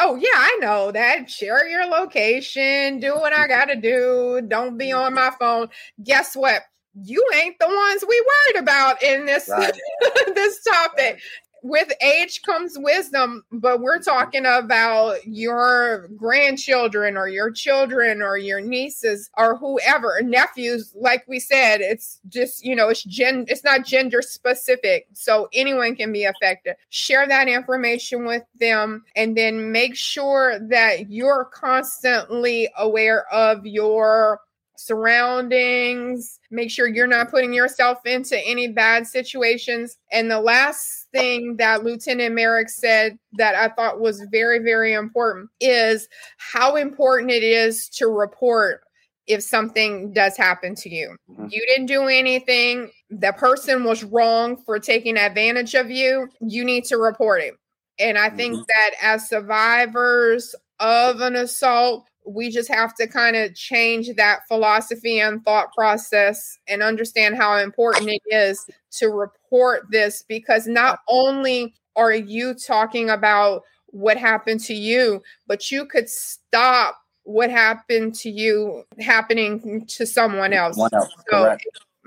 oh, 0.00 0.16
yeah, 0.16 0.28
I 0.34 0.58
know 0.60 0.92
that. 0.92 1.30
Share 1.30 1.68
your 1.68 1.86
location, 1.86 2.98
do 3.00 3.14
what 3.14 3.32
I 3.32 3.46
got 3.46 3.66
to 3.66 3.76
do, 3.76 4.42
don't 4.48 4.76
be 4.76 4.92
on 4.92 5.14
my 5.14 5.30
phone. 5.38 5.68
Guess 6.02 6.34
what? 6.34 6.62
You 7.02 7.24
ain't 7.34 7.56
the 7.60 7.68
ones 7.68 8.04
we 8.08 8.24
worried 8.26 8.62
about 8.62 9.02
in 9.02 9.24
this 9.24 9.48
right. 9.48 9.72
this 10.34 10.62
topic 10.64 11.20
with 11.62 11.92
age 12.02 12.42
comes 12.42 12.76
wisdom, 12.78 13.44
but 13.52 13.80
we're 13.80 13.98
mm-hmm. 13.98 14.10
talking 14.10 14.46
about 14.46 15.26
your 15.26 16.08
grandchildren 16.16 17.16
or 17.16 17.28
your 17.28 17.50
children 17.50 18.22
or 18.22 18.36
your 18.36 18.60
nieces 18.60 19.30
or 19.36 19.56
whoever, 19.56 20.20
nephews. 20.22 20.92
Like 20.94 21.24
we 21.28 21.40
said, 21.40 21.80
it's 21.80 22.20
just, 22.28 22.64
you 22.64 22.74
know, 22.74 22.88
it's 22.88 23.04
gen 23.04 23.44
it's 23.48 23.64
not 23.64 23.84
gender 23.84 24.22
specific. 24.22 25.06
So 25.12 25.48
anyone 25.52 25.96
can 25.96 26.12
be 26.12 26.24
affected. 26.24 26.76
Share 26.90 27.26
that 27.26 27.48
information 27.48 28.24
with 28.24 28.44
them 28.58 29.04
and 29.16 29.36
then 29.36 29.72
make 29.72 29.96
sure 29.96 30.58
that 30.68 31.10
you're 31.10 31.46
constantly 31.46 32.70
aware 32.76 33.26
of 33.32 33.66
your 33.66 34.40
surroundings. 34.80 36.38
Make 36.50 36.70
sure 36.70 36.88
you're 36.88 37.06
not 37.06 37.30
putting 37.30 37.52
yourself 37.52 37.98
into 38.04 38.38
any 38.46 38.68
bad 38.68 39.06
situations. 39.06 39.96
And 40.10 40.30
the 40.30 40.40
last 40.40 41.06
thing 41.12 41.56
that 41.56 41.84
Lieutenant 41.84 42.34
Merrick 42.34 42.68
said 42.68 43.18
that 43.34 43.54
I 43.54 43.68
thought 43.68 44.00
was 44.00 44.26
very, 44.30 44.58
very 44.58 44.94
important 44.94 45.50
is 45.60 46.08
how 46.38 46.76
important 46.76 47.30
it 47.30 47.42
is 47.42 47.88
to 47.90 48.06
report 48.06 48.82
if 49.26 49.42
something 49.42 50.12
does 50.12 50.36
happen 50.36 50.74
to 50.74 50.88
you. 50.88 51.16
Mm-hmm. 51.30 51.46
You 51.50 51.64
didn't 51.66 51.86
do 51.86 52.04
anything, 52.08 52.90
the 53.10 53.32
person 53.32 53.84
was 53.84 54.02
wrong 54.02 54.56
for 54.56 54.78
taking 54.78 55.16
advantage 55.16 55.74
of 55.74 55.90
you, 55.90 56.28
you 56.40 56.64
need 56.64 56.84
to 56.86 56.96
report 56.96 57.42
it. 57.42 57.54
And 57.98 58.18
I 58.18 58.30
think 58.30 58.54
mm-hmm. 58.54 58.62
that 58.66 58.90
as 59.00 59.28
survivors 59.28 60.54
of 60.80 61.20
an 61.20 61.36
assault, 61.36 62.06
we 62.26 62.50
just 62.50 62.68
have 62.68 62.94
to 62.94 63.06
kind 63.06 63.36
of 63.36 63.54
change 63.54 64.08
that 64.16 64.40
philosophy 64.46 65.20
and 65.20 65.44
thought 65.44 65.72
process 65.72 66.58
and 66.68 66.82
understand 66.82 67.36
how 67.36 67.56
important 67.56 68.08
it 68.10 68.22
is 68.30 68.66
to 68.90 69.08
report 69.08 69.86
this 69.90 70.22
because 70.28 70.66
not 70.66 71.00
only 71.08 71.74
are 71.96 72.12
you 72.12 72.54
talking 72.54 73.10
about 73.10 73.62
what 73.86 74.16
happened 74.16 74.60
to 74.60 74.74
you, 74.74 75.22
but 75.46 75.70
you 75.70 75.84
could 75.86 76.08
stop 76.08 76.96
what 77.24 77.50
happened 77.50 78.14
to 78.14 78.30
you 78.30 78.84
happening 79.00 79.84
to 79.86 80.06
someone 80.06 80.52
else. 80.52 80.78
else 80.78 81.12
so, 81.30 81.56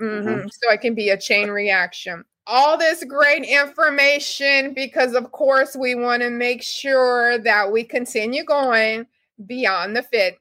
mm-hmm, 0.00 0.04
mm-hmm. 0.04 0.48
so 0.48 0.70
it 0.72 0.80
can 0.80 0.94
be 0.94 1.10
a 1.10 1.18
chain 1.18 1.50
reaction 1.50 2.24
all 2.46 2.76
this 2.76 3.04
great 3.04 3.44
information 3.44 4.74
because, 4.74 5.14
of 5.14 5.32
course, 5.32 5.74
we 5.74 5.94
want 5.94 6.22
to 6.22 6.30
make 6.30 6.62
sure 6.62 7.38
that 7.38 7.72
we 7.72 7.84
continue 7.84 8.44
going 8.44 9.06
beyond 9.44 9.96
the 9.96 10.02
fit. 10.02 10.38